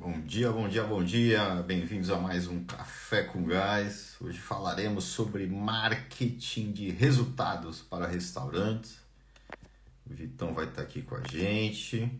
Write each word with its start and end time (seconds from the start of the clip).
Bom 0.00 0.18
dia, 0.22 0.50
bom 0.50 0.66
dia, 0.66 0.82
bom 0.82 1.04
dia. 1.04 1.56
Bem-vindos 1.56 2.08
a 2.08 2.18
mais 2.18 2.46
um 2.46 2.64
Café 2.64 3.22
com 3.22 3.44
Gás. 3.44 4.16
Hoje 4.18 4.38
falaremos 4.38 5.04
sobre 5.04 5.46
marketing 5.46 6.72
de 6.72 6.88
resultados 6.88 7.82
para 7.82 8.06
restaurantes. 8.06 8.96
O 10.06 10.14
Vitão 10.14 10.54
vai 10.54 10.64
estar 10.64 10.80
aqui 10.80 11.02
com 11.02 11.16
a 11.16 11.22
gente. 11.28 12.10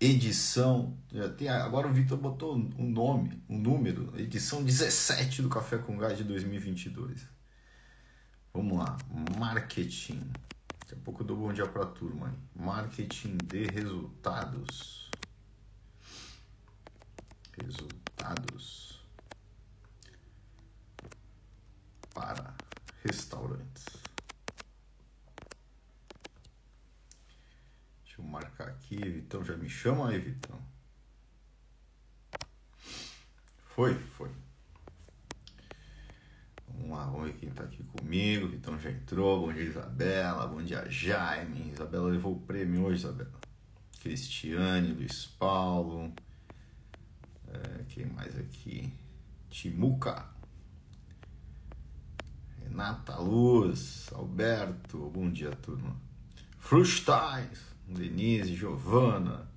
Edição, 0.00 0.96
já 1.12 1.28
tem, 1.28 1.50
agora 1.50 1.86
o 1.86 1.92
Vitor 1.92 2.16
botou 2.16 2.56
um 2.56 2.88
nome, 2.88 3.42
um 3.46 3.58
número, 3.58 4.18
edição 4.18 4.64
17 4.64 5.42
do 5.42 5.50
Café 5.50 5.76
com 5.76 5.98
Gás 5.98 6.16
de 6.16 6.24
2022. 6.24 7.26
Vamos 8.54 8.78
lá, 8.78 8.96
marketing. 9.38 10.32
Daqui 10.80 10.94
a 10.94 11.04
pouco 11.04 11.20
eu 11.20 11.26
dou 11.26 11.36
bom 11.36 11.52
dia 11.52 11.66
para 11.66 11.82
a 11.82 11.86
turma. 11.86 12.34
Marketing 12.56 13.36
de 13.36 13.64
resultados 13.64 15.07
resultados 17.64 19.00
para 22.14 22.56
restaurantes. 23.04 23.84
Deixa 28.04 28.20
eu 28.20 28.24
marcar 28.24 28.68
aqui, 28.68 28.96
Vitão 28.96 29.44
já 29.44 29.56
me 29.56 29.68
chama 29.68 30.10
aí, 30.10 30.18
Vitão. 30.18 30.60
Foi, 33.78 33.94
foi. 33.94 34.30
Vamos 36.66 36.90
lá, 36.90 37.06
vamos 37.06 37.26
ver 37.28 37.36
quem 37.36 37.50
tá 37.50 37.62
aqui 37.64 37.82
comigo. 37.84 38.48
Vitão 38.48 38.78
já 38.78 38.90
entrou. 38.90 39.46
Bom 39.46 39.52
dia, 39.52 39.62
Isabela. 39.62 40.46
Bom 40.46 40.62
dia, 40.62 40.88
Jaime. 40.90 41.70
Isabela 41.72 42.08
levou 42.08 42.34
o 42.34 42.40
prêmio 42.40 42.84
hoje, 42.84 43.04
Isabela. 43.04 43.38
Cristiane, 44.00 44.92
Luiz 44.92 45.26
Paulo. 45.26 46.12
É, 47.50 47.84
quem 47.88 48.06
mais 48.06 48.38
aqui? 48.38 48.92
Timuca. 49.48 50.28
Renata 52.62 53.16
Luz, 53.18 54.10
Alberto, 54.12 55.10
bom 55.10 55.30
dia 55.30 55.50
turma. 55.50 55.96
Frustais, 56.58 57.60
Denise, 57.86 58.54
Giovana. 58.54 59.50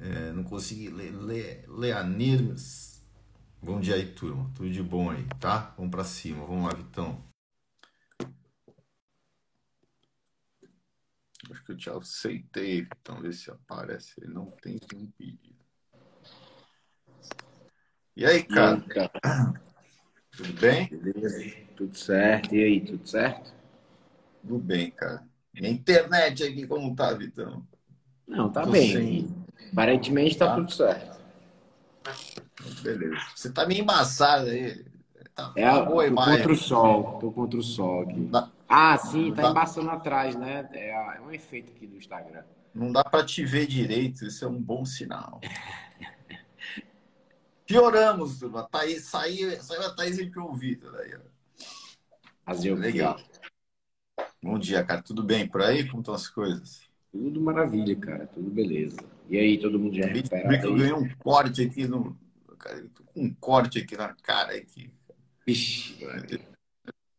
É, 0.00 0.32
não 0.32 0.44
consegui 0.44 0.88
ler, 0.88 1.10
ler 1.10 1.64
Leanirmes. 1.68 3.04
Bom 3.60 3.80
dia 3.80 3.96
aí, 3.96 4.06
turma. 4.14 4.48
Tudo 4.54 4.70
de 4.70 4.82
bom 4.82 5.10
aí, 5.10 5.26
tá? 5.40 5.74
Vamos 5.76 5.90
para 5.90 6.04
cima. 6.04 6.46
Vamos 6.46 6.64
lá, 6.66 6.74
Vitão. 6.74 7.24
Acho 11.50 11.64
que 11.64 11.72
eu 11.72 11.76
te 11.76 11.90
aceitei, 11.90 12.82
Vitão. 12.82 13.20
Ver 13.20 13.32
se 13.32 13.50
aparece. 13.50 14.14
Ele 14.18 14.32
não 14.32 14.52
tem 14.52 14.78
um 14.94 15.10
pedido. 15.10 15.57
E 18.18 18.26
aí, 18.26 18.42
cara? 18.42 18.76
E 18.76 18.80
aí, 18.80 19.08
cara? 19.08 19.12
Tudo 20.36 20.52
bem? 20.54 20.88
Beleza. 20.88 21.52
Tudo 21.76 21.96
certo. 21.96 22.52
E 22.52 22.64
aí, 22.64 22.80
tudo 22.80 23.06
certo? 23.06 23.54
Tudo 24.42 24.58
bem, 24.58 24.90
cara. 24.90 25.22
E 25.54 25.64
a 25.64 25.70
internet 25.70 26.42
aqui 26.42 26.66
como 26.66 26.96
tá, 26.96 27.12
Vitão? 27.12 27.64
Não, 28.26 28.50
tá 28.50 28.62
Tô 28.62 28.72
bem. 28.72 28.92
Sem... 28.92 29.46
Aparentemente 29.70 30.36
tá, 30.36 30.48
tá, 30.48 30.54
tudo 30.56 30.72
certo. 30.72 31.20
Beleza. 32.82 33.16
Você 33.36 33.52
tá 33.52 33.64
meio 33.64 33.82
embaçado 33.82 34.50
aí. 34.50 34.84
Tá 35.36 35.52
é, 35.54 35.70
boa 35.70 35.86
tô 35.86 36.02
imagem. 36.02 36.38
contra 36.38 36.52
o 36.52 36.56
sol. 36.56 37.18
Tô 37.20 37.30
contra 37.30 37.60
o 37.60 37.62
sol 37.62 38.02
aqui. 38.02 38.20
Dá... 38.22 38.50
Ah, 38.68 38.98
sim, 38.98 39.32
tá 39.32 39.42
dá... 39.42 39.50
embaçando 39.50 39.90
atrás, 39.90 40.34
né? 40.34 40.68
É, 40.72 40.90
é 40.90 41.20
um 41.20 41.30
efeito 41.30 41.70
aqui 41.70 41.86
do 41.86 41.96
Instagram. 41.96 42.42
Não 42.74 42.90
dá 42.90 43.04
para 43.04 43.24
te 43.24 43.44
ver 43.44 43.68
direito, 43.68 44.24
isso 44.24 44.44
é 44.44 44.48
um 44.48 44.60
bom 44.60 44.84
sinal. 44.84 45.40
Pioramos, 47.68 48.38
turma. 48.38 48.66
Thaís, 48.66 49.04
saiu, 49.04 49.50
saiu 49.62 49.82
a 49.82 49.94
Thaís 49.94 50.18
e 50.18 50.32
ouvido 50.38 50.90
daí. 50.90 51.14
Fazer 52.42 52.74
Legal. 52.74 53.20
Bom 54.42 54.58
dia, 54.58 54.82
cara. 54.82 55.02
Tudo 55.02 55.22
bem 55.22 55.46
por 55.46 55.60
aí? 55.60 55.86
Como 55.86 56.00
estão 56.00 56.14
as 56.14 56.26
coisas? 56.28 56.80
Tudo 57.12 57.42
maravilha, 57.42 57.94
cara. 57.94 58.26
Tudo 58.26 58.50
beleza. 58.50 58.96
E 59.28 59.36
aí, 59.36 59.58
todo 59.58 59.78
mundo 59.78 59.94
já 59.94 60.06
recuperado? 60.06 60.66
Eu 60.66 60.76
ganhei 60.76 60.94
um 60.94 61.14
corte 61.16 61.60
aqui 61.60 61.86
no. 61.86 62.18
Cara, 62.58 62.88
tô 62.94 63.04
com 63.04 63.22
um 63.22 63.34
corte 63.34 63.80
aqui 63.80 63.98
na 63.98 64.14
cara 64.14 64.56
aqui. 64.56 64.90
Vixe. 65.46 65.98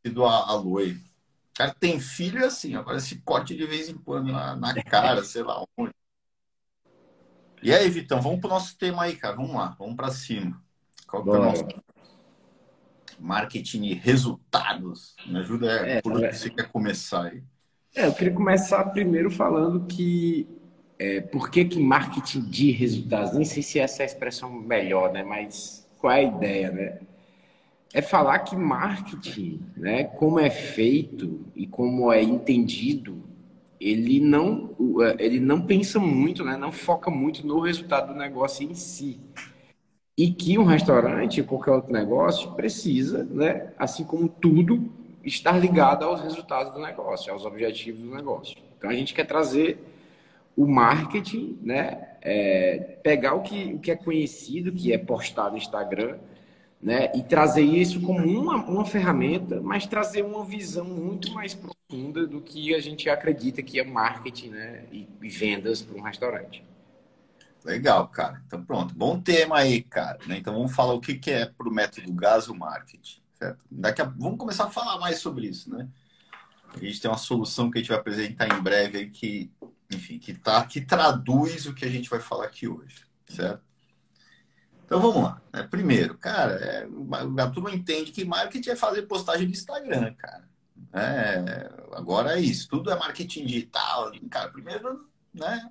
Do 0.04 0.26
Aloe. 0.26 0.94
O 0.94 1.54
cara 1.54 1.76
tem 1.80 2.00
filho 2.00 2.44
assim, 2.44 2.74
agora 2.74 2.98
esse 2.98 3.20
corte 3.22 3.56
de 3.56 3.68
vez 3.68 3.88
em 3.88 3.98
quando 3.98 4.32
na, 4.32 4.56
na 4.56 4.82
cara, 4.82 5.22
sei 5.24 5.44
lá 5.44 5.64
onde. 5.78 5.94
E 7.62 7.74
aí, 7.74 7.90
Vitão, 7.90 8.22
vamos 8.22 8.40
para 8.40 8.48
o 8.48 8.54
nosso 8.54 8.78
tema 8.78 9.04
aí, 9.04 9.16
cara. 9.16 9.36
Vamos 9.36 9.54
lá, 9.54 9.76
vamos 9.78 9.96
para 9.96 10.12
cima. 10.12 10.62
Qual 11.08 11.24
que 11.24 11.30
é 11.30 11.34
o 11.34 11.44
nosso 11.44 11.66
marketing 13.20 13.84
e 13.84 13.94
resultados? 13.94 15.16
Me 15.26 15.40
ajuda 15.40 15.72
é, 15.72 16.02
por 16.02 16.14
onde 16.14 16.26
é. 16.26 16.32
você 16.32 16.50
quer 16.50 16.72
começar 16.72 17.26
aí. 17.26 17.44
É, 17.96 18.06
eu 18.06 18.14
queria 18.14 18.34
começar 18.34 18.84
primeiro 18.86 19.30
falando 19.30 19.86
que 19.86 20.48
é, 20.98 21.20
por 21.20 21.50
que, 21.50 21.66
que 21.66 21.80
marketing 21.82 22.42
de 22.42 22.72
resultados? 22.72 23.34
Nem 23.34 23.46
sei 23.46 23.62
se 23.62 23.80
essa 23.80 24.04
é 24.04 24.04
a 24.04 24.06
expressão 24.06 24.50
melhor, 24.52 25.12
né? 25.12 25.24
Mas 25.24 25.86
qual 25.98 26.14
é 26.14 26.20
a 26.20 26.24
ideia, 26.24 26.72
né? 26.72 27.00
É 27.94 28.02
falar 28.02 28.40
que 28.40 28.56
marketing, 28.56 29.66
né, 29.76 30.04
como 30.04 30.40
é 30.40 30.52
feito 30.52 31.44
e 31.56 31.66
como 31.66 32.14
é 32.14 32.22
entendido 32.22 33.24
ele 33.80 34.20
não, 34.20 34.76
é, 35.02 35.24
ele 35.24 35.40
não 35.40 35.62
pensa 35.62 36.00
muito, 36.00 36.44
né? 36.44 36.58
não 36.58 36.72
foca 36.72 37.10
muito 37.10 37.46
no 37.46 37.60
resultado 37.60 38.14
do 38.14 38.20
negócio 38.20 38.70
em 38.70 38.74
si. 38.74 39.20
E 40.18 40.32
que 40.32 40.58
um 40.58 40.66
restaurante, 40.66 41.42
qualquer 41.44 41.72
outro 41.72 41.94
negócio, 41.94 42.52
precisa, 42.52 43.24
né? 43.24 43.72
assim 43.78 44.04
como 44.04 44.28
tudo, 44.28 44.92
estar 45.24 45.58
ligado 45.58 46.04
aos 46.04 46.22
resultados 46.22 46.74
do 46.74 46.80
negócio, 46.80 47.32
aos 47.32 47.46
objetivos 47.46 48.02
do 48.02 48.14
negócio. 48.14 48.58
Então 48.78 48.90
a 48.90 48.94
gente 48.94 49.14
quer 49.14 49.26
trazer 49.26 49.80
o 50.56 50.68
marketing, 50.68 51.58
né? 51.62 52.06
É, 52.22 52.98
pegar 53.02 53.34
o 53.34 53.42
que, 53.42 53.76
o 53.76 53.80
que 53.80 53.92
é 53.92 53.96
conhecido, 53.96 54.74
que 54.74 54.92
é 54.92 54.98
postado 54.98 55.52
no 55.52 55.58
Instagram, 55.58 56.18
né? 56.82 57.12
E 57.14 57.22
trazer 57.22 57.62
isso 57.62 58.02
como 58.02 58.26
uma, 58.26 58.56
uma 58.56 58.86
ferramenta, 58.86 59.62
mas 59.62 59.86
trazer 59.86 60.24
uma 60.24 60.46
visão 60.46 60.86
muito 60.86 61.32
mais 61.34 61.54
profunda 61.54 62.26
do 62.26 62.42
que 62.42 62.74
a 62.74 62.80
gente 62.80 63.10
acredita 63.10 63.62
que 63.62 63.80
é 63.80 63.84
marketing, 63.84 64.50
né? 64.50 64.86
E, 64.92 65.08
e 65.22 65.30
vendas 65.30 65.82
para 65.82 65.98
um 65.98 66.02
restaurante. 66.02 66.64
Legal, 67.64 68.08
cara. 68.08 68.42
Então 68.48 68.64
pronto, 68.64 68.94
bom 68.96 69.20
tema 69.20 69.58
aí, 69.58 69.82
cara. 69.82 70.20
Né? 70.26 70.38
Então 70.38 70.54
vamos 70.54 70.74
falar 70.74 70.94
o 70.94 71.02
que, 71.02 71.16
que 71.16 71.32
é 71.32 71.46
para 71.46 71.68
o 71.68 71.74
método 71.74 72.12
Gaso 72.14 72.56
Marketing, 72.56 73.22
certo? 73.34 73.66
Daqui 73.70 74.02
a... 74.02 74.06
vamos 74.06 74.38
começar 74.38 74.66
a 74.66 74.72
falar 74.72 74.98
mais 74.98 75.20
sobre 75.20 75.48
isso, 75.48 75.70
né? 75.70 75.88
A 76.74 76.80
gente 76.80 77.02
tem 77.02 77.10
uma 77.10 77.18
solução 77.18 77.70
que 77.70 77.80
a 77.80 77.82
gente 77.82 77.90
vai 77.90 77.98
apresentar 77.98 78.48
em 78.48 78.62
breve 78.62 79.00
aí 79.00 79.10
que, 79.10 79.52
enfim, 79.92 80.20
que 80.20 80.34
tá, 80.34 80.64
que 80.66 80.80
traduz 80.80 81.66
o 81.66 81.74
que 81.74 81.84
a 81.84 81.90
gente 81.90 82.10
vai 82.10 82.20
falar 82.20 82.46
aqui 82.46 82.68
hoje, 82.68 83.06
certo? 83.28 83.69
Então 84.90 85.00
vamos 85.00 85.22
lá. 85.22 85.40
Né? 85.54 85.62
Primeiro, 85.70 86.18
cara, 86.18 86.54
é, 86.54 86.88
a 87.44 87.48
turma 87.52 87.72
entende 87.72 88.12
que 88.12 88.26
marketing 88.26 88.72
é 88.72 88.76
fazer 88.76 89.04
postagem 89.04 89.46
no 89.46 89.54
Instagram, 89.54 90.16
cara. 90.16 90.50
É, 90.92 91.72
agora 91.94 92.40
é 92.40 92.42
isso, 92.42 92.68
tudo 92.68 92.90
é 92.90 92.98
marketing 92.98 93.46
digital. 93.46 94.12
Cara, 94.32 94.50
primeiro, 94.50 95.08
né? 95.32 95.70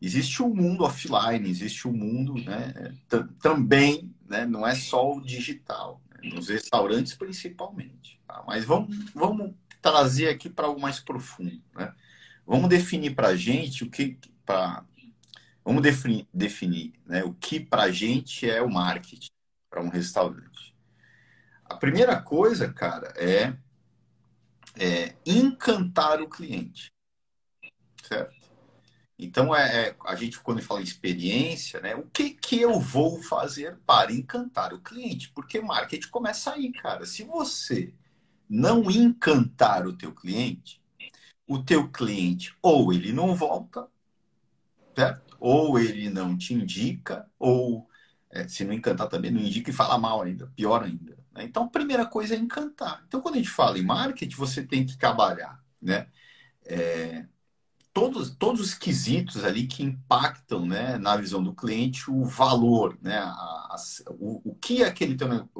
Existe 0.00 0.42
um 0.42 0.52
mundo 0.52 0.82
offline, 0.82 1.48
existe 1.48 1.86
um 1.86 1.92
mundo, 1.92 2.34
né? 2.34 2.92
Também, 3.40 4.12
né? 4.28 4.44
Não 4.44 4.66
é 4.66 4.74
só 4.74 5.12
o 5.12 5.20
digital, 5.20 6.02
né? 6.10 6.28
nos 6.34 6.48
restaurantes 6.48 7.14
principalmente. 7.14 8.20
Tá? 8.26 8.42
Mas 8.44 8.64
vamos, 8.64 8.96
vamos 9.14 9.54
trazer 9.80 10.28
aqui 10.28 10.50
para 10.50 10.66
algo 10.66 10.80
mais 10.80 10.98
profundo, 10.98 11.62
né? 11.76 11.92
Vamos 12.44 12.68
definir 12.68 13.14
para 13.14 13.28
a 13.28 13.36
gente 13.36 13.84
o 13.84 13.88
que, 13.88 14.18
para 14.44 14.84
Vamos 15.64 15.82
definir, 15.82 16.28
definir 16.32 16.92
né, 17.06 17.22
o 17.22 17.32
que 17.34 17.60
para 17.60 17.84
a 17.84 17.90
gente 17.90 18.48
é 18.48 18.60
o 18.60 18.70
marketing 18.70 19.30
para 19.70 19.82
um 19.82 19.88
restaurante. 19.88 20.74
A 21.64 21.76
primeira 21.76 22.20
coisa, 22.20 22.72
cara, 22.72 23.12
é, 23.16 23.56
é 24.76 25.14
encantar 25.24 26.20
o 26.20 26.28
cliente. 26.28 26.90
Certo? 28.02 28.42
Então, 29.18 29.54
é, 29.54 29.88
é, 29.88 29.96
a 30.04 30.16
gente, 30.16 30.40
quando 30.40 30.60
fala 30.62 30.80
em 30.80 30.84
experiência, 30.84 31.80
né, 31.80 31.94
o 31.94 32.02
que, 32.02 32.30
que 32.30 32.60
eu 32.60 32.80
vou 32.80 33.22
fazer 33.22 33.78
para 33.86 34.12
encantar 34.12 34.74
o 34.74 34.80
cliente? 34.80 35.30
Porque 35.30 35.60
marketing 35.60 36.08
começa 36.08 36.52
aí, 36.52 36.72
cara. 36.72 37.06
Se 37.06 37.22
você 37.22 37.94
não 38.48 38.90
encantar 38.90 39.86
o 39.86 39.96
teu 39.96 40.12
cliente, 40.12 40.82
o 41.46 41.62
teu 41.62 41.88
cliente 41.88 42.54
ou 42.60 42.92
ele 42.92 43.12
não 43.12 43.34
volta, 43.34 43.88
certo? 44.96 45.31
Ou 45.42 45.76
ele 45.76 46.08
não 46.08 46.38
te 46.38 46.54
indica, 46.54 47.28
ou 47.36 47.88
é, 48.30 48.46
se 48.46 48.64
não 48.64 48.72
encantar 48.72 49.08
também, 49.08 49.28
não 49.32 49.40
indica 49.40 49.70
e 49.70 49.72
fala 49.72 49.98
mal 49.98 50.22
ainda, 50.22 50.46
pior 50.54 50.84
ainda. 50.84 51.18
Né? 51.32 51.42
Então, 51.42 51.64
a 51.64 51.68
primeira 51.68 52.06
coisa 52.06 52.36
é 52.36 52.38
encantar. 52.38 53.02
Então, 53.08 53.20
quando 53.20 53.34
a 53.34 53.38
gente 53.38 53.50
fala 53.50 53.76
em 53.76 53.82
marketing, 53.82 54.36
você 54.36 54.62
tem 54.62 54.86
que 54.86 54.96
trabalhar, 54.96 55.60
né? 55.82 56.06
É, 56.64 57.26
todos, 57.92 58.30
todos 58.36 58.60
os 58.60 58.72
quesitos 58.72 59.42
ali 59.42 59.66
que 59.66 59.82
impactam, 59.82 60.64
né, 60.64 60.96
na 60.96 61.16
visão 61.16 61.42
do 61.42 61.52
cliente, 61.52 62.08
o 62.08 62.24
valor, 62.24 62.96
né, 63.02 63.18
a, 63.18 63.26
a, 63.26 63.76
o, 64.10 64.52
o 64.52 64.54
que 64.54 64.84
aquele 64.84 65.16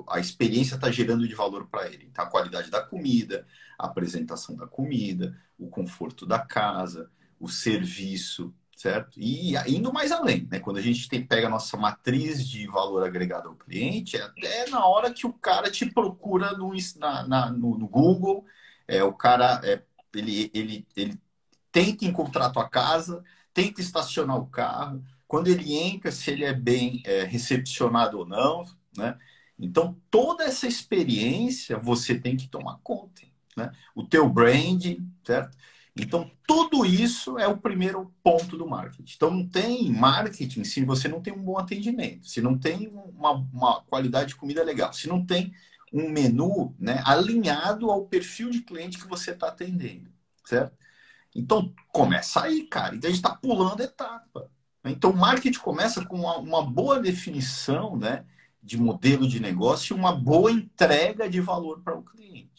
a 0.08 0.20
experiência 0.20 0.76
está 0.76 0.93
gerando 0.93 1.26
de 1.26 1.34
valor 1.34 1.67
para 1.67 1.88
ele. 1.88 2.06
Então, 2.08 2.25
a 2.25 2.31
qualidade 2.31 2.70
da 2.70 2.81
comida, 2.81 3.44
a 3.76 3.87
apresentação 3.87 4.55
da 4.55 4.69
comida, 4.69 5.37
o 5.58 5.67
conforto 5.67 6.25
da 6.25 6.38
casa, 6.38 7.11
o 7.40 7.49
serviço, 7.49 8.55
certo? 8.82 9.20
E 9.20 9.55
indo 9.69 9.93
mais 9.93 10.11
além, 10.11 10.49
né? 10.50 10.58
Quando 10.58 10.79
a 10.79 10.82
gente 10.82 11.08
tem, 11.08 11.25
pega 11.25 11.46
a 11.46 11.50
nossa 11.50 11.76
matriz 11.76 12.46
de 12.46 12.67
valor 12.67 13.05
agregado 13.05 13.49
ao 13.49 13.55
cliente, 13.55 14.17
é 14.17 14.23
até 14.23 14.69
na 14.70 14.84
hora 14.84 15.12
que 15.12 15.25
o 15.25 15.32
cara 15.32 15.70
te 15.70 15.87
procura 15.87 16.50
no, 16.56 16.73
na, 16.96 17.29
na 17.29 17.50
no, 17.50 17.79
no, 17.79 17.87
Google, 17.87 18.44
é, 18.88 19.05
o 19.05 19.12
cara 19.12 19.61
é, 19.62 19.81
ele, 20.12 20.50
ele, 20.52 20.87
ele 20.96 21.20
tenta 21.70 22.05
encontrar 22.05 22.46
a 22.46 22.50
tua 22.50 22.69
casa, 22.69 23.23
tenta 23.55 23.81
estacionar 23.81 24.37
o 24.37 24.46
carro, 24.46 25.00
quando 25.29 25.46
ele 25.46 25.75
entra, 25.75 26.11
se 26.11 26.32
ele 26.32 26.44
é 26.44 26.52
bem 26.52 27.02
é, 27.06 27.23
recepcionado 27.23 28.19
ou 28.19 28.26
não, 28.26 28.64
né? 28.96 29.17
Então, 29.56 29.96
toda 30.11 30.43
essa 30.43 30.67
experiência 30.67 31.79
você 31.79 32.19
tem 32.19 32.37
que 32.37 32.49
tomar 32.49 32.81
conta, 32.82 33.23
né? 33.56 33.70
O 33.94 34.02
teu 34.02 34.29
brand, 34.29 34.84
certo? 35.25 35.56
Então, 35.96 36.30
tudo 36.46 36.86
isso 36.86 37.38
é 37.38 37.46
o 37.46 37.58
primeiro 37.58 38.12
ponto 38.22 38.56
do 38.56 38.66
marketing. 38.66 39.12
Então, 39.14 39.30
não 39.30 39.46
tem 39.46 39.90
marketing 39.90 40.64
se 40.64 40.84
você 40.84 41.06
não 41.06 41.20
tem 41.20 41.32
um 41.32 41.42
bom 41.42 41.58
atendimento, 41.58 42.26
se 42.26 42.40
não 42.40 42.58
tem 42.58 42.88
uma, 42.88 43.32
uma 43.32 43.82
qualidade 43.82 44.30
de 44.30 44.36
comida 44.36 44.62
legal, 44.62 44.92
se 44.92 45.06
não 45.06 45.24
tem 45.24 45.52
um 45.92 46.08
menu 46.08 46.74
né, 46.78 47.02
alinhado 47.04 47.90
ao 47.90 48.06
perfil 48.06 48.50
de 48.50 48.62
cliente 48.62 48.98
que 48.98 49.06
você 49.06 49.32
está 49.32 49.48
atendendo, 49.48 50.10
certo? 50.46 50.74
Então, 51.34 51.74
começa 51.88 52.42
aí, 52.42 52.66
cara. 52.66 52.94
Então, 52.94 53.08
a 53.08 53.12
gente 53.12 53.22
está 53.22 53.34
pulando 53.34 53.82
etapa. 53.82 54.50
Então, 54.84 55.10
o 55.10 55.16
marketing 55.16 55.58
começa 55.58 56.04
com 56.04 56.16
uma, 56.16 56.38
uma, 56.38 56.62
boa 56.62 57.00
definição 57.00 57.96
né, 57.96 58.24
de 58.62 58.76
modelo 58.76 59.28
de 59.28 59.40
negócio 59.40 59.94
e 59.94 59.98
uma 59.98 60.12
boa 60.12 60.50
entrega 60.50 61.28
de 61.28 61.40
valor 61.40 61.80
para 61.82 61.96
o 61.96 62.02
cliente. 62.02 62.51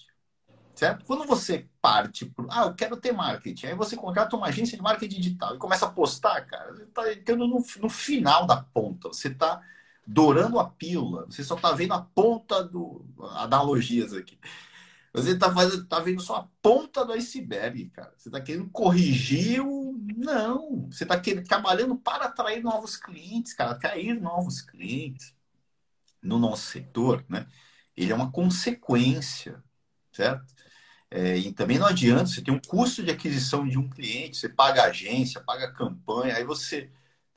Certo? 0.75 1.05
Quando 1.05 1.25
você 1.25 1.67
parte 1.81 2.25
para. 2.25 2.47
Ah, 2.49 2.65
eu 2.65 2.73
quero 2.73 2.97
ter 2.97 3.11
marketing. 3.11 3.67
Aí 3.67 3.75
você 3.75 3.95
contrata 3.95 4.35
uma 4.35 4.47
agência 4.47 4.75
de 4.75 4.83
marketing 4.83 5.21
digital 5.21 5.55
e 5.55 5.59
começa 5.59 5.85
a 5.85 5.91
postar, 5.91 6.41
cara. 6.45 6.73
Você 6.73 6.83
está 6.83 7.13
entrando 7.13 7.47
no, 7.47 7.63
no 7.79 7.89
final 7.89 8.47
da 8.47 8.57
ponta. 8.57 9.09
Você 9.09 9.27
está 9.27 9.61
dourando 10.05 10.59
a 10.59 10.69
pílula. 10.69 11.25
Você 11.25 11.43
só 11.43 11.55
está 11.55 11.71
vendo 11.73 11.93
a 11.93 12.01
ponta 12.01 12.63
do. 12.63 13.05
Analogias 13.35 14.13
aqui. 14.13 14.39
Você 15.13 15.33
está 15.33 15.53
tá 15.87 15.99
vendo 15.99 16.21
só 16.21 16.37
a 16.37 16.47
ponta 16.59 17.05
do 17.05 17.13
iceberg, 17.13 17.89
cara. 17.91 18.11
Você 18.17 18.29
está 18.29 18.41
querendo 18.41 18.69
corrigir 18.71 19.61
o. 19.61 19.95
Não. 20.17 20.87
Você 20.89 21.03
está 21.03 21.21
trabalhando 21.47 21.95
para 21.95 22.25
atrair 22.25 22.63
novos 22.63 22.97
clientes, 22.97 23.53
cara. 23.53 23.71
Atrair 23.71 24.19
novos 24.19 24.61
clientes 24.61 25.35
no 26.21 26.39
nosso 26.39 26.63
setor, 26.63 27.23
né? 27.29 27.45
Ele 27.95 28.11
é 28.11 28.15
uma 28.15 28.31
consequência, 28.31 29.63
certo? 30.11 30.52
É, 31.15 31.37
e 31.37 31.53
também 31.53 31.77
não 31.77 31.85
adianta, 31.85 32.25
você 32.25 32.41
tem 32.41 32.51
um 32.51 32.59
custo 32.59 33.03
de 33.03 33.11
aquisição 33.11 33.67
de 33.67 33.77
um 33.77 33.87
cliente, 33.87 34.35
você 34.35 34.49
paga 34.49 34.85
agência, 34.85 35.39
paga 35.39 35.71
campanha, 35.71 36.35
aí 36.35 36.43
você 36.43 36.89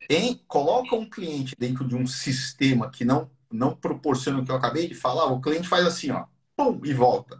em, 0.08 0.34
coloca 0.48 0.96
um 0.96 1.06
cliente 1.06 1.54
dentro 1.58 1.86
de 1.86 1.94
um 1.94 2.06
sistema 2.06 2.90
que 2.90 3.04
não, 3.04 3.30
não 3.52 3.76
proporciona 3.76 4.40
o 4.40 4.44
que 4.46 4.50
eu 4.50 4.56
acabei 4.56 4.88
de 4.88 4.94
falar, 4.94 5.26
o 5.26 5.42
cliente 5.42 5.68
faz 5.68 5.84
assim, 5.84 6.10
ó, 6.10 6.24
pum, 6.56 6.80
e 6.86 6.94
volta. 6.94 7.38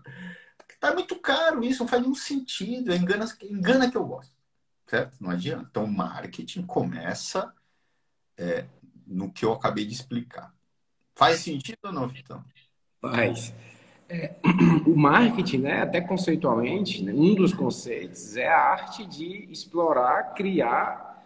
Tá 0.79 0.93
muito 0.93 1.17
caro 1.17 1.65
isso, 1.65 1.83
não 1.83 1.89
faz 1.89 2.03
nenhum 2.03 2.15
sentido. 2.15 2.95
Engana, 2.95 3.25
engana 3.43 3.91
que 3.91 3.97
eu 3.97 4.05
gosto. 4.05 4.35
Certo? 4.87 5.17
Não 5.19 5.31
adianta. 5.31 5.67
Então, 5.71 5.87
marketing 5.87 6.67
começa 6.67 7.51
é, 8.37 8.67
no 9.07 9.33
que 9.33 9.43
eu 9.43 9.55
acabei 9.55 9.87
de 9.87 9.95
explicar. 9.95 10.55
Faz 11.15 11.41
sentido 11.41 11.79
ou 11.85 11.93
não, 11.93 12.07
Vitão? 12.07 12.45
Faz. 13.01 13.55
É, 14.09 14.35
o 14.87 14.97
marketing, 14.97 15.59
né, 15.59 15.83
até 15.83 16.01
conceitualmente, 16.01 17.03
né, 17.03 17.13
um 17.13 17.35
dos 17.35 17.53
conceitos 17.53 18.37
é 18.37 18.47
a 18.47 18.59
arte 18.59 19.05
de 19.05 19.49
explorar, 19.51 20.35
criar 20.35 21.25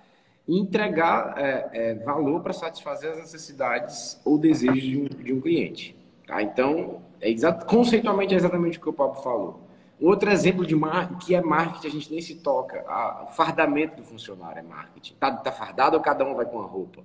e 0.48 0.58
entregar 0.58 1.34
é, 1.36 1.68
é, 1.72 1.94
valor 1.94 2.40
para 2.40 2.52
satisfazer 2.52 3.12
as 3.12 3.18
necessidades 3.18 4.20
ou 4.24 4.38
desejos 4.38 4.82
de 4.82 4.98
um, 4.98 5.04
de 5.04 5.32
um 5.32 5.40
cliente. 5.40 5.94
Tá? 6.26 6.42
Então, 6.42 7.02
é 7.20 7.30
exato, 7.30 7.66
conceitualmente 7.66 8.34
é 8.34 8.36
exatamente 8.36 8.78
o 8.78 8.80
que 8.80 8.88
o 8.88 8.92
Pablo 8.92 9.22
falou. 9.22 9.60
Outro 10.00 10.30
exemplo 10.30 10.66
de 10.66 10.74
marketing, 10.74 11.18
que 11.18 11.34
é 11.34 11.42
marketing, 11.42 11.86
a 11.86 11.90
gente 11.90 12.10
nem 12.10 12.22
se 12.22 12.36
toca. 12.36 12.82
O 13.24 13.26
fardamento 13.34 13.96
do 13.96 14.02
funcionário 14.02 14.60
é 14.60 14.62
marketing. 14.62 15.14
Tá, 15.20 15.30
tá 15.30 15.52
fardado 15.52 15.96
ou 15.96 16.02
cada 16.02 16.24
um 16.24 16.34
vai 16.34 16.46
com 16.46 16.58
a 16.58 16.64
roupa? 16.64 17.02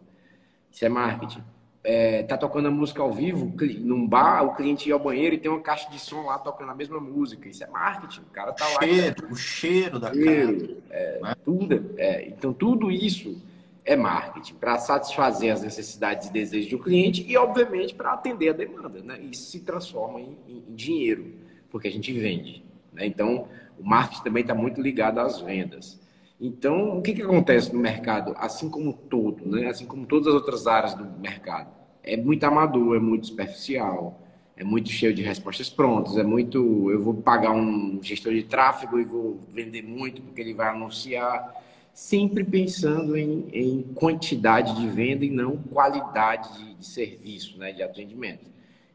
Isso 0.71 0.85
é 0.85 0.89
marketing. 0.89 1.43
É, 1.87 2.23
tá 2.23 2.35
tocando 2.35 2.67
a 2.67 2.71
música 2.71 3.03
ao 3.03 3.13
vivo, 3.13 3.53
num 3.79 4.07
bar, 4.07 4.43
o 4.43 4.55
cliente 4.55 4.89
ia 4.89 4.95
ao 4.95 4.99
banheiro 4.99 5.35
e 5.35 5.37
tem 5.37 5.51
uma 5.51 5.61
caixa 5.61 5.87
de 5.87 5.99
som 5.99 6.23
lá 6.23 6.39
tocando 6.39 6.71
a 6.71 6.75
mesma 6.75 6.99
música. 6.99 7.47
Isso 7.47 7.63
é 7.63 7.67
marketing. 7.67 8.21
O 8.21 8.33
cara 8.33 8.51
tá 8.53 8.67
lá. 8.67 8.83
Cheiro, 8.83 9.27
o 9.29 9.35
cheiro 9.35 9.99
da 9.99 10.11
cheiro, 10.11 10.81
É, 10.89 11.19
né? 11.21 11.35
tudo, 11.43 11.93
é, 11.97 12.27
então, 12.27 12.51
tudo 12.51 12.91
isso 12.91 13.39
é 13.85 13.95
marketing, 13.95 14.55
para 14.55 14.79
satisfazer 14.79 15.53
as 15.53 15.61
necessidades 15.61 16.27
e 16.27 16.33
desejos 16.33 16.71
do 16.71 16.79
cliente 16.79 17.23
e, 17.27 17.37
obviamente, 17.37 17.93
para 17.93 18.13
atender 18.13 18.49
a 18.49 18.53
demanda. 18.53 18.99
Né? 19.01 19.19
Isso 19.31 19.51
se 19.51 19.59
transforma 19.59 20.19
em, 20.19 20.35
em, 20.47 20.75
dinheiro, 20.75 21.33
porque 21.69 21.87
a 21.87 21.91
gente 21.91 22.11
vende. 22.11 22.65
Né? 22.91 23.05
Então, 23.05 23.47
o 23.77 23.87
marketing 23.87 24.23
também 24.23 24.41
está 24.41 24.55
muito 24.55 24.81
ligado 24.81 25.19
às 25.19 25.39
vendas. 25.39 25.99
Então, 26.39 26.97
o 26.97 27.01
que, 27.01 27.13
que 27.13 27.21
acontece 27.21 27.73
no 27.73 27.79
mercado, 27.79 28.33
assim 28.37 28.69
como 28.69 28.91
todo, 28.91 29.45
né? 29.49 29.67
assim 29.67 29.85
como 29.85 30.05
todas 30.05 30.27
as 30.27 30.33
outras 30.33 30.67
áreas 30.67 30.93
do 30.93 31.05
mercado? 31.19 31.69
É 32.03 32.17
muito 32.17 32.43
amador, 32.43 32.95
é 32.97 32.99
muito 32.99 33.27
superficial, 33.27 34.21
é 34.57 34.63
muito 34.63 34.89
cheio 34.89 35.13
de 35.13 35.21
respostas 35.21 35.69
prontas, 35.69 36.17
é 36.17 36.23
muito. 36.23 36.89
Eu 36.91 37.01
vou 37.01 37.13
pagar 37.13 37.51
um 37.51 37.99
gestor 38.01 38.33
de 38.33 38.43
tráfego 38.43 38.99
e 38.99 39.03
vou 39.03 39.39
vender 39.49 39.81
muito 39.81 40.21
porque 40.21 40.41
ele 40.41 40.53
vai 40.53 40.69
anunciar 40.69 41.53
sempre 41.93 42.43
pensando 42.43 43.17
em, 43.17 43.47
em 43.53 43.81
quantidade 43.95 44.75
de 44.75 44.87
venda 44.87 45.23
e 45.23 45.29
não 45.29 45.57
qualidade 45.57 46.57
de, 46.57 46.73
de, 46.75 46.85
serviço, 46.85 47.57
né, 47.57 47.71
de 47.71 47.81
atendimento. 47.81 48.45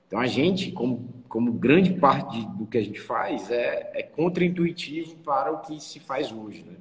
Então, 0.06 0.18
a 0.18 0.26
gente, 0.26 0.70
como, 0.72 1.08
como 1.26 1.52
grande 1.52 1.94
parte 1.94 2.38
de, 2.38 2.46
do 2.58 2.66
que 2.66 2.76
a 2.76 2.82
gente 2.82 3.00
faz, 3.00 3.50
é, 3.50 3.90
é 3.94 4.02
contra-intuitivo 4.02 5.16
para 5.24 5.50
o 5.50 5.60
que 5.60 5.80
se 5.80 5.98
faz 5.98 6.30
hoje. 6.30 6.62
Né? 6.62 6.74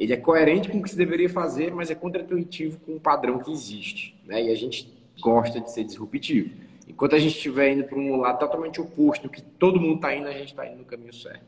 Ele 0.00 0.14
é 0.14 0.16
coerente 0.16 0.70
com 0.70 0.78
o 0.78 0.82
que 0.82 0.88
se 0.88 0.96
deveria 0.96 1.28
fazer, 1.28 1.74
mas 1.74 1.90
é 1.90 1.94
contra-intuitivo 1.94 2.80
com 2.80 2.96
o 2.96 3.00
padrão 3.00 3.38
que 3.38 3.52
existe. 3.52 4.18
Né? 4.24 4.44
E 4.44 4.50
a 4.50 4.54
gente 4.54 4.90
gosta 5.20 5.60
de 5.60 5.70
ser 5.70 5.84
disruptivo. 5.84 6.56
Enquanto 6.88 7.16
a 7.16 7.18
gente 7.18 7.36
estiver 7.36 7.74
indo 7.74 7.84
para 7.84 7.98
um 7.98 8.16
lado 8.16 8.38
totalmente 8.38 8.80
oposto, 8.80 9.28
que 9.28 9.42
todo 9.42 9.78
mundo 9.78 9.96
está 9.96 10.16
indo, 10.16 10.26
a 10.26 10.32
gente 10.32 10.46
está 10.46 10.66
indo 10.66 10.78
no 10.78 10.84
caminho 10.86 11.12
certo. 11.12 11.44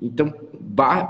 Então, 0.00 0.32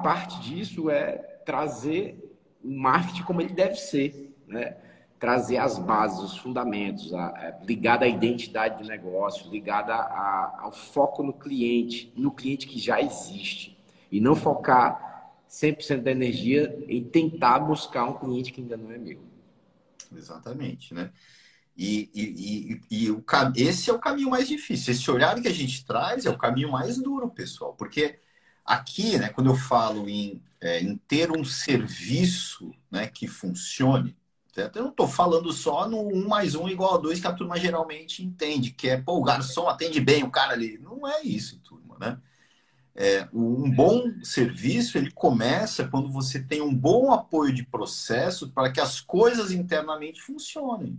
parte 0.02 0.40
disso 0.40 0.88
é 0.88 1.12
trazer 1.44 2.16
o 2.64 2.70
marketing 2.70 3.22
como 3.24 3.42
ele 3.42 3.52
deve 3.52 3.76
ser, 3.76 4.34
né? 4.48 4.74
trazer 5.20 5.58
as 5.58 5.78
bases, 5.78 6.20
os 6.20 6.38
fundamentos, 6.38 7.12
a, 7.12 7.26
a, 7.26 7.64
ligada 7.66 8.06
à 8.06 8.08
identidade 8.08 8.82
do 8.82 8.88
negócio, 8.88 9.50
ligada 9.50 9.94
ao 9.94 10.72
foco 10.72 11.22
no 11.22 11.34
cliente, 11.34 12.10
no 12.16 12.30
cliente 12.30 12.66
que 12.66 12.78
já 12.78 12.98
existe, 12.98 13.78
e 14.10 14.22
não 14.22 14.34
focar 14.34 15.11
100% 15.52 16.02
da 16.02 16.10
energia 16.10 16.74
em 16.88 17.04
tentar 17.04 17.58
buscar 17.60 18.06
um 18.06 18.18
cliente 18.18 18.50
que 18.50 18.62
ainda 18.62 18.76
não 18.76 18.90
é 18.90 18.96
meu. 18.96 19.20
Exatamente, 20.16 20.94
né? 20.94 21.12
E, 21.76 22.10
e, 22.14 22.80
e, 22.90 23.04
e 23.04 23.10
o, 23.10 23.24
esse 23.54 23.90
é 23.90 23.92
o 23.92 23.98
caminho 23.98 24.30
mais 24.30 24.48
difícil. 24.48 24.92
Esse 24.92 25.10
olhar 25.10 25.40
que 25.40 25.48
a 25.48 25.52
gente 25.52 25.84
traz 25.84 26.24
é 26.24 26.30
o 26.30 26.38
caminho 26.38 26.70
mais 26.72 26.98
duro, 26.98 27.30
pessoal, 27.30 27.74
porque 27.74 28.18
aqui, 28.64 29.18
né, 29.18 29.28
quando 29.28 29.50
eu 29.50 29.56
falo 29.56 30.08
em 30.08 30.42
é, 30.60 30.80
em 30.80 30.96
ter 30.96 31.30
um 31.32 31.44
serviço 31.44 32.72
né, 32.90 33.08
que 33.08 33.26
funcione, 33.26 34.16
certo? 34.54 34.76
Eu 34.76 34.84
não 34.84 34.90
estou 34.90 35.08
falando 35.08 35.52
só 35.52 35.88
no 35.88 36.06
1 36.06 36.28
mais 36.28 36.54
1 36.54 36.68
igual 36.68 36.94
a 36.94 36.98
2 36.98 37.20
que 37.20 37.26
a 37.26 37.32
turma 37.32 37.58
geralmente 37.58 38.24
entende, 38.24 38.70
que 38.70 38.88
é, 38.88 38.96
pô, 38.96 39.18
o 39.18 39.24
garçom 39.24 39.68
atende 39.68 40.00
bem 40.00 40.22
o 40.22 40.30
cara 40.30 40.52
ali. 40.52 40.78
Não 40.78 41.06
é 41.06 41.22
isso, 41.22 41.58
turma, 41.58 41.98
né? 41.98 42.18
É, 42.94 43.26
um 43.32 43.70
bom 43.70 44.22
serviço 44.22 44.98
ele 44.98 45.10
começa 45.10 45.88
quando 45.88 46.12
você 46.12 46.42
tem 46.42 46.60
um 46.60 46.74
bom 46.74 47.10
apoio 47.10 47.52
de 47.52 47.64
processo 47.64 48.50
para 48.50 48.70
que 48.70 48.80
as 48.80 49.00
coisas 49.00 49.50
internamente 49.50 50.20
funcionem. 50.20 50.98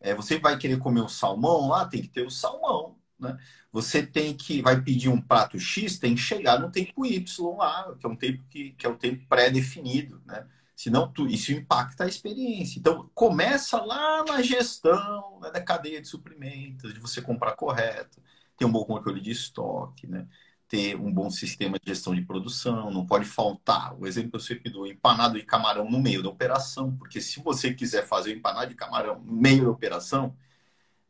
É, 0.00 0.14
você 0.14 0.38
vai 0.38 0.58
querer 0.58 0.78
comer 0.78 1.00
o 1.00 1.08
salmão 1.08 1.68
lá, 1.68 1.86
tem 1.86 2.02
que 2.02 2.08
ter 2.08 2.26
o 2.26 2.30
salmão. 2.30 2.96
Né? 3.18 3.38
Você 3.72 4.04
tem 4.04 4.36
que 4.36 4.60
vai 4.60 4.80
pedir 4.82 5.08
um 5.08 5.20
prato 5.20 5.58
X, 5.58 5.98
tem 5.98 6.14
que 6.14 6.20
chegar 6.20 6.60
no 6.60 6.70
tempo 6.70 7.06
Y 7.06 7.56
lá, 7.56 7.94
que 7.98 8.06
é 8.06 8.08
um 8.08 8.16
tempo 8.16 8.42
que, 8.50 8.70
que 8.72 8.86
é 8.86 8.88
um 8.88 8.96
tempo 8.96 9.24
pré-definido, 9.28 10.20
né? 10.26 10.46
Senão 10.76 11.10
tu, 11.10 11.26
isso 11.28 11.52
impacta 11.52 12.04
a 12.04 12.08
experiência. 12.08 12.78
Então 12.78 13.08
começa 13.14 13.80
lá 13.80 14.24
na 14.24 14.42
gestão 14.42 15.38
né, 15.40 15.50
da 15.50 15.60
cadeia 15.60 16.00
de 16.02 16.08
suprimentos, 16.08 16.92
de 16.92 17.00
você 17.00 17.22
comprar 17.22 17.52
correto, 17.52 18.20
ter 18.56 18.64
um 18.64 18.72
bom 18.72 18.84
controle 18.84 19.20
de 19.20 19.30
estoque, 19.30 20.06
né? 20.06 20.26
Ter 20.68 20.96
um 20.96 21.12
bom 21.12 21.30
sistema 21.30 21.78
de 21.78 21.90
gestão 21.90 22.14
de 22.14 22.22
produção, 22.22 22.90
não 22.90 23.06
pode 23.06 23.24
faltar. 23.24 23.94
O 23.98 24.06
exemplo 24.06 24.30
que 24.30 24.36
eu 24.36 24.40
sempre 24.40 24.70
dou, 24.70 24.86
empanado 24.86 25.38
de 25.38 25.44
camarão 25.44 25.90
no 25.90 26.00
meio 26.00 26.22
da 26.22 26.28
operação, 26.28 26.96
porque 26.96 27.20
se 27.20 27.40
você 27.40 27.72
quiser 27.74 28.06
fazer 28.06 28.32
o 28.32 28.36
empanado 28.36 28.68
de 28.68 28.74
camarão 28.74 29.20
no 29.20 29.32
meio 29.32 29.64
da 29.64 29.70
operação, 29.70 30.36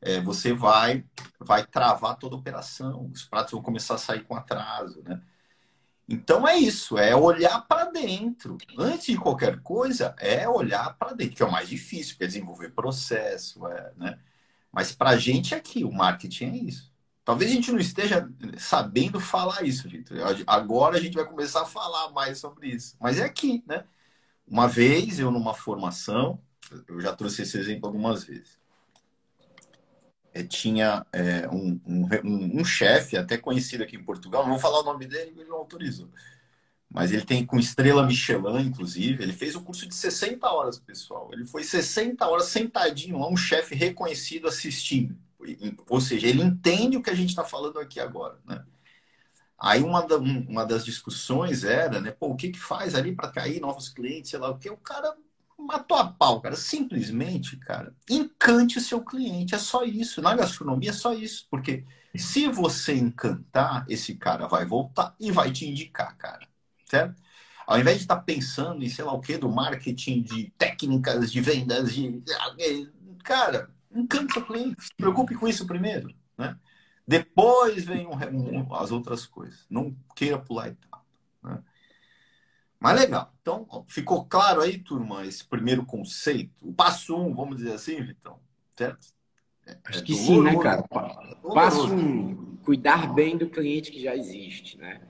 é, 0.01 0.21
você 0.21 0.53
vai, 0.53 1.05
vai 1.41 1.67
travar 1.67 2.17
toda 2.19 2.35
a 2.37 2.39
operação, 2.39 3.11
os 3.13 3.25
pratos 3.25 3.53
vão 3.53 3.63
começar 3.63 3.95
a 3.95 3.99
sair 3.99 4.25
com 4.25 4.37
atraso, 4.37 5.03
né? 5.03 5.21
Então 6.07 6.47
é 6.47 6.59
isso, 6.59 6.99
é 6.99 7.17
olhar 7.17 7.63
para 7.63 7.87
dentro. 7.87 8.59
Antes 8.79 9.07
de 9.07 9.17
qualquer 9.17 9.61
coisa, 9.61 10.15
é 10.19 10.47
olhar 10.47 10.95
para 10.99 11.15
dentro, 11.15 11.37
que 11.37 11.43
é 11.43 11.47
o 11.47 11.51
mais 11.51 11.69
difícil, 11.69 12.17
que 12.19 12.25
é 12.25 12.27
desenvolver 12.27 12.71
processo, 12.73 13.67
é, 13.67 13.93
né? 13.97 14.19
Mas 14.71 14.95
para 14.95 15.11
a 15.11 15.17
gente 15.17 15.55
aqui, 15.55 15.85
o 15.85 15.93
marketing 15.93 16.45
é 16.45 16.57
isso. 16.57 16.94
Talvez 17.25 17.51
a 17.51 17.55
gente 17.55 17.73
não 17.73 17.79
esteja 17.79 18.29
sabendo 18.59 19.19
falar 19.19 19.63
isso, 19.63 19.89
gente. 19.89 20.13
Agora 20.47 20.99
a 20.99 21.01
gente 21.01 21.15
vai 21.15 21.25
começar 21.25 21.63
a 21.63 21.67
falar 21.67 22.11
mais 22.11 22.39
sobre 22.39 22.69
isso. 22.69 22.97
Mas 23.01 23.19
é 23.19 23.25
aqui, 23.25 23.65
né? 23.67 23.85
Uma 24.47 24.69
vez 24.69 25.19
eu 25.19 25.31
numa 25.31 25.55
formação, 25.55 26.39
eu 26.87 27.01
já 27.01 27.15
trouxe 27.17 27.43
esse 27.43 27.59
exemplo 27.59 27.87
algumas 27.87 28.25
vezes. 28.25 28.59
É, 30.35 30.43
tinha 30.43 31.07
é, 31.13 31.49
um, 31.49 31.81
um, 31.87 32.61
um, 32.61 32.65
chefe, 32.65 33.17
até 33.17 33.39
conhecido 33.39 33.85
aqui 33.85 33.97
em 33.97 34.05
Portugal, 34.05 34.43
não 34.43 34.51
vou 34.51 34.59
falar 34.59 34.81
o 34.81 34.85
nome 34.85 35.07
dele, 35.07 35.33
ele 35.37 35.49
não 35.49 35.59
autorizou. 35.59 36.11
Mas 36.91 37.11
ele 37.11 37.25
tem 37.25 37.47
com 37.47 37.59
estrela 37.59 38.05
Michelin, 38.05 38.67
inclusive, 38.67 39.23
ele 39.23 39.33
fez 39.33 39.57
um 39.57 39.65
curso 39.65 39.87
de 39.87 39.95
60 39.95 40.47
horas, 40.49 40.79
pessoal. 40.79 41.31
Ele 41.33 41.45
foi 41.45 41.65
60 41.65 42.27
horas 42.27 42.47
sentadinho 42.47 43.19
lá, 43.19 43.29
um 43.29 43.37
chefe 43.37 43.75
reconhecido 43.75 44.47
assistindo. 44.47 45.17
Ou 45.89 46.01
seja, 46.01 46.27
ele 46.27 46.43
entende 46.43 46.97
o 46.97 47.03
que 47.03 47.11
a 47.11 47.15
gente 47.15 47.31
está 47.31 47.45
falando 47.45 47.79
aqui 47.79 48.01
agora, 48.01 48.39
né? 48.47 48.65
Aí 49.59 49.83
uma, 49.83 50.07
da, 50.07 50.17
uma 50.17 50.65
das 50.67 50.85
discussões 50.85 51.65
era, 51.65 52.01
né, 52.01 52.11
pô, 52.11 52.29
o 52.29 52.37
que 52.37 52.51
que 52.51 52.59
faz 52.59 52.95
ali 52.95 53.15
para 53.15 53.31
cair 53.31 53.61
novos 53.61 53.89
clientes, 53.89 54.31
sei 54.31 54.39
lá 54.39 54.51
o 54.51 54.59
que, 54.59 54.69
o 54.69 54.77
cara 54.77 55.17
matou 55.59 55.97
a 55.97 56.07
pau, 56.07 56.41
cara, 56.41 56.57
simplesmente, 56.57 57.57
cara, 57.57 57.95
encante 58.11 58.79
o 58.79 58.81
seu 58.81 59.01
cliente, 59.03 59.55
é 59.55 59.59
só 59.59 59.85
isso, 59.85 60.21
na 60.21 60.35
gastronomia 60.35 60.91
é 60.91 60.93
só 60.93 61.15
isso, 61.15 61.47
porque 61.51 61.85
se 62.15 62.49
você 62.49 62.95
encantar, 62.95 63.87
esse 63.89 64.15
cara 64.17 64.47
vai 64.47 64.65
voltar 64.67 65.15
e 65.19 65.31
vai 65.33 65.51
te 65.51 65.67
indicar, 65.67 66.17
cara, 66.17 66.47
certo? 66.85 67.23
Ao 67.67 67.79
invés 67.79 67.99
de 67.99 68.05
estar 68.05 68.17
tá 68.17 68.23
pensando 68.23 68.85
em, 68.85 68.89
sei 68.89 69.05
lá 69.05 69.13
o 69.15 69.21
que, 69.21 69.39
do 69.39 69.49
marketing, 69.49 70.23
de 70.23 70.53
técnicas 70.59 71.33
de 71.33 71.41
vendas, 71.41 71.95
de... 71.95 72.23
cara, 73.25 73.74
encante 73.95 74.33
seu 74.33 74.45
cliente. 74.45 74.83
Se 74.83 74.95
preocupe 74.97 75.35
com 75.35 75.49
isso 75.49 75.67
primeiro. 75.67 76.15
Né? 76.37 76.57
Depois 77.07 77.85
vem 77.85 78.07
um, 78.07 78.75
as 78.75 78.91
outras 78.91 79.27
coisas. 79.27 79.67
Não 79.71 79.97
queira 80.15 80.39
pular 80.39 80.69
etapa. 80.69 81.05
Né? 81.43 81.63
Mas 82.81 83.01
legal. 83.01 83.33
Então, 83.41 83.85
ficou 83.87 84.25
claro 84.25 84.61
aí, 84.61 84.79
turma, 84.79 85.25
esse 85.25 85.45
primeiro 85.45 85.85
conceito. 85.85 86.53
O 86.67 86.73
passo 86.73 87.17
um, 87.17 87.35
vamos 87.35 87.57
dizer 87.57 87.73
assim, 87.73 88.03
Vitão. 88.03 88.39
Certo? 88.77 89.07
É, 89.67 89.79
Acho 89.85 90.01
é 90.01 90.03
que 90.03 90.15
sim, 90.15 90.43
né, 90.43 90.57
cara? 90.59 90.83
Passo 91.55 91.95
um, 91.95 92.57
cuidar 92.57 93.15
bem 93.15 93.37
do 93.37 93.49
cliente 93.49 93.91
que 93.91 94.03
já 94.03 94.15
existe, 94.15 94.77
né? 94.77 95.01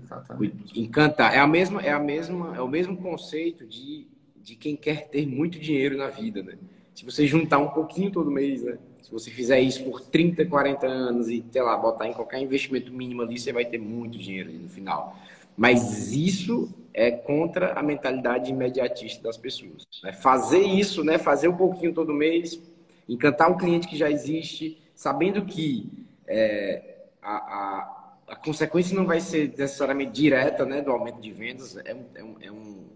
Exatamente. 0.00 0.78
Encantar. 0.78 1.34
É, 1.34 1.38
a 1.38 1.46
mesma, 1.46 1.80
é, 1.82 1.90
a 1.90 1.98
mesma, 1.98 2.56
é 2.56 2.60
o 2.60 2.68
mesmo 2.68 2.96
conceito 2.96 3.66
de, 3.66 4.06
de 4.36 4.54
quem 4.54 4.76
quer 4.76 5.08
ter 5.08 5.26
muito 5.26 5.58
dinheiro 5.58 5.96
na 5.96 6.08
vida, 6.08 6.42
né? 6.42 6.58
Se 6.96 7.04
você 7.04 7.26
juntar 7.26 7.58
um 7.58 7.68
pouquinho 7.68 8.10
todo 8.10 8.30
mês, 8.30 8.62
né? 8.62 8.78
Se 9.02 9.12
você 9.12 9.30
fizer 9.30 9.60
isso 9.60 9.84
por 9.84 10.00
30, 10.00 10.46
40 10.46 10.86
anos 10.86 11.28
e, 11.28 11.44
sei 11.52 11.60
lá, 11.60 11.76
botar 11.76 12.08
em 12.08 12.14
qualquer 12.14 12.40
investimento 12.40 12.90
mínimo 12.90 13.20
ali, 13.20 13.38
você 13.38 13.52
vai 13.52 13.66
ter 13.66 13.76
muito 13.76 14.16
dinheiro 14.16 14.50
no 14.50 14.66
final. 14.66 15.14
Mas 15.54 16.12
isso 16.12 16.74
é 16.94 17.10
contra 17.10 17.74
a 17.74 17.82
mentalidade 17.82 18.50
imediatista 18.50 19.22
das 19.22 19.36
pessoas. 19.36 19.86
Né? 20.02 20.10
Fazer 20.14 20.62
isso, 20.62 21.04
né? 21.04 21.18
Fazer 21.18 21.48
um 21.48 21.56
pouquinho 21.56 21.92
todo 21.92 22.14
mês, 22.14 22.58
encantar 23.06 23.50
um 23.50 23.58
cliente 23.58 23.86
que 23.86 23.96
já 23.96 24.10
existe, 24.10 24.82
sabendo 24.94 25.44
que 25.44 25.92
é, 26.26 26.96
a, 27.20 27.36
a, 27.36 28.12
a, 28.28 28.36
consequência 28.36 28.96
não 28.96 29.04
vai 29.04 29.20
ser 29.20 29.50
necessariamente 29.50 30.12
direta 30.12 30.64
né, 30.64 30.80
do 30.80 30.90
aumento 30.90 31.20
de 31.20 31.30
vendas, 31.30 31.76
é, 31.76 31.94
um, 31.94 32.04
é, 32.14 32.22
um, 32.22 32.36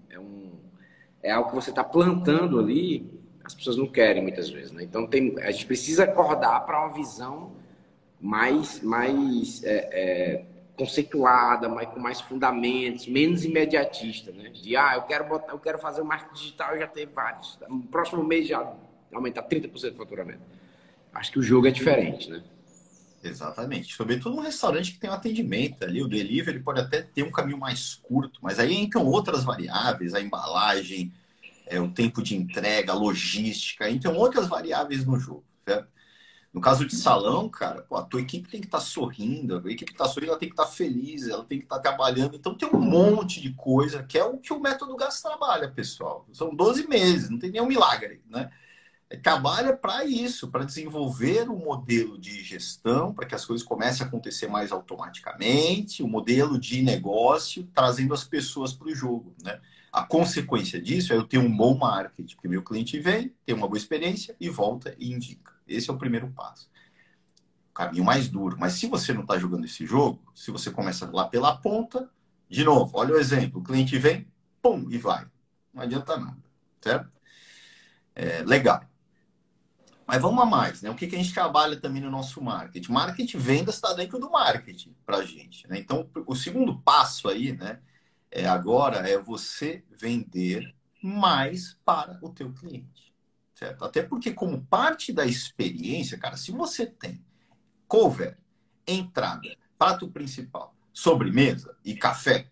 é, 0.09 0.19
um, 0.19 0.52
é, 1.23 1.28
é 1.28 1.33
algo 1.33 1.50
que 1.50 1.54
você 1.54 1.69
está 1.69 1.85
plantando 1.85 2.59
ali 2.59 3.20
as 3.50 3.54
pessoas 3.54 3.76
não 3.76 3.87
querem 3.87 4.23
muitas 4.23 4.49
vezes, 4.49 4.71
né? 4.71 4.83
Então 4.85 5.07
tem, 5.07 5.35
a 5.40 5.50
gente 5.50 5.66
precisa 5.66 6.04
acordar 6.04 6.61
para 6.61 6.87
uma 6.87 6.95
visão 6.95 7.52
mais, 8.21 8.80
mais 8.80 9.64
é, 9.64 9.88
é, 9.92 10.45
conceituada, 10.76 11.69
mais, 11.69 11.88
com 11.88 11.99
mais 11.99 12.21
fundamentos, 12.21 13.09
menos 13.09 13.45
imediatista, 13.45 14.30
né? 14.30 14.50
De 14.50 14.76
ah, 14.76 14.92
eu 14.95 15.02
quero 15.02 15.25
botar, 15.25 15.52
eu 15.52 15.59
quero 15.59 15.78
fazer 15.78 16.00
o 16.00 16.04
marketing 16.04 16.35
digital, 16.35 16.78
já 16.78 16.87
tenho 16.87 17.11
vários. 17.11 17.59
No 17.69 17.83
próximo 17.83 18.23
mês 18.23 18.47
já 18.47 18.73
aumentar 19.12 19.42
30% 19.42 19.90
do 19.90 19.97
faturamento. 19.97 20.42
Acho 21.12 21.33
que 21.33 21.38
o 21.40 21.42
jogo 21.42 21.66
é 21.66 21.73
diferente, 21.73 22.30
né? 22.30 22.45
Exatamente. 23.23 23.95
Sobretudo 23.95 24.37
um 24.37 24.40
restaurante 24.40 24.92
que 24.92 25.00
tem 25.00 25.11
um 25.11 25.12
atendimento 25.12 25.85
ali, 25.85 26.00
o 26.02 26.09
delivery 26.09 26.61
pode 26.61 26.80
até 26.80 27.02
ter 27.02 27.25
um 27.25 27.33
caminho 27.33 27.59
mais 27.59 27.97
curto, 27.97 28.38
mas 28.40 28.61
aí 28.61 28.75
entram 28.75 29.04
outras 29.04 29.42
variáveis, 29.42 30.14
a 30.14 30.21
embalagem, 30.21 31.12
é, 31.71 31.81
o 31.81 31.89
tempo 31.89 32.21
de 32.21 32.37
entrega, 32.37 32.93
logística, 32.93 33.89
então 33.89 34.17
outras 34.17 34.49
variáveis 34.49 35.07
no 35.07 35.19
jogo, 35.19 35.45
certo? 35.65 35.89
No 36.53 36.61
caso 36.61 36.85
de 36.85 36.97
salão, 36.97 37.49
cara, 37.49 37.83
pô, 37.83 37.95
a 37.95 38.03
tua 38.03 38.21
equipe 38.21 38.49
tem 38.49 38.61
que 38.61 38.67
estar 38.67 38.79
tá 38.79 38.85
sorrindo, 38.85 39.62
a 39.65 39.71
equipe 39.71 39.93
está 39.93 40.09
sorrindo, 40.09 40.33
ela 40.33 40.39
tem 40.39 40.49
que 40.49 40.55
estar 40.55 40.65
tá 40.65 40.71
feliz, 40.71 41.29
ela 41.29 41.45
tem 41.45 41.59
que 41.59 41.65
estar 41.65 41.77
tá 41.77 41.83
trabalhando. 41.83 42.35
Então 42.35 42.57
tem 42.57 42.69
um 42.69 42.81
monte 42.81 43.41
de 43.41 43.55
coisa 43.55 44.03
que 44.03 44.19
é 44.19 44.25
o 44.25 44.37
que 44.37 44.53
o 44.53 44.59
método 44.59 44.97
GAS 44.97 45.23
trabalha, 45.23 45.71
pessoal. 45.71 46.27
São 46.33 46.53
12 46.53 46.89
meses, 46.89 47.31
não 47.31 47.39
tem 47.39 47.53
nenhum 47.53 47.67
milagre, 47.67 48.21
né? 48.29 48.50
É, 49.09 49.17
trabalha 49.17 49.77
para 49.77 50.05
isso, 50.05 50.49
para 50.49 50.65
desenvolver 50.65 51.49
um 51.49 51.59
modelo 51.59 52.19
de 52.19 52.43
gestão, 52.43 53.15
para 53.15 53.27
que 53.27 53.35
as 53.35 53.45
coisas 53.45 53.65
comecem 53.65 54.05
a 54.05 54.09
acontecer 54.09 54.49
mais 54.49 54.73
automaticamente, 54.73 56.03
o 56.03 56.07
um 56.07 56.09
modelo 56.09 56.59
de 56.59 56.83
negócio, 56.83 57.69
trazendo 57.73 58.12
as 58.12 58.25
pessoas 58.25 58.73
para 58.73 58.89
o 58.89 58.95
jogo, 58.95 59.33
né? 59.41 59.61
A 59.92 60.04
consequência 60.04 60.80
disso 60.80 61.12
é 61.12 61.16
eu 61.16 61.25
ter 61.25 61.38
um 61.38 61.54
bom 61.54 61.76
marketing, 61.76 62.35
porque 62.35 62.49
meu 62.49 62.62
cliente 62.62 62.99
vem, 63.00 63.35
tem 63.44 63.54
uma 63.54 63.66
boa 63.66 63.78
experiência 63.78 64.37
e 64.38 64.49
volta 64.49 64.94
e 64.99 65.12
indica. 65.12 65.52
Esse 65.66 65.90
é 65.90 65.92
o 65.92 65.99
primeiro 65.99 66.30
passo. 66.30 66.70
O 67.70 67.75
caminho 67.75 68.04
mais 68.04 68.28
duro. 68.28 68.56
Mas 68.59 68.75
se 68.75 68.87
você 68.87 69.12
não 69.12 69.23
está 69.23 69.37
jogando 69.38 69.64
esse 69.64 69.85
jogo, 69.85 70.23
se 70.35 70.50
você 70.50 70.70
começa 70.70 71.11
lá 71.11 71.26
pela 71.26 71.56
ponta, 71.56 72.09
de 72.49 72.64
novo, 72.64 72.97
olha 72.99 73.14
o 73.14 73.18
exemplo: 73.18 73.61
o 73.61 73.64
cliente 73.64 73.99
vem, 73.99 74.26
pum, 74.62 74.87
e 74.90 74.99
vai. 74.99 75.26
Não 75.73 75.82
adianta 75.82 76.16
nada, 76.16 76.38
certo? 76.80 77.11
É, 78.14 78.42
legal. 78.42 78.85
Mas 80.06 80.20
vamos 80.20 80.42
a 80.42 80.44
mais, 80.44 80.82
né? 80.82 80.90
O 80.90 80.97
que, 80.97 81.06
que 81.06 81.14
a 81.14 81.18
gente 81.18 81.32
trabalha 81.32 81.76
também 81.76 82.02
no 82.02 82.11
nosso 82.11 82.42
marketing? 82.42 82.90
Marketing 82.90 83.38
vendas 83.38 83.76
está 83.76 83.92
dentro 83.92 84.18
do 84.18 84.28
marketing 84.28 84.92
para 85.06 85.18
a 85.18 85.25
gente. 85.25 85.68
Né? 85.68 85.78
Então, 85.78 86.11
o 86.26 86.35
segundo 86.35 86.80
passo 86.80 87.28
aí, 87.28 87.52
né? 87.52 87.78
É, 88.31 88.47
agora 88.47 89.09
é 89.09 89.19
você 89.19 89.85
vender 89.91 90.75
mais 91.03 91.77
para 91.85 92.19
o 92.23 92.31
teu 92.31 92.53
cliente, 92.53 93.13
certo? 93.55 93.85
Até 93.85 94.03
porque 94.03 94.33
como 94.33 94.65
parte 94.67 95.13
da 95.13 95.27
experiência, 95.27 96.19
cara, 96.19 96.37
se 96.37 96.53
você 96.53 96.87
tem 96.87 97.25
cover, 97.89 98.39
entrada, 98.87 99.49
prato 99.79 100.09
principal, 100.09 100.75
sobremesa 100.93 101.77
e 101.85 101.95
café, 101.95 102.49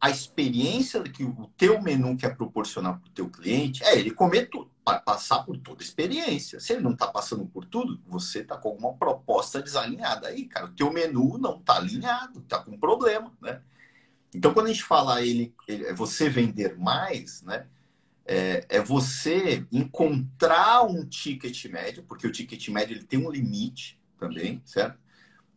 a 0.00 0.10
experiência 0.10 1.02
que 1.02 1.24
o 1.24 1.50
teu 1.56 1.80
menu 1.80 2.16
quer 2.16 2.36
proporcionar 2.36 3.00
para 3.00 3.08
o 3.08 3.12
teu 3.12 3.30
cliente 3.30 3.82
é 3.82 3.98
ele 3.98 4.10
comer 4.10 4.50
tudo, 4.50 4.70
para 4.84 5.00
passar 5.00 5.42
por 5.44 5.56
toda 5.56 5.82
a 5.82 5.84
experiência. 5.84 6.60
Se 6.60 6.74
ele 6.74 6.82
não 6.82 6.92
está 6.92 7.06
passando 7.06 7.46
por 7.46 7.64
tudo, 7.64 7.98
você 8.06 8.40
está 8.40 8.56
com 8.58 8.68
alguma 8.68 8.92
proposta 8.92 9.62
desalinhada 9.62 10.28
aí, 10.28 10.44
cara. 10.44 10.66
O 10.66 10.74
teu 10.74 10.92
menu 10.92 11.38
não 11.38 11.58
está 11.58 11.76
alinhado, 11.76 12.40
está 12.40 12.58
com 12.58 12.78
problema, 12.78 13.32
né? 13.40 13.62
Então, 14.34 14.52
quando 14.52 14.66
a 14.66 14.70
gente 14.70 14.82
fala 14.82 15.22
ele, 15.22 15.54
ele 15.68 15.86
é 15.86 15.94
você 15.94 16.28
vender 16.28 16.76
mais, 16.76 17.42
né? 17.42 17.66
É, 18.26 18.66
é, 18.68 18.80
você 18.80 19.66
encontrar 19.70 20.82
um 20.82 21.06
ticket 21.06 21.66
médio, 21.66 22.02
porque 22.04 22.26
o 22.26 22.32
ticket 22.32 22.68
médio 22.68 22.96
ele 22.96 23.04
tem 23.04 23.18
um 23.18 23.30
limite 23.30 24.00
também, 24.18 24.62
certo? 24.64 24.98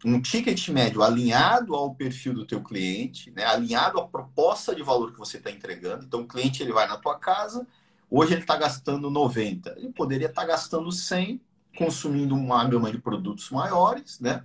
Um 0.06 0.22
ticket 0.22 0.68
médio 0.70 1.02
alinhado 1.02 1.74
ao 1.74 1.96
perfil 1.96 2.34
do 2.34 2.46
teu 2.46 2.62
cliente, 2.62 3.32
né? 3.32 3.46
alinhado 3.46 4.00
à 4.00 4.08
proposta 4.08 4.76
de 4.76 4.84
valor 4.84 5.12
que 5.12 5.18
você 5.18 5.38
está 5.38 5.50
entregando. 5.50 6.06
Então, 6.06 6.22
o 6.22 6.28
cliente 6.28 6.62
ele 6.62 6.74
vai 6.74 6.88
na 6.88 6.98
tua 6.98 7.18
casa, 7.18 7.66
hoje 8.12 8.34
ele 8.34 8.42
está 8.42 8.58
gastando 8.58 9.10
90, 9.10 9.74
ele 9.78 9.90
poderia 9.90 10.28
estar 10.28 10.42
tá 10.42 10.48
gastando 10.48 10.92
100, 10.92 11.42
consumindo 11.76 12.36
uma 12.36 12.64
gama 12.66 12.92
de 12.92 13.00
produtos 13.00 13.50
maiores, 13.50 14.20
né? 14.20 14.44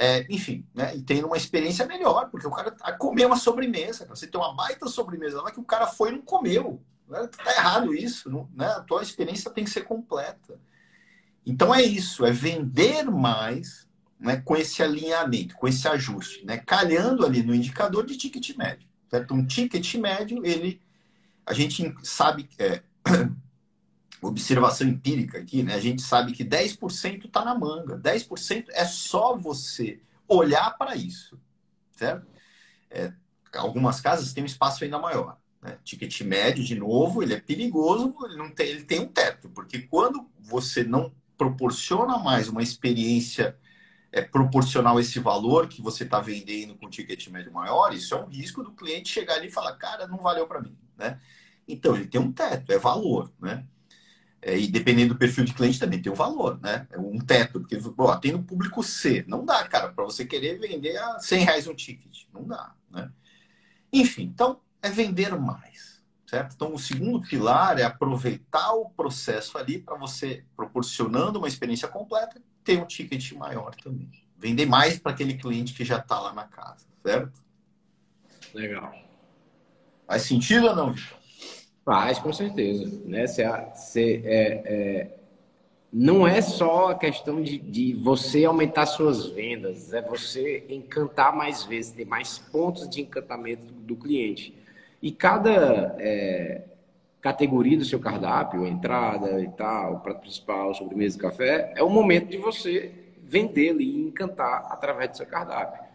É, 0.00 0.24
enfim, 0.30 0.64
né? 0.72 0.96
E 0.96 1.02
tendo 1.02 1.26
uma 1.26 1.36
experiência 1.36 1.84
melhor, 1.84 2.30
porque 2.30 2.46
o 2.46 2.52
cara 2.52 2.70
tá 2.70 2.92
comer 2.92 3.26
uma 3.26 3.36
sobremesa, 3.36 4.06
você 4.06 4.28
tem 4.28 4.40
uma 4.40 4.54
baita 4.54 4.86
sobremesa 4.86 5.42
lá 5.42 5.50
que 5.50 5.58
o 5.58 5.64
cara 5.64 5.88
foi 5.88 6.10
e 6.10 6.12
não 6.12 6.22
comeu. 6.22 6.80
Né? 7.08 7.28
Tá 7.36 7.50
errado 7.50 7.92
isso, 7.92 8.30
não, 8.30 8.48
né? 8.54 8.66
A 8.66 8.80
tua 8.80 9.02
experiência 9.02 9.50
tem 9.50 9.64
que 9.64 9.70
ser 9.70 9.82
completa. 9.82 10.60
Então 11.44 11.74
é 11.74 11.82
isso, 11.82 12.24
é 12.24 12.30
vender 12.30 13.10
mais 13.10 13.88
né, 14.20 14.40
com 14.44 14.56
esse 14.56 14.82
alinhamento, 14.82 15.56
com 15.56 15.66
esse 15.66 15.88
ajuste, 15.88 16.44
né, 16.44 16.58
calhando 16.58 17.24
ali 17.24 17.42
no 17.42 17.54
indicador 17.54 18.04
de 18.06 18.16
ticket 18.16 18.56
médio. 18.56 18.86
Certo? 19.10 19.34
Um 19.34 19.46
ticket 19.46 19.94
médio, 19.94 20.44
ele, 20.44 20.80
a 21.46 21.52
gente 21.52 21.94
sabe, 22.02 22.48
é, 22.58 22.82
observação 24.20 24.86
empírica 24.88 25.38
aqui, 25.38 25.62
né, 25.62 25.74
a 25.74 25.80
gente 25.80 26.02
sabe 26.02 26.32
que 26.32 26.44
10% 26.44 27.26
está 27.26 27.44
na 27.44 27.54
manga. 27.54 27.96
10% 27.98 28.66
é 28.70 28.84
só 28.84 29.36
você 29.36 30.00
olhar 30.26 30.76
para 30.76 30.96
isso. 30.96 31.38
Certo? 31.92 32.26
É, 32.90 33.12
algumas 33.54 34.00
casas 34.00 34.32
têm 34.32 34.42
um 34.42 34.46
espaço 34.46 34.84
ainda 34.84 34.98
maior. 34.98 35.38
Né? 35.62 35.78
Ticket 35.84 36.20
médio, 36.22 36.64
de 36.64 36.74
novo, 36.74 37.22
ele 37.22 37.34
é 37.34 37.40
perigoso, 37.40 38.14
ele, 38.24 38.36
não 38.36 38.50
tem, 38.50 38.68
ele 38.68 38.84
tem 38.84 39.00
um 39.00 39.08
teto, 39.08 39.48
porque 39.50 39.80
quando 39.80 40.28
você 40.38 40.84
não 40.84 41.12
proporciona 41.36 42.18
mais 42.18 42.48
uma 42.48 42.62
experiência 42.62 43.56
é, 44.10 44.22
proporcional 44.22 44.96
a 44.96 45.00
esse 45.00 45.20
valor 45.20 45.68
que 45.68 45.82
você 45.82 46.04
está 46.04 46.20
vendendo 46.20 46.74
com 46.76 46.88
ticket 46.88 47.28
médio 47.28 47.52
maior, 47.52 47.92
isso 47.92 48.14
é 48.14 48.20
um 48.20 48.28
risco 48.28 48.62
do 48.62 48.72
cliente 48.72 49.08
chegar 49.08 49.34
ali 49.34 49.48
e 49.48 49.52
falar, 49.52 49.74
cara, 49.76 50.06
não 50.06 50.18
valeu 50.18 50.46
para 50.46 50.60
mim, 50.60 50.76
né? 50.96 51.20
Então, 51.66 51.94
ele 51.94 52.06
tem 52.06 52.20
um 52.20 52.32
teto, 52.32 52.72
é 52.72 52.78
valor, 52.78 53.30
né? 53.38 53.64
É, 54.40 54.56
e 54.56 54.68
dependendo 54.68 55.14
do 55.14 55.18
perfil 55.18 55.44
de 55.44 55.52
cliente 55.52 55.80
também 55.80 56.00
tem 56.00 56.12
um 56.12 56.14
valor, 56.14 56.60
né? 56.60 56.86
É 56.90 56.98
um 56.98 57.18
teto, 57.18 57.60
porque 57.60 57.78
ó, 57.98 58.16
tem 58.16 58.32
no 58.32 58.42
público 58.42 58.82
C. 58.82 59.24
Não 59.26 59.44
dá, 59.44 59.66
cara, 59.66 59.88
para 59.88 60.04
você 60.04 60.24
querer 60.24 60.58
vender 60.58 60.96
a 60.96 61.18
100 61.18 61.44
reais 61.44 61.66
um 61.66 61.74
ticket. 61.74 62.24
Não 62.32 62.44
dá, 62.44 62.72
né? 62.90 63.10
Enfim, 63.92 64.22
então 64.22 64.60
é 64.80 64.90
vender 64.90 65.36
mais, 65.36 66.00
certo? 66.24 66.54
Então 66.54 66.72
o 66.72 66.78
segundo 66.78 67.20
pilar 67.20 67.80
é 67.80 67.82
aproveitar 67.82 68.72
o 68.74 68.90
processo 68.90 69.58
ali 69.58 69.80
para 69.80 69.96
você, 69.96 70.44
proporcionando 70.54 71.38
uma 71.38 71.48
experiência 71.48 71.88
completa, 71.88 72.40
ter 72.62 72.80
um 72.80 72.86
ticket 72.86 73.32
maior 73.32 73.74
também. 73.74 74.10
Vender 74.36 74.66
mais 74.66 75.00
para 75.00 75.10
aquele 75.10 75.34
cliente 75.34 75.74
que 75.74 75.84
já 75.84 75.98
está 75.98 76.20
lá 76.20 76.32
na 76.32 76.44
casa, 76.44 76.86
certo? 77.02 77.42
Legal. 78.54 78.94
Faz 80.06 80.22
sentido 80.22 80.68
ou 80.68 80.76
não, 80.76 80.92
Vitor? 80.92 81.17
Faz, 81.88 82.18
com 82.18 82.30
certeza. 82.34 83.00
Né? 83.06 83.26
Cê, 83.26 83.44
cê, 83.74 84.22
é, 84.26 84.62
é, 84.66 85.10
não 85.90 86.28
é 86.28 86.42
só 86.42 86.90
a 86.90 86.94
questão 86.94 87.40
de, 87.42 87.56
de 87.56 87.94
você 87.94 88.44
aumentar 88.44 88.84
suas 88.84 89.24
vendas, 89.24 89.94
é 89.94 90.02
você 90.02 90.66
encantar 90.68 91.34
mais 91.34 91.64
vezes, 91.64 91.92
ter 91.92 92.04
mais 92.04 92.38
pontos 92.38 92.86
de 92.90 93.00
encantamento 93.00 93.72
do 93.72 93.96
cliente. 93.96 94.54
E 95.00 95.10
cada 95.10 95.96
é, 95.98 96.60
categoria 97.22 97.78
do 97.78 97.86
seu 97.86 97.98
cardápio, 97.98 98.66
entrada 98.66 99.40
e 99.40 99.48
tal, 99.48 100.00
prato 100.00 100.20
principal, 100.20 100.74
sobremesa 100.74 101.16
e 101.16 101.20
café, 101.22 101.72
é 101.74 101.82
o 101.82 101.88
momento 101.88 102.28
de 102.28 102.36
você 102.36 102.92
vender 103.22 103.74
e 103.80 103.98
encantar 104.02 104.66
através 104.70 105.12
do 105.12 105.16
seu 105.16 105.26
cardápio 105.26 105.87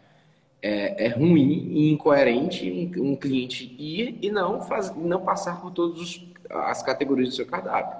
é, 0.64 1.04
é 1.04 1.08
ruim 1.08 1.68
e 1.72 1.92
incoerente 1.92 2.72
um, 2.96 3.10
um, 3.10 3.16
cliente 3.16 3.76
ir 3.78 4.18
e 4.22 4.30
não, 4.30 4.62
faz, 4.62 4.96
não 4.96 5.20
passar 5.20 5.60
por 5.60 5.70
todas 5.70 6.24
as 6.48 6.82
categorias 6.82 7.28
do 7.28 7.34
seu 7.34 7.44
cardápio. 7.44 7.94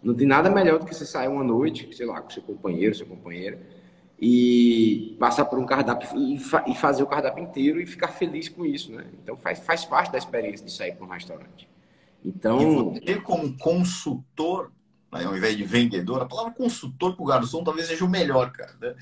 Não 0.00 0.14
tem 0.14 0.24
nada 0.24 0.48
melhor 0.48 0.78
do 0.78 0.86
que 0.86 0.94
você 0.94 1.04
sair 1.04 1.26
uma 1.26 1.42
noite, 1.42 1.88
sei 1.92 2.06
lá, 2.06 2.20
com 2.20 2.30
seu 2.30 2.42
companheiro, 2.42 2.94
sua 2.94 3.06
companheira, 3.06 3.58
e 4.20 5.16
passar 5.18 5.44
por 5.46 5.58
um 5.58 5.66
cardápio 5.66 6.08
e, 6.16 6.38
fa 6.38 6.64
e, 6.68 6.74
fazer 6.76 7.02
o 7.02 7.06
cardápio 7.06 7.42
inteiro 7.42 7.80
e 7.80 7.86
ficar 7.86 8.08
feliz 8.08 8.48
com 8.48 8.64
isso, 8.64 8.92
né? 8.92 9.06
Então 9.20 9.36
faz, 9.36 9.58
faz 9.58 9.84
parte 9.84 10.12
da 10.12 10.18
experiência 10.18 10.64
de 10.64 10.70
sair 10.70 10.94
para 10.94 11.04
um 11.04 11.10
restaurante. 11.10 11.68
Então, 12.24 12.94
e 12.94 13.00
você 13.00 13.20
como 13.20 13.58
consultor, 13.58 14.70
né, 15.12 15.24
ao 15.24 15.36
invés 15.36 15.56
de 15.56 15.64
vendedor, 15.64 16.22
a 16.22 16.26
palavra 16.26 16.52
consultor 16.52 17.16
para 17.16 17.22
o 17.24 17.26
garçom 17.26 17.64
talvez 17.64 17.88
seja 17.88 18.04
o 18.04 18.08
melhor, 18.08 18.52
cara. 18.52 18.72
Né? 18.80 18.94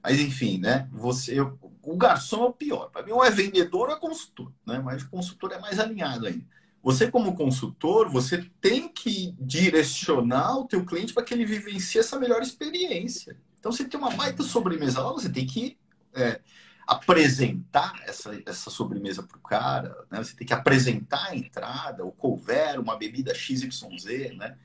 Mas 0.00 0.20
enfim, 0.20 0.58
né? 0.58 0.86
Você, 0.92 1.40
eu, 1.40 1.58
o 1.86 1.96
garçom 1.96 2.44
é 2.44 2.48
o 2.48 2.52
pior. 2.52 2.90
Para 2.90 3.02
mim, 3.02 3.12
ou 3.12 3.24
é 3.24 3.30
vendedor 3.30 3.88
ou 3.88 3.96
é 3.96 3.98
consultor, 3.98 4.52
né? 4.66 4.78
Mas 4.78 5.02
o 5.02 5.10
consultor 5.10 5.52
é 5.52 5.58
mais 5.58 5.78
alinhado 5.78 6.26
ainda. 6.26 6.44
Você, 6.82 7.10
como 7.10 7.34
consultor, 7.34 8.10
você 8.10 8.50
tem 8.60 8.88
que 8.88 9.34
direcionar 9.40 10.58
o 10.58 10.66
teu 10.66 10.84
cliente 10.84 11.14
para 11.14 11.22
que 11.22 11.32
ele 11.32 11.46
vivencie 11.46 11.98
essa 11.98 12.18
melhor 12.18 12.42
experiência. 12.42 13.38
Então, 13.58 13.72
você 13.72 13.84
tem 13.84 13.98
uma 13.98 14.10
baita 14.10 14.42
sobremesa 14.42 15.00
lá, 15.00 15.10
você 15.10 15.30
tem 15.30 15.46
que 15.46 15.78
é, 16.14 16.40
apresentar 16.86 17.94
essa, 18.06 18.38
essa 18.44 18.68
sobremesa 18.68 19.22
para 19.22 19.38
o 19.38 19.40
cara, 19.40 19.96
né? 20.10 20.22
Você 20.22 20.36
tem 20.36 20.46
que 20.46 20.52
apresentar 20.52 21.30
a 21.30 21.36
entrada, 21.36 22.04
o 22.04 22.12
couvert, 22.12 22.78
uma 22.78 22.96
bebida 22.96 23.34
XYZ, 23.34 24.36
né? 24.36 24.58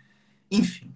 Enfim. 0.51 0.93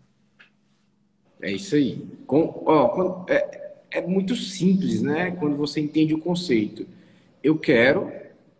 É 1.41 1.51
isso 1.51 1.75
aí. 1.75 2.05
Com, 2.27 2.63
ó, 2.65 3.25
é, 3.29 3.62
é 3.93 4.01
muito 4.01 4.35
simples, 4.35 5.01
né? 5.01 5.31
Quando 5.31 5.55
você 5.55 5.79
entende 5.79 6.13
o 6.13 6.19
conceito. 6.19 6.85
Eu 7.43 7.57
quero, 7.57 8.11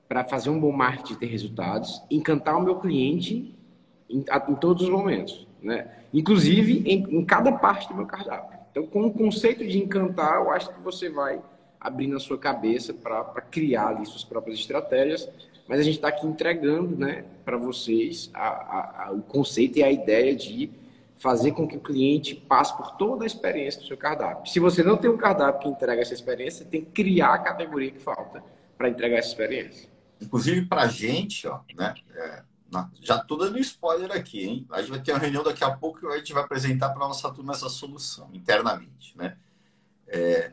para 0.08 0.24
fazer 0.24 0.50
um 0.50 0.60
bom 0.60 0.72
marketing 0.72 1.16
ter 1.16 1.26
resultados, 1.26 2.02
encantar 2.10 2.58
o 2.58 2.62
meu 2.62 2.76
cliente 2.76 3.54
em, 4.10 4.20
em 4.20 4.56
todos 4.56 4.84
os 4.84 4.90
momentos, 4.90 5.48
né? 5.62 5.88
Inclusive 6.14 6.84
em, 6.86 7.18
em, 7.18 7.26
cada 7.26 7.52
parte 7.52 7.88
do 7.88 7.96
meu 7.96 8.06
cardápio. 8.06 8.60
Então, 8.72 8.86
com 8.86 9.06
o 9.08 9.12
conceito 9.12 9.66
de 9.66 9.80
encantar, 9.80 10.36
eu 10.36 10.52
acho 10.52 10.72
que 10.72 10.80
você 10.82 11.10
vai 11.10 11.42
abrindo 11.80 12.16
a 12.16 12.20
sua 12.20 12.38
cabeça 12.38 12.94
para 12.94 13.42
criar 13.42 13.88
ali 13.88 14.06
suas 14.06 14.24
próprias 14.24 14.60
estratégias. 14.60 15.28
Mas 15.68 15.80
a 15.80 15.84
gente 15.84 15.96
está 15.96 16.10
aqui 16.10 16.28
entregando, 16.28 16.96
né, 16.96 17.24
para 17.44 17.58
vocês 17.58 18.30
a, 18.34 18.48
a, 18.48 19.06
a, 19.06 19.12
o 19.12 19.22
conceito 19.22 19.80
e 19.80 19.84
a 19.84 19.92
ideia 19.92 20.36
de 20.36 20.70
fazer 21.24 21.54
com 21.54 21.66
que 21.66 21.78
o 21.78 21.80
cliente 21.80 22.36
passe 22.36 22.76
por 22.76 22.98
toda 22.98 23.24
a 23.24 23.26
experiência 23.26 23.80
do 23.80 23.88
seu 23.88 23.96
cardápio. 23.96 24.52
Se 24.52 24.60
você 24.60 24.84
não 24.84 24.98
tem 24.98 25.10
um 25.10 25.16
cardápio 25.16 25.62
que 25.62 25.70
entrega 25.70 26.02
essa 26.02 26.14
experiência, 26.14 26.66
tem 26.66 26.84
que 26.84 26.92
criar 26.92 27.36
a 27.36 27.40
categoria 27.40 27.92
que 27.92 28.00
falta 28.00 28.44
para 28.78 28.90
entregar 28.90 29.20
essa 29.20 29.30
experiência. 29.30 29.90
Inclusive 30.20 30.66
para 30.66 30.82
a 30.82 30.88
gente, 30.88 31.48
ó, 31.48 31.62
né? 31.78 31.94
É, 32.14 32.44
já 33.02 33.16
estou 33.16 33.38
dando 33.38 33.58
spoiler 33.60 34.12
aqui, 34.12 34.44
hein? 34.44 34.68
A 34.70 34.82
gente 34.82 34.90
vai 34.90 35.00
ter 35.00 35.14
uma 35.14 35.20
reunião 35.20 35.44
daqui 35.44 35.64
a 35.64 35.72
pouco 35.72 36.02
que 36.02 36.08
a 36.08 36.18
gente 36.18 36.34
vai 36.34 36.44
apresentar 36.44 36.90
para 36.90 37.06
a 37.06 37.08
nossa 37.08 37.32
turma 37.32 37.54
essa 37.54 37.70
solução 37.70 38.30
internamente, 38.34 39.18
né? 39.18 39.38
É, 40.06 40.52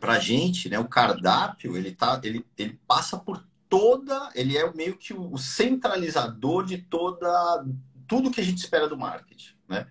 para 0.00 0.14
a 0.14 0.18
gente, 0.18 0.68
né? 0.68 0.80
O 0.80 0.88
cardápio 0.88 1.76
ele 1.76 1.92
tá, 1.92 2.20
ele, 2.24 2.44
ele 2.58 2.76
passa 2.88 3.16
por 3.16 3.40
toda, 3.68 4.30
ele 4.34 4.58
é 4.58 4.72
meio 4.72 4.96
que 4.96 5.14
o 5.14 5.38
centralizador 5.38 6.64
de 6.64 6.78
toda 6.78 7.64
tudo 8.12 8.30
que 8.30 8.42
a 8.42 8.44
gente 8.44 8.58
espera 8.58 8.86
do 8.86 8.98
marketing, 8.98 9.54
né? 9.66 9.86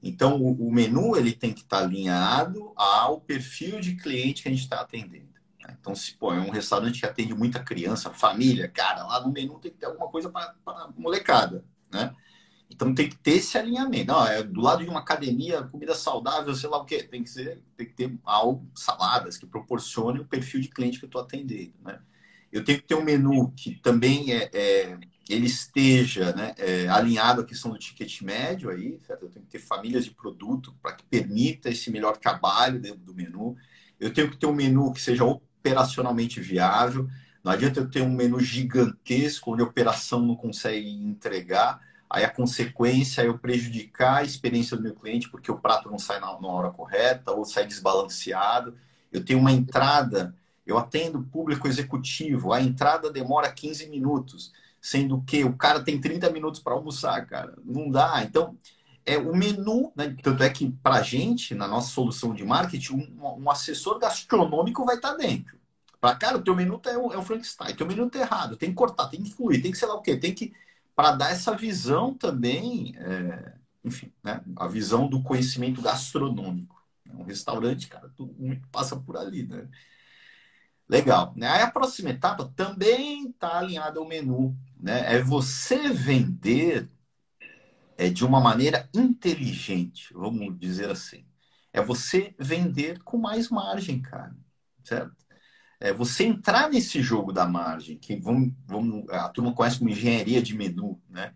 Então, 0.00 0.40
o, 0.40 0.68
o 0.68 0.72
menu 0.72 1.16
ele 1.16 1.32
tem 1.32 1.52
que 1.52 1.62
estar 1.62 1.78
tá 1.78 1.82
alinhado 1.82 2.72
ao 2.76 3.20
perfil 3.20 3.80
de 3.80 3.96
cliente 3.96 4.44
que 4.44 4.48
a 4.48 4.52
gente 4.52 4.62
está 4.62 4.80
atendendo. 4.80 5.32
Né? 5.60 5.76
Então, 5.80 5.92
se 5.92 6.14
pô, 6.14 6.32
é 6.32 6.38
um 6.38 6.50
restaurante 6.50 7.00
que 7.00 7.06
atende 7.06 7.34
muita 7.34 7.58
criança, 7.58 8.10
família, 8.10 8.68
cara, 8.68 9.02
lá 9.04 9.20
no 9.20 9.32
menu 9.32 9.58
tem 9.58 9.72
que 9.72 9.78
ter 9.78 9.86
alguma 9.86 10.06
coisa 10.08 10.30
para 10.30 10.54
molecada, 10.96 11.64
né? 11.90 12.14
Então 12.70 12.94
tem 12.94 13.08
que 13.08 13.16
ter 13.16 13.32
esse 13.32 13.58
alinhamento. 13.58 14.12
Não, 14.12 14.24
é 14.24 14.42
do 14.42 14.60
lado 14.60 14.84
de 14.84 14.88
uma 14.88 15.00
academia, 15.00 15.62
comida 15.64 15.96
saudável, 15.96 16.54
sei 16.54 16.68
lá 16.70 16.78
o 16.78 16.84
quê. 16.84 17.02
Tem 17.02 17.22
que, 17.22 17.30
ser, 17.30 17.60
tem 17.76 17.86
que 17.86 17.92
ter 17.92 18.16
algo, 18.24 18.68
saladas, 18.74 19.36
que 19.36 19.46
proporcione 19.46 20.20
o 20.20 20.24
perfil 20.24 20.60
de 20.60 20.68
cliente 20.68 20.98
que 20.98 21.04
eu 21.04 21.08
estou 21.08 21.20
atendendo. 21.22 21.74
Né? 21.82 22.00
Eu 22.54 22.64
tenho 22.64 22.78
que 22.80 22.86
ter 22.86 22.94
um 22.94 23.02
menu 23.02 23.52
que 23.56 23.74
também 23.82 24.32
é, 24.32 24.48
é 24.52 24.98
ele 25.28 25.46
esteja 25.46 26.32
né, 26.34 26.54
é, 26.56 26.86
alinhado 26.86 27.40
à 27.40 27.44
questão 27.44 27.72
do 27.72 27.78
ticket 27.78 28.20
médio 28.22 28.70
aí, 28.70 29.00
certo? 29.00 29.24
Eu 29.24 29.30
tenho 29.30 29.44
que 29.44 29.50
ter 29.50 29.58
famílias 29.58 30.04
de 30.04 30.12
produto 30.12 30.72
para 30.80 30.92
que 30.92 31.02
permita 31.04 31.68
esse 31.68 31.90
melhor 31.90 32.16
trabalho 32.16 32.78
dentro 32.78 33.00
do 33.00 33.12
menu. 33.12 33.56
Eu 33.98 34.12
tenho 34.12 34.30
que 34.30 34.36
ter 34.36 34.46
um 34.46 34.54
menu 34.54 34.92
que 34.92 35.00
seja 35.00 35.24
operacionalmente 35.24 36.40
viável. 36.40 37.08
Não 37.42 37.50
adianta 37.50 37.80
eu 37.80 37.90
ter 37.90 38.02
um 38.02 38.12
menu 38.12 38.38
gigantesco 38.38 39.52
onde 39.52 39.62
a 39.62 39.66
operação 39.66 40.20
não 40.20 40.36
consegue 40.36 40.88
entregar. 40.88 41.80
Aí 42.08 42.22
a 42.22 42.30
consequência 42.30 43.22
é 43.22 43.26
eu 43.26 43.36
prejudicar 43.36 44.18
a 44.18 44.24
experiência 44.24 44.76
do 44.76 44.82
meu 44.82 44.94
cliente 44.94 45.28
porque 45.28 45.50
o 45.50 45.58
prato 45.58 45.90
não 45.90 45.98
sai 45.98 46.20
na, 46.20 46.26
na 46.40 46.48
hora 46.48 46.70
correta 46.70 47.32
ou 47.32 47.44
sai 47.44 47.66
desbalanceado. 47.66 48.76
Eu 49.10 49.24
tenho 49.24 49.40
uma 49.40 49.52
entrada, 49.52 50.36
eu 50.66 50.78
atendo 50.78 51.22
público 51.22 51.68
executivo, 51.68 52.52
a 52.52 52.60
entrada 52.60 53.10
demora 53.10 53.52
15 53.52 53.88
minutos 53.88 54.52
sendo 54.84 55.22
que 55.22 55.42
o 55.44 55.56
cara 55.56 55.82
tem 55.82 55.98
30 55.98 56.28
minutos 56.28 56.60
para 56.60 56.74
almoçar, 56.74 57.24
cara. 57.26 57.54
Não 57.64 57.90
dá. 57.90 58.22
Então, 58.22 58.54
é 59.06 59.16
o 59.16 59.34
menu, 59.34 59.90
né? 59.96 60.14
Tanto 60.22 60.42
é 60.42 60.50
que, 60.50 60.70
para 60.82 60.96
a 60.96 61.02
gente, 61.02 61.54
na 61.54 61.66
nossa 61.66 61.88
solução 61.88 62.34
de 62.34 62.44
marketing, 62.44 62.96
um, 63.18 63.44
um 63.44 63.50
assessor 63.50 63.98
gastronômico 63.98 64.84
vai 64.84 64.96
estar 64.96 65.12
tá 65.12 65.16
dentro. 65.16 65.58
Para, 65.98 66.14
cara, 66.16 66.36
o 66.36 66.42
teu 66.42 66.54
menu 66.54 66.78
tá, 66.78 66.90
é 66.90 66.98
um, 66.98 67.10
é 67.10 67.16
um 67.16 67.22
Frankenstein, 67.22 67.74
teu 67.74 67.86
menu 67.86 68.10
tá 68.10 68.18
errado, 68.18 68.58
tem 68.58 68.68
que 68.68 68.74
cortar, 68.74 69.08
tem 69.08 69.22
que 69.22 69.32
fluir, 69.32 69.62
tem 69.62 69.70
que 69.70 69.78
sei 69.78 69.88
lá 69.88 69.94
o 69.94 70.02
quê, 70.02 70.18
tem 70.18 70.34
que. 70.34 70.52
Para 70.94 71.12
dar 71.12 71.30
essa 71.30 71.56
visão 71.56 72.12
também, 72.12 72.94
é, 72.98 73.54
enfim, 73.82 74.12
né? 74.22 74.42
A 74.54 74.68
visão 74.68 75.08
do 75.08 75.22
conhecimento 75.22 75.80
gastronômico. 75.80 76.74
Um 77.10 77.24
restaurante, 77.24 77.88
cara, 77.88 78.10
tudo 78.14 78.34
muito 78.38 78.68
passa 78.68 78.96
por 78.96 79.16
ali, 79.16 79.46
né? 79.46 79.66
Legal. 80.88 81.32
Né? 81.36 81.48
Aí 81.48 81.62
a 81.62 81.70
próxima 81.70 82.10
etapa 82.10 82.52
também 82.56 83.28
está 83.30 83.58
alinhada 83.58 83.98
ao 83.98 84.06
menu. 84.08 84.56
Né? 84.78 85.14
É 85.16 85.22
você 85.22 85.88
vender 85.90 86.88
é, 87.96 88.08
de 88.10 88.24
uma 88.24 88.40
maneira 88.40 88.88
inteligente, 88.94 90.12
vamos 90.14 90.58
dizer 90.58 90.90
assim. 90.90 91.26
é 91.72 91.82
você 91.82 92.34
vender 92.38 93.02
com 93.02 93.18
mais 93.18 93.50
margem, 93.50 94.00
cara, 94.02 94.34
certo? 94.84 95.16
É 95.80 95.92
você 95.92 96.24
entrar 96.24 96.70
nesse 96.70 97.02
jogo 97.02 97.32
da 97.32 97.46
margem, 97.46 97.98
que 97.98 98.16
vamos, 98.16 98.52
vamos, 98.66 99.08
a 99.10 99.28
turma 99.28 99.52
conhece 99.54 99.78
como 99.78 99.90
engenharia 99.90 100.42
de 100.42 100.54
menu, 100.56 101.00
né? 101.08 101.34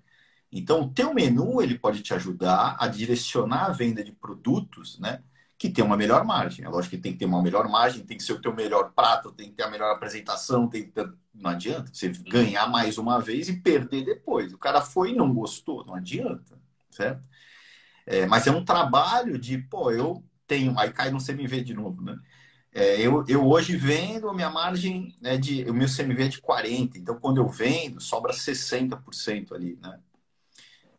Então, 0.51 0.83
o 0.83 0.95
teu 0.95 1.15
menu 1.15 1.61
ele 1.63 1.79
pode 1.79 2.03
te 2.03 2.15
ajudar 2.15 2.77
a 2.81 2.89
direcionar 2.89 3.67
a 3.67 3.73
venda 3.73 4.03
de 4.05 4.13
produtos, 4.13 4.99
né? 5.01 5.23
Que 5.59 5.69
tem 5.69 5.85
uma 5.85 5.97
melhor 5.97 6.25
margem. 6.25 6.65
É 6.65 6.69
lógico 6.69 6.97
que 6.97 7.03
tem 7.03 7.13
que 7.13 7.19
ter 7.19 7.27
uma 7.27 7.43
melhor 7.43 7.69
margem, 7.69 8.05
tem 8.05 8.17
que 8.17 8.23
ser 8.23 8.33
o 8.33 8.41
teu 8.41 8.55
melhor 8.55 8.93
prato, 8.95 9.33
tem 9.33 9.51
que 9.51 9.57
ter 9.57 9.65
a 9.65 9.71
melhor 9.71 9.93
apresentação, 9.93 10.69
tem 10.69 10.85
que 10.85 10.91
ter... 10.91 11.13
não 11.35 11.51
adianta 11.51 11.91
você 11.93 12.09
ganhar 12.09 12.69
mais 12.69 12.97
uma 12.97 13.21
vez 13.21 13.49
e 13.49 13.61
perder 13.61 14.05
depois. 14.05 14.53
O 14.53 14.59
cara 14.59 14.81
foi 14.81 15.11
e 15.11 15.17
não 15.17 15.35
gostou, 15.35 15.85
não 15.85 15.95
adianta, 15.95 16.59
certo? 16.91 17.23
É, 18.07 18.27
mas 18.27 18.47
é 18.47 18.51
um 18.51 18.65
trabalho 18.65 19.39
de, 19.39 19.59
pô, 19.59 19.91
eu 19.91 20.25
tenho, 20.47 20.79
aí 20.79 20.91
cai 20.93 21.11
no 21.11 21.19
CMV 21.25 21.63
de 21.63 21.75
novo, 21.75 22.03
né? 22.03 22.19
É, 22.73 23.01
eu, 23.01 23.25
eu 23.29 23.47
hoje 23.47 23.77
vendo, 23.77 24.29
a 24.29 24.35
minha 24.35 24.51
margem 24.51 25.15
é 25.23 25.37
de. 25.37 25.65
O 25.65 25.75
meu 25.75 25.89
CMV 25.89 26.25
é 26.25 26.29
de 26.29 26.41
40%, 26.41 26.97
então 26.97 27.19
quando 27.19 27.39
eu 27.39 27.49
vendo, 27.49 28.01
sobra 28.01 28.33
60% 28.33 29.53
ali, 29.53 29.79
né? 29.83 29.99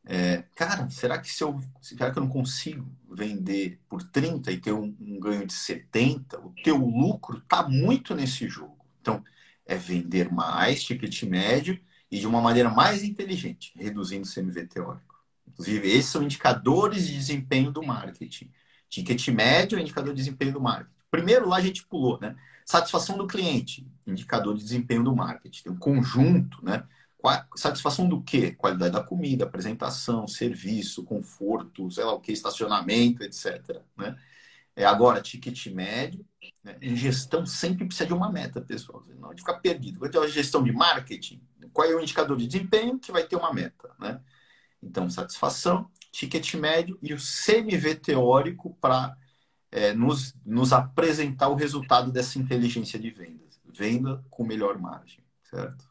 É, 0.05 0.43
cara, 0.55 0.89
será 0.89 1.17
que 1.19 1.31
se 1.31 1.43
eu. 1.43 1.61
Será 1.81 2.11
que 2.11 2.19
eu 2.19 2.23
não 2.23 2.29
consigo 2.29 2.85
vender 3.15 3.79
por 3.87 4.03
30 4.03 4.51
e 4.51 4.57
ter 4.57 4.71
um, 4.71 4.95
um 4.99 5.19
ganho 5.19 5.45
de 5.45 5.53
70? 5.53 6.39
O 6.39 6.53
teu 6.63 6.77
lucro 6.77 7.37
está 7.37 7.67
muito 7.67 8.15
nesse 8.15 8.47
jogo. 8.47 8.85
Então, 9.01 9.23
é 9.65 9.75
vender 9.75 10.31
mais, 10.31 10.83
ticket 10.83 11.23
médio, 11.23 11.79
e 12.11 12.19
de 12.19 12.27
uma 12.27 12.41
maneira 12.41 12.69
mais 12.69 13.03
inteligente, 13.03 13.71
reduzindo 13.75 14.27
o 14.27 14.31
CMV 14.31 14.67
teórico. 14.67 15.15
Inclusive, 15.47 15.87
esses 15.87 16.11
são 16.11 16.23
indicadores 16.23 17.07
de 17.07 17.13
desempenho 17.13 17.71
do 17.71 17.83
marketing. 17.83 18.51
Ticket 18.89 19.27
médio 19.29 19.77
é 19.77 19.81
indicador 19.81 20.13
de 20.13 20.21
desempenho 20.21 20.53
do 20.53 20.61
marketing. 20.61 20.91
Primeiro, 21.11 21.47
lá 21.47 21.57
a 21.57 21.61
gente 21.61 21.85
pulou, 21.85 22.19
né? 22.19 22.35
Satisfação 22.65 23.17
do 23.17 23.27
cliente, 23.27 23.85
indicador 24.05 24.55
de 24.55 24.63
desempenho 24.63 25.03
do 25.03 25.15
marketing. 25.15 25.63
Tem 25.63 25.71
um 25.71 25.77
conjunto, 25.77 26.63
né? 26.63 26.83
Satisfação 27.55 28.07
do 28.07 28.21
quê? 28.21 28.51
Qualidade 28.51 28.93
da 28.93 29.03
comida, 29.03 29.43
apresentação, 29.43 30.27
serviço, 30.27 31.03
conforto, 31.03 31.91
sei 31.91 32.03
lá 32.03 32.13
o 32.13 32.19
que, 32.19 32.31
estacionamento, 32.31 33.23
etc. 33.23 33.81
Né? 33.97 34.17
É, 34.75 34.85
agora, 34.85 35.21
ticket 35.21 35.67
médio. 35.67 36.25
Né? 36.63 36.77
Em 36.81 36.95
gestão 36.95 37.45
sempre 37.45 37.85
precisa 37.85 38.07
de 38.07 38.13
uma 38.13 38.31
meta, 38.31 38.61
pessoal. 38.61 39.03
Não 39.19 39.33
de 39.33 39.41
ficar 39.41 39.55
perdido. 39.55 39.99
Quando 39.99 40.23
é 40.23 40.27
gestão 40.29 40.63
de 40.63 40.71
marketing, 40.71 41.41
qual 41.73 41.85
é 41.85 41.93
o 41.93 42.01
indicador 42.01 42.37
de 42.37 42.47
desempenho 42.47 42.97
que 42.97 43.11
vai 43.11 43.23
ter 43.23 43.35
uma 43.35 43.53
meta? 43.53 43.93
Né? 43.99 44.21
Então, 44.81 45.09
satisfação, 45.09 45.89
ticket 46.11 46.53
médio 46.53 46.97
e 47.01 47.13
o 47.13 47.17
CMV 47.17 47.95
teórico 47.95 48.77
para 48.79 49.17
é, 49.71 49.93
nos, 49.93 50.33
nos 50.45 50.71
apresentar 50.71 51.49
o 51.49 51.55
resultado 51.55 52.11
dessa 52.11 52.39
inteligência 52.39 52.97
de 52.97 53.09
vendas. 53.11 53.59
Venda 53.65 54.23
com 54.29 54.45
melhor 54.45 54.79
margem, 54.79 55.23
certo? 55.43 55.88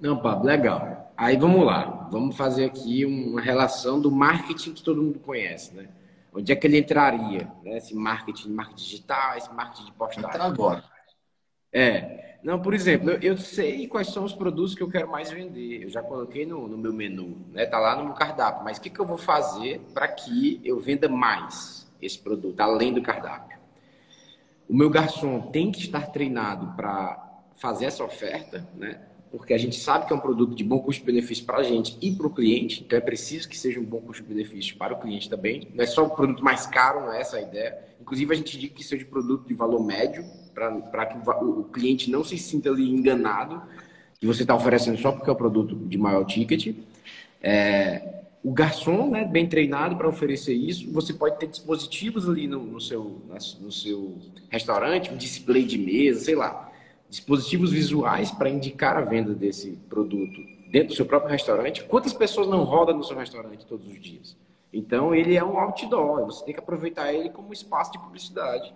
Não, 0.00 0.18
Pablo, 0.18 0.44
legal. 0.44 1.12
Aí 1.16 1.36
vamos 1.36 1.64
lá. 1.64 2.08
Vamos 2.10 2.36
fazer 2.36 2.64
aqui 2.64 3.04
uma 3.04 3.40
relação 3.40 4.00
do 4.00 4.10
marketing 4.10 4.72
que 4.72 4.82
todo 4.82 5.02
mundo 5.02 5.18
conhece, 5.18 5.74
né? 5.74 5.88
Onde 6.32 6.52
é 6.52 6.56
que 6.56 6.66
ele 6.66 6.78
entraria? 6.78 7.48
Né? 7.62 7.76
Esse 7.76 7.94
marketing, 7.94 8.50
marketing 8.50 8.82
digital, 8.82 9.36
esse 9.36 9.52
marketing 9.54 9.84
de 9.86 9.92
postagem. 9.92 10.28
Entra 10.28 10.44
agora. 10.44 10.84
É. 11.72 12.38
Não, 12.42 12.60
por 12.60 12.74
exemplo, 12.74 13.10
eu, 13.10 13.18
eu, 13.20 13.36
sei 13.38 13.86
quais 13.86 14.08
são 14.08 14.24
os 14.24 14.32
produtos 14.32 14.74
que 14.74 14.82
eu 14.82 14.90
quero 14.90 15.08
mais 15.08 15.30
vender. 15.30 15.84
Eu 15.84 15.88
já 15.88 16.02
coloquei 16.02 16.44
no, 16.44 16.68
no 16.68 16.76
meu 16.76 16.92
menu, 16.92 17.38
né? 17.52 17.64
Tá 17.66 17.78
lá 17.78 17.96
no 17.96 18.04
meu 18.04 18.14
cardápio. 18.14 18.64
Mas 18.64 18.78
o 18.78 18.80
que, 18.80 18.90
que 18.90 19.00
eu 19.00 19.06
vou 19.06 19.16
fazer 19.16 19.80
para 19.94 20.08
que 20.08 20.60
eu 20.64 20.78
venda 20.80 21.08
mais 21.08 21.90
esse 22.02 22.18
produto, 22.18 22.60
além 22.60 22.92
do 22.92 23.00
cardápio? 23.00 23.56
O 24.68 24.74
meu 24.74 24.90
garçom 24.90 25.40
tem 25.52 25.70
que 25.70 25.80
estar 25.80 26.10
treinado 26.10 26.74
para 26.76 27.42
fazer 27.54 27.86
essa 27.86 28.04
oferta, 28.04 28.66
né? 28.74 29.00
Porque 29.36 29.52
a 29.52 29.58
gente 29.58 29.76
sabe 29.80 30.06
que 30.06 30.12
é 30.12 30.16
um 30.16 30.20
produto 30.20 30.54
de 30.54 30.62
bom 30.62 30.78
custo-benefício 30.78 31.44
para 31.44 31.58
a 31.58 31.62
gente 31.64 31.98
e 32.00 32.12
para 32.12 32.26
o 32.28 32.30
cliente, 32.30 32.84
então 32.86 32.96
é 32.96 33.00
preciso 33.00 33.48
que 33.48 33.58
seja 33.58 33.80
um 33.80 33.84
bom 33.84 34.00
custo-benefício 34.00 34.76
para 34.76 34.94
o 34.94 35.00
cliente 35.00 35.28
também. 35.28 35.68
Não 35.74 35.82
é 35.82 35.86
só 35.88 36.06
o 36.06 36.10
produto 36.10 36.42
mais 36.44 36.66
caro, 36.66 37.00
não 37.00 37.12
é 37.12 37.20
essa 37.20 37.38
a 37.38 37.42
ideia. 37.42 37.76
Inclusive, 38.00 38.32
a 38.32 38.36
gente 38.36 38.56
diz 38.56 38.70
que 38.70 38.84
seja 38.84 39.04
produto 39.04 39.48
de 39.48 39.54
valor 39.54 39.84
médio, 39.84 40.24
para 40.54 41.06
que 41.06 41.18
o, 41.18 41.60
o 41.60 41.64
cliente 41.64 42.12
não 42.12 42.22
se 42.22 42.38
sinta 42.38 42.70
ali 42.70 42.88
enganado, 42.88 43.60
que 44.20 44.26
você 44.26 44.42
está 44.42 44.54
oferecendo 44.54 44.98
só 44.98 45.10
porque 45.10 45.28
é 45.28 45.32
o 45.32 45.36
produto 45.36 45.74
de 45.74 45.98
maior 45.98 46.24
ticket. 46.24 46.72
É, 47.42 48.22
o 48.40 48.52
garçom, 48.52 49.10
né, 49.10 49.24
bem 49.24 49.48
treinado 49.48 49.96
para 49.96 50.08
oferecer 50.08 50.54
isso, 50.54 50.92
você 50.92 51.12
pode 51.12 51.40
ter 51.40 51.48
dispositivos 51.48 52.28
ali 52.28 52.46
no, 52.46 52.62
no, 52.62 52.80
seu, 52.80 53.20
no 53.60 53.72
seu 53.72 54.16
restaurante, 54.48 55.12
um 55.12 55.16
display 55.16 55.64
de 55.64 55.76
mesa, 55.76 56.20
sei 56.20 56.36
lá 56.36 56.63
dispositivos 57.14 57.70
visuais 57.70 58.32
para 58.32 58.50
indicar 58.50 58.96
a 58.96 59.00
venda 59.00 59.32
desse 59.32 59.70
produto 59.88 60.40
dentro 60.68 60.88
do 60.88 60.96
seu 60.96 61.06
próprio 61.06 61.30
restaurante. 61.30 61.84
Quantas 61.84 62.12
pessoas 62.12 62.48
não 62.48 62.64
rodam 62.64 62.96
no 62.96 63.04
seu 63.04 63.16
restaurante 63.16 63.64
todos 63.64 63.86
os 63.86 64.00
dias? 64.00 64.36
Então, 64.72 65.14
ele 65.14 65.36
é 65.36 65.44
um 65.44 65.56
outdoor, 65.56 66.26
você 66.26 66.44
tem 66.44 66.52
que 66.52 66.58
aproveitar 66.58 67.12
ele 67.12 67.30
como 67.30 67.52
espaço 67.52 67.92
de 67.92 68.00
publicidade. 68.00 68.74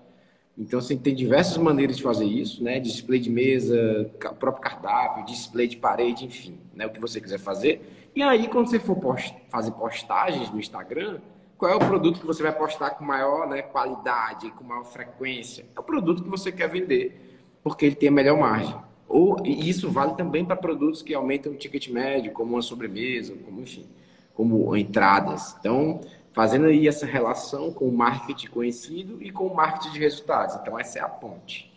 Então, 0.57 0.81
você 0.81 0.95
tem 0.95 1.17
diversas 1.17 1.57
maneiras 1.57 1.97
de 1.97 2.03
fazer 2.05 2.27
isso, 2.27 2.63
né? 2.63 2.79
Display 2.79 3.19
de 3.19 3.29
mesa, 3.29 4.09
próprio 4.39 4.63
cardápio, 4.63 5.25
display 5.25 5.67
de 5.67 5.77
parede, 5.77 6.25
enfim, 6.25 6.61
né? 6.73 6.87
O 6.87 6.91
que 6.91 7.01
você 7.01 7.21
quiser 7.21 7.41
fazer. 7.41 8.09
E 8.15 8.23
aí, 8.23 8.47
quando 8.47 8.71
você 8.71 8.79
for 8.79 8.95
post 8.95 9.35
fazer 9.49 9.73
postagens 9.73 10.49
no 10.53 10.61
Instagram, 10.61 11.19
qual 11.57 11.73
é 11.73 11.75
o 11.75 11.81
produto 11.81 12.21
que 12.21 12.27
você 12.27 12.45
vai 12.45 12.53
postar 12.53 12.91
com 12.91 13.05
maior 13.05 13.49
né, 13.49 13.63
qualidade, 13.63 14.53
com 14.53 14.63
maior 14.63 14.85
frequência? 14.85 15.67
É 15.77 15.81
o 15.81 15.83
produto 15.83 16.23
que 16.23 16.29
você 16.29 16.53
quer 16.53 16.69
vender 16.69 17.28
porque 17.63 17.87
ele 17.87 17.97
tem 17.97 18.09
a 18.09 18.13
melhor 18.13 18.39
margem. 18.39 18.75
Ou, 19.09 19.45
e 19.45 19.69
isso 19.69 19.91
vale 19.91 20.15
também 20.15 20.45
para 20.45 20.57
produtos 20.57 21.03
que 21.03 21.15
aumentam 21.15 21.53
o 21.53 21.57
ticket 21.57 21.89
médio, 21.89 22.33
como 22.33 22.55
uma 22.55 22.63
sobremesa, 22.63 23.35
como 23.37 23.61
enfim, 23.63 23.87
como 24.35 24.77
entradas. 24.77 25.57
Então, 25.59 26.01
fazendo 26.33 26.67
aí 26.67 26.87
essa 26.87 27.07
relação 27.07 27.73
com 27.73 27.89
o 27.89 27.97
marketing 27.97 28.49
conhecido 28.49 29.23
e 29.23 29.31
com 29.31 29.47
o 29.47 29.55
marketing 29.55 29.93
de 29.93 29.99
resultados. 29.99 30.57
Então, 30.57 30.79
essa 30.79 30.99
é 30.99 31.03
a 31.03 31.09
ponte. 31.09 31.69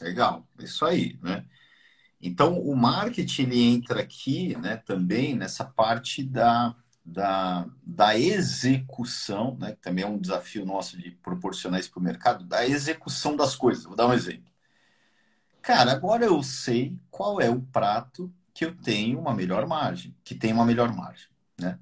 Legal, 0.00 0.46
isso 0.58 0.84
aí, 0.84 1.18
né? 1.22 1.44
Então, 2.20 2.58
o 2.60 2.74
marketing 2.76 3.42
ele 3.42 3.62
entra 3.62 4.00
aqui, 4.00 4.56
né, 4.56 4.76
também 4.78 5.36
nessa 5.36 5.64
parte 5.64 6.22
da, 6.24 6.74
da, 7.04 7.66
da 7.82 8.18
execução, 8.18 9.56
né, 9.60 9.72
que 9.72 9.80
também 9.82 10.04
é 10.04 10.08
um 10.08 10.18
desafio 10.18 10.64
nosso 10.64 10.98
de 10.98 11.10
proporcionar 11.10 11.78
isso 11.80 11.90
para 11.90 12.00
o 12.00 12.02
mercado, 12.02 12.44
da 12.44 12.66
execução 12.66 13.36
das 13.36 13.54
coisas. 13.54 13.84
Vou 13.84 13.96
dar 13.96 14.08
um 14.08 14.12
exemplo. 14.14 14.50
Cara, 15.66 15.90
agora 15.92 16.24
eu 16.24 16.42
sei 16.44 16.96
qual 17.10 17.40
é 17.40 17.50
o 17.50 17.60
prato 17.60 18.32
que 18.54 18.64
eu 18.64 18.74
tenho 18.76 19.18
uma 19.18 19.34
melhor 19.34 19.66
margem, 19.66 20.14
que 20.22 20.34
tem 20.34 20.52
uma 20.52 20.64
melhor 20.64 20.94
margem, 20.94 21.28
né? 21.60 21.78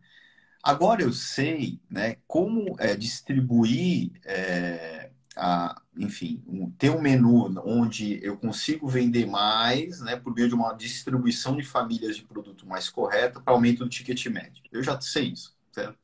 Agora 0.62 1.02
eu 1.02 1.12
sei, 1.12 1.80
né, 1.90 2.16
como 2.26 2.76
é, 2.80 2.96
distribuir, 2.96 4.12
é, 4.24 5.10
a, 5.36 5.80
enfim, 5.96 6.42
um, 6.46 6.70
ter 6.72 6.90
um 6.90 7.00
menu 7.02 7.46
onde 7.66 8.24
eu 8.24 8.38
consigo 8.38 8.88
vender 8.88 9.26
mais, 9.26 10.00
né, 10.00 10.16
por 10.16 10.34
meio 10.34 10.48
de 10.48 10.54
uma 10.54 10.74
distribuição 10.74 11.56
de 11.56 11.64
famílias 11.64 12.16
de 12.16 12.24
produto 12.24 12.66
mais 12.66 12.90
correta 12.90 13.40
para 13.40 13.54
aumento 13.54 13.84
do 13.84 13.90
ticket 13.90 14.26
médio. 14.28 14.64
Eu 14.72 14.82
já 14.82 15.00
sei 15.00 15.26
isso, 15.30 15.56
certo? 15.72 15.98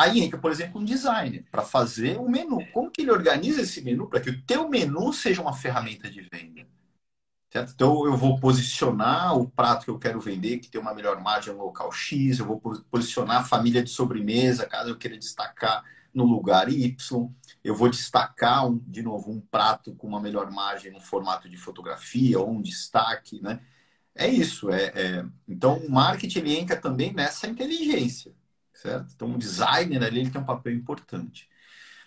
Aí 0.00 0.22
entra, 0.22 0.38
por 0.38 0.50
exemplo, 0.50 0.80
um 0.80 0.84
designer 0.84 1.44
para 1.50 1.60
fazer 1.60 2.16
o 2.16 2.22
um 2.22 2.30
menu. 2.30 2.66
Como 2.72 2.90
que 2.90 3.02
ele 3.02 3.10
organiza 3.10 3.60
esse 3.60 3.82
menu 3.82 4.08
para 4.08 4.18
que 4.18 4.30
o 4.30 4.42
teu 4.44 4.66
menu 4.66 5.12
seja 5.12 5.42
uma 5.42 5.52
ferramenta 5.52 6.10
de 6.10 6.22
venda? 6.22 6.66
Certo? 7.52 7.72
Então 7.74 8.06
eu 8.06 8.16
vou 8.16 8.40
posicionar 8.40 9.36
o 9.36 9.50
prato 9.50 9.84
que 9.84 9.90
eu 9.90 9.98
quero 9.98 10.18
vender, 10.18 10.58
que 10.58 10.70
tem 10.70 10.80
uma 10.80 10.94
melhor 10.94 11.20
margem 11.20 11.52
no 11.52 11.64
local 11.64 11.92
X, 11.92 12.38
eu 12.38 12.46
vou 12.46 12.58
posicionar 12.90 13.42
a 13.42 13.44
família 13.44 13.82
de 13.82 13.90
sobremesa, 13.90 14.66
caso 14.66 14.88
eu 14.88 14.96
queira 14.96 15.18
destacar 15.18 15.84
no 16.14 16.24
lugar 16.24 16.70
Y. 16.72 17.28
Eu 17.62 17.74
vou 17.74 17.90
destacar, 17.90 18.66
um, 18.66 18.78
de 18.78 19.02
novo, 19.02 19.30
um 19.30 19.38
prato 19.38 19.94
com 19.96 20.06
uma 20.06 20.20
melhor 20.20 20.50
margem 20.50 20.90
no 20.90 21.00
formato 21.00 21.46
de 21.46 21.58
fotografia 21.58 22.40
ou 22.40 22.50
um 22.50 22.62
destaque, 22.62 23.38
né? 23.42 23.60
É 24.14 24.26
isso. 24.26 24.70
É, 24.70 24.84
é... 24.94 25.26
Então, 25.46 25.76
o 25.76 25.90
marketing 25.90 26.38
ele 26.38 26.56
entra 26.56 26.76
também 26.76 27.12
nessa 27.12 27.46
inteligência 27.46 28.39
certo? 28.80 29.12
Então, 29.14 29.32
o 29.32 29.38
designer 29.38 30.02
ali 30.02 30.20
ele 30.20 30.30
tem 30.30 30.40
um 30.40 30.44
papel 30.44 30.72
importante. 30.72 31.48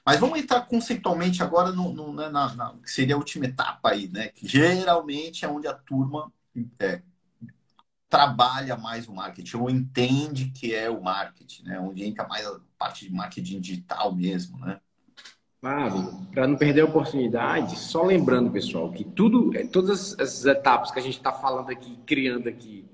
Mas 0.05 0.19
vamos 0.19 0.37
entrar 0.37 0.61
conceitualmente 0.61 1.41
agora 1.41 1.71
no, 1.71 1.93
no 1.93 2.13
né, 2.13 2.29
na, 2.29 2.53
na, 2.55 2.75
que 2.83 2.91
seria 2.91 3.15
a 3.15 3.17
última 3.17 3.45
etapa 3.45 3.91
aí, 3.91 4.09
né? 4.09 4.27
Que 4.29 4.47
geralmente 4.47 5.45
é 5.45 5.47
onde 5.47 5.67
a 5.67 5.73
turma 5.73 6.31
é, 6.79 7.01
trabalha 8.09 8.75
mais 8.75 9.07
o 9.07 9.13
marketing, 9.13 9.57
ou 9.57 9.69
entende 9.69 10.51
que 10.51 10.75
é 10.75 10.89
o 10.89 11.01
marketing, 11.01 11.63
né? 11.63 11.79
Onde 11.79 12.03
entra 12.03 12.27
mais 12.27 12.45
a 12.45 12.59
parte 12.77 13.07
de 13.07 13.13
marketing 13.13 13.61
digital 13.61 14.13
mesmo, 14.13 14.59
né? 14.59 14.79
Claro, 15.61 16.27
para 16.33 16.45
não 16.45 16.57
perder 16.57 16.81
a 16.81 16.85
oportunidade, 16.85 17.77
só 17.77 18.03
lembrando, 18.03 18.51
pessoal, 18.51 18.91
que 18.91 19.05
tudo, 19.05 19.51
todas 19.71 20.11
essas 20.19 20.45
etapas 20.45 20.91
que 20.91 20.99
a 20.99 21.01
gente 21.01 21.15
está 21.15 21.31
falando 21.31 21.69
aqui, 21.69 21.97
criando 22.05 22.49
aqui, 22.49 22.85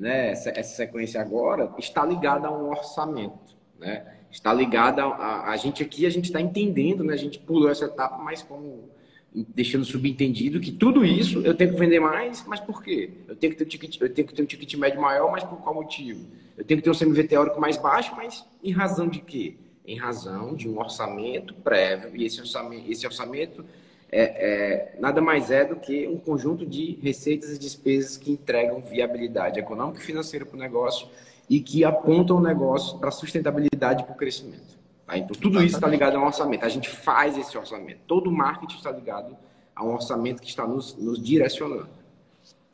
né, 0.00 0.30
essa, 0.30 0.48
essa 0.56 0.74
sequência 0.76 1.20
agora, 1.20 1.70
está 1.78 2.04
ligada 2.06 2.48
a 2.48 2.50
um 2.50 2.70
orçamento. 2.70 3.54
né? 3.78 4.14
Está 4.30 4.52
ligada 4.52 5.04
a, 5.04 5.50
a, 5.50 5.56
gente 5.58 5.82
aqui, 5.82 6.06
a 6.06 6.10
gente 6.10 6.24
está 6.24 6.40
entendendo, 6.40 7.04
né? 7.04 7.12
A 7.12 7.18
gente 7.18 7.38
pulou 7.38 7.68
essa 7.68 7.84
etapa, 7.84 8.16
mas 8.16 8.42
como 8.42 8.88
deixando 9.32 9.84
subentendido 9.84 10.58
que 10.58 10.72
tudo 10.72 11.04
isso 11.04 11.40
eu 11.40 11.54
tenho 11.54 11.72
que 11.72 11.78
vender 11.78 12.00
mais, 12.00 12.44
mas 12.46 12.58
por 12.60 12.82
quê? 12.82 13.10
Eu 13.28 13.36
tenho 13.36 13.52
que 13.52 13.58
ter 13.58 13.64
um 13.64 13.68
ticket, 13.68 14.00
eu 14.00 14.12
tenho 14.12 14.26
que 14.26 14.34
ter 14.34 14.42
um 14.42 14.46
ticket 14.46 14.74
médio 14.74 15.00
maior, 15.00 15.30
mas 15.30 15.44
por 15.44 15.58
qual 15.58 15.74
motivo? 15.74 16.26
Eu 16.56 16.64
tenho 16.64 16.80
que 16.80 16.84
ter 16.84 16.90
um 16.90 16.98
CMV 16.98 17.24
teórico 17.24 17.60
mais 17.60 17.76
baixo, 17.76 18.14
mas 18.16 18.44
em 18.64 18.72
razão 18.72 19.06
de 19.06 19.20
quê? 19.20 19.56
Em 19.86 19.98
razão 19.98 20.54
de 20.54 20.68
um 20.68 20.78
orçamento 20.78 21.52
prévio, 21.54 22.16
e 22.16 22.24
esse 22.24 22.40
orçamento, 22.40 22.90
esse 22.90 23.06
orçamento 23.06 23.64
é, 24.12 24.94
é, 24.94 25.00
nada 25.00 25.20
mais 25.20 25.50
é 25.50 25.64
do 25.64 25.76
que 25.76 26.06
um 26.08 26.18
conjunto 26.18 26.66
de 26.66 26.98
receitas 27.00 27.50
e 27.50 27.58
despesas 27.58 28.16
que 28.16 28.32
entregam 28.32 28.80
viabilidade 28.80 29.60
econômica 29.60 30.00
e 30.00 30.04
financeira 30.04 30.44
para 30.44 30.56
o 30.56 30.58
negócio 30.58 31.08
e 31.48 31.60
que 31.60 31.84
apontam 31.84 32.36
o 32.36 32.40
negócio 32.40 32.98
para 32.98 33.10
sustentabilidade 33.10 34.02
e 34.02 34.04
para 34.04 34.12
o 34.12 34.16
crescimento. 34.16 34.78
Tá? 35.06 35.16
Então, 35.16 35.36
tudo 35.40 35.62
isso 35.62 35.76
está 35.76 35.86
ligado 35.86 36.16
a 36.16 36.20
um 36.20 36.26
orçamento. 36.26 36.64
A 36.64 36.68
gente 36.68 36.88
faz 36.88 37.38
esse 37.38 37.56
orçamento. 37.56 38.00
Todo 38.06 38.30
marketing 38.30 38.76
está 38.76 38.90
ligado 38.90 39.36
a 39.74 39.84
um 39.84 39.94
orçamento 39.94 40.42
que 40.42 40.48
está 40.48 40.66
nos, 40.66 40.96
nos 40.96 41.22
direcionando. 41.22 41.88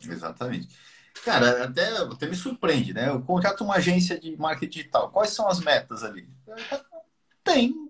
Exatamente. 0.02 0.68
Cara, 1.24 1.64
até, 1.64 1.96
até 1.96 2.26
me 2.26 2.36
surpreende, 2.36 2.92
né? 2.92 3.08
Eu 3.08 3.20
contrato 3.20 3.64
uma 3.64 3.76
agência 3.76 4.18
de 4.18 4.36
marketing 4.36 4.78
digital. 4.78 5.10
Quais 5.10 5.30
são 5.30 5.48
as 5.48 5.60
metas 5.60 6.04
ali? 6.04 6.28
Tem 7.42 7.85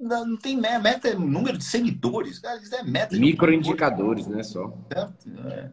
não 0.00 0.36
tem 0.36 0.56
meta, 0.56 1.08
é 1.08 1.14
número 1.14 1.56
de 1.56 1.64
seguidores. 1.64 2.38
Cara, 2.38 2.60
isso 2.60 2.74
é 2.74 2.82
meta. 2.82 3.16
Microindicadores, 3.16 4.26
né? 4.26 4.42
Só. 4.42 4.76
É. 4.90 5.70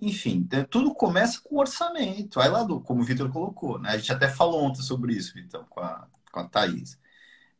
Enfim, 0.00 0.48
é, 0.50 0.64
tudo 0.64 0.92
começa 0.94 1.40
com 1.40 1.58
orçamento. 1.58 2.40
Aí 2.40 2.48
lá 2.48 2.64
do, 2.64 2.80
como 2.80 3.00
o 3.00 3.04
Vitor 3.04 3.30
colocou, 3.30 3.78
né? 3.78 3.90
A 3.90 3.96
gente 3.96 4.12
até 4.12 4.28
falou 4.28 4.64
ontem 4.64 4.82
sobre 4.82 5.14
isso, 5.14 5.38
então, 5.38 5.64
com 5.70 5.80
a, 5.80 6.08
com 6.30 6.40
a 6.40 6.44
Thaís. 6.48 6.98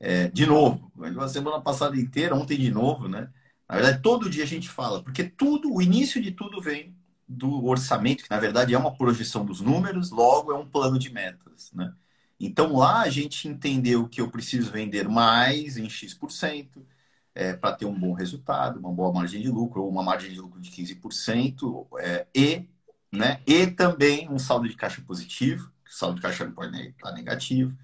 É, 0.00 0.28
de 0.28 0.44
novo, 0.44 0.90
a 1.20 1.28
semana 1.28 1.60
passada 1.60 1.96
inteira, 1.96 2.34
ontem 2.34 2.58
de 2.58 2.70
novo, 2.70 3.06
né? 3.08 3.30
Na 3.68 3.76
verdade, 3.76 4.02
todo 4.02 4.28
dia 4.28 4.42
a 4.42 4.46
gente 4.46 4.68
fala, 4.68 5.02
porque 5.02 5.22
tudo, 5.22 5.72
o 5.72 5.80
início 5.80 6.20
de 6.20 6.32
tudo 6.32 6.60
vem 6.60 6.94
do 7.28 7.64
orçamento, 7.64 8.24
que 8.24 8.30
na 8.30 8.40
verdade 8.40 8.74
é 8.74 8.78
uma 8.78 8.94
projeção 8.96 9.46
dos 9.46 9.60
números, 9.60 10.10
logo 10.10 10.52
é 10.52 10.56
um 10.56 10.68
plano 10.68 10.98
de 10.98 11.10
metas, 11.10 11.70
né? 11.72 11.94
Então 12.44 12.76
lá 12.76 13.02
a 13.02 13.08
gente 13.08 13.48
entendeu 13.48 14.08
que 14.08 14.20
eu 14.20 14.30
preciso 14.30 14.70
vender 14.72 15.08
mais 15.08 15.76
em 15.76 15.88
X% 15.88 16.84
é, 17.34 17.54
para 17.54 17.76
ter 17.76 17.86
um 17.86 17.98
bom 17.98 18.12
resultado, 18.12 18.78
uma 18.80 18.92
boa 18.92 19.12
margem 19.12 19.40
de 19.40 19.48
lucro, 19.48 19.82
ou 19.82 19.88
uma 19.88 20.02
margem 20.02 20.32
de 20.32 20.40
lucro 20.40 20.60
de 20.60 20.70
15%, 20.70 21.86
é, 22.00 22.26
e, 22.34 22.68
né, 23.12 23.40
e 23.46 23.66
também 23.68 24.28
um 24.28 24.38
saldo 24.38 24.68
de 24.68 24.76
caixa 24.76 25.00
positivo, 25.02 25.70
o 25.86 25.90
saldo 25.90 26.16
de 26.16 26.22
caixa 26.22 26.44
não 26.44 26.52
pode 26.52 26.76
estar 26.88 27.12
negativo. 27.12 27.76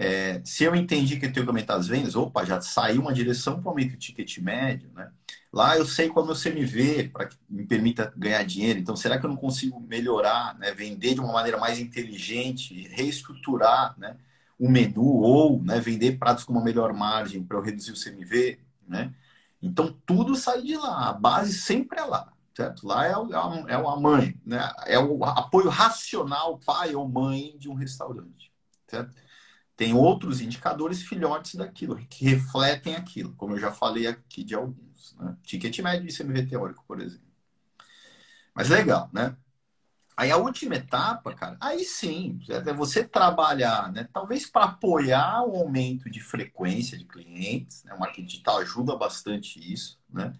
É, 0.00 0.40
se 0.44 0.62
eu 0.62 0.76
entendi 0.76 1.18
que 1.18 1.26
eu 1.26 1.32
tenho 1.32 1.44
que 1.44 1.50
aumentar 1.50 1.74
as 1.74 1.88
vendas, 1.88 2.14
opa, 2.14 2.44
já 2.44 2.60
saiu 2.60 3.00
uma 3.00 3.12
direção 3.12 3.54
para 3.60 3.66
o 3.66 3.70
aumento 3.70 3.92
do 3.92 3.96
ticket 3.98 4.38
médio, 4.38 4.88
né? 4.94 5.10
Lá 5.52 5.76
eu 5.76 5.84
sei 5.84 6.08
qual 6.08 6.24
é 6.24 6.30
o 6.30 6.32
meu 6.32 6.40
CMV 6.40 7.08
para 7.08 7.26
que 7.26 7.36
me 7.50 7.66
permita 7.66 8.12
ganhar 8.16 8.44
dinheiro. 8.44 8.78
Então, 8.78 8.94
será 8.94 9.18
que 9.18 9.26
eu 9.26 9.30
não 9.30 9.36
consigo 9.36 9.80
melhorar, 9.80 10.56
né? 10.56 10.72
vender 10.72 11.14
de 11.14 11.20
uma 11.20 11.32
maneira 11.32 11.58
mais 11.58 11.80
inteligente, 11.80 12.86
reestruturar 12.92 13.98
né? 13.98 14.16
o 14.56 14.68
menu 14.70 15.02
ou 15.02 15.60
né? 15.60 15.80
vender 15.80 16.16
pratos 16.16 16.44
com 16.44 16.52
uma 16.52 16.62
melhor 16.62 16.92
margem 16.92 17.42
para 17.42 17.56
eu 17.56 17.62
reduzir 17.62 17.90
o 17.90 18.00
CMV? 18.00 18.60
Né? 18.86 19.12
Então, 19.60 19.92
tudo 20.06 20.36
sai 20.36 20.62
de 20.62 20.76
lá. 20.76 21.08
A 21.08 21.12
base 21.12 21.54
sempre 21.54 21.98
é 21.98 22.04
lá. 22.04 22.32
Certo? 22.54 22.86
Lá 22.86 23.04
é, 23.04 23.16
o, 23.16 23.32
é 23.68 23.74
a 23.74 23.96
mãe, 23.96 24.38
né? 24.46 24.70
é 24.86 24.98
o 24.98 25.24
apoio 25.24 25.70
racional, 25.70 26.58
pai 26.58 26.94
ou 26.94 27.08
mãe 27.08 27.56
de 27.58 27.68
um 27.68 27.74
restaurante. 27.74 28.52
Certo? 28.86 29.27
Tem 29.78 29.94
outros 29.94 30.40
indicadores 30.40 31.04
filhotes 31.04 31.54
daquilo, 31.54 31.96
que 32.10 32.24
refletem 32.24 32.96
aquilo, 32.96 33.32
como 33.36 33.54
eu 33.54 33.60
já 33.60 33.70
falei 33.70 34.08
aqui 34.08 34.42
de 34.42 34.52
alguns. 34.52 35.14
Né? 35.16 35.36
Ticket 35.44 35.78
médio 35.78 36.08
e 36.08 36.12
CMV 36.12 36.46
teórico, 36.46 36.84
por 36.84 37.00
exemplo. 37.00 37.28
Mas 38.52 38.68
legal, 38.68 39.08
né? 39.12 39.36
Aí 40.16 40.32
a 40.32 40.36
última 40.36 40.74
etapa, 40.74 41.32
cara, 41.32 41.56
aí 41.60 41.84
sim, 41.84 42.40
é 42.48 42.72
você 42.72 43.04
trabalhar, 43.04 43.92
né? 43.92 44.08
Talvez 44.12 44.50
para 44.50 44.64
apoiar 44.64 45.44
o 45.44 45.54
aumento 45.54 46.10
de 46.10 46.18
frequência 46.18 46.98
de 46.98 47.04
clientes, 47.04 47.84
né? 47.84 47.94
O 47.94 48.00
marketing 48.00 48.26
digital 48.26 48.58
ajuda 48.58 48.96
bastante 48.96 49.60
isso, 49.72 49.96
né? 50.10 50.34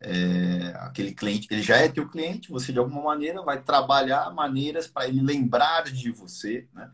É, 0.00 0.74
aquele 0.78 1.12
cliente, 1.12 1.46
ele 1.50 1.60
já 1.60 1.76
é 1.76 1.86
teu 1.86 2.08
cliente, 2.08 2.50
você 2.50 2.72
de 2.72 2.78
alguma 2.78 3.02
maneira 3.02 3.42
vai 3.42 3.62
trabalhar 3.62 4.32
maneiras 4.32 4.86
para 4.86 5.06
ele 5.06 5.20
lembrar 5.20 5.82
de 5.82 6.10
você, 6.10 6.66
né? 6.72 6.90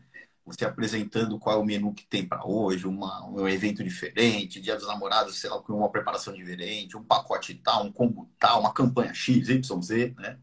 Você 0.47 0.63
apresentando 0.63 1.37
qual 1.37 1.57
é 1.57 1.59
o 1.59 1.65
menu 1.65 1.93
que 1.93 2.07
tem 2.07 2.25
para 2.25 2.45
hoje, 2.45 2.87
uma, 2.87 3.25
um 3.27 3.47
evento 3.49 3.83
diferente, 3.83 4.61
Dia 4.61 4.77
dos 4.77 4.87
Namorados, 4.87 5.37
sei 5.37 5.49
lá, 5.49 5.59
com 5.59 5.73
uma 5.73 5.91
preparação 5.91 6.33
diferente, 6.33 6.95
um 6.95 7.03
pacote 7.03 7.53
tal, 7.55 7.85
um 7.85 7.91
combo 7.91 8.31
tal, 8.39 8.61
uma 8.61 8.73
campanha 8.73 9.13
X, 9.13 9.49
Y, 9.49 9.81
Z, 9.81 10.15
né? 10.17 10.39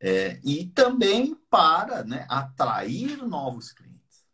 É, 0.00 0.40
e 0.44 0.66
também 0.66 1.36
para 1.48 2.02
né, 2.02 2.26
atrair 2.28 3.16
novos 3.18 3.72
clientes, 3.72 4.24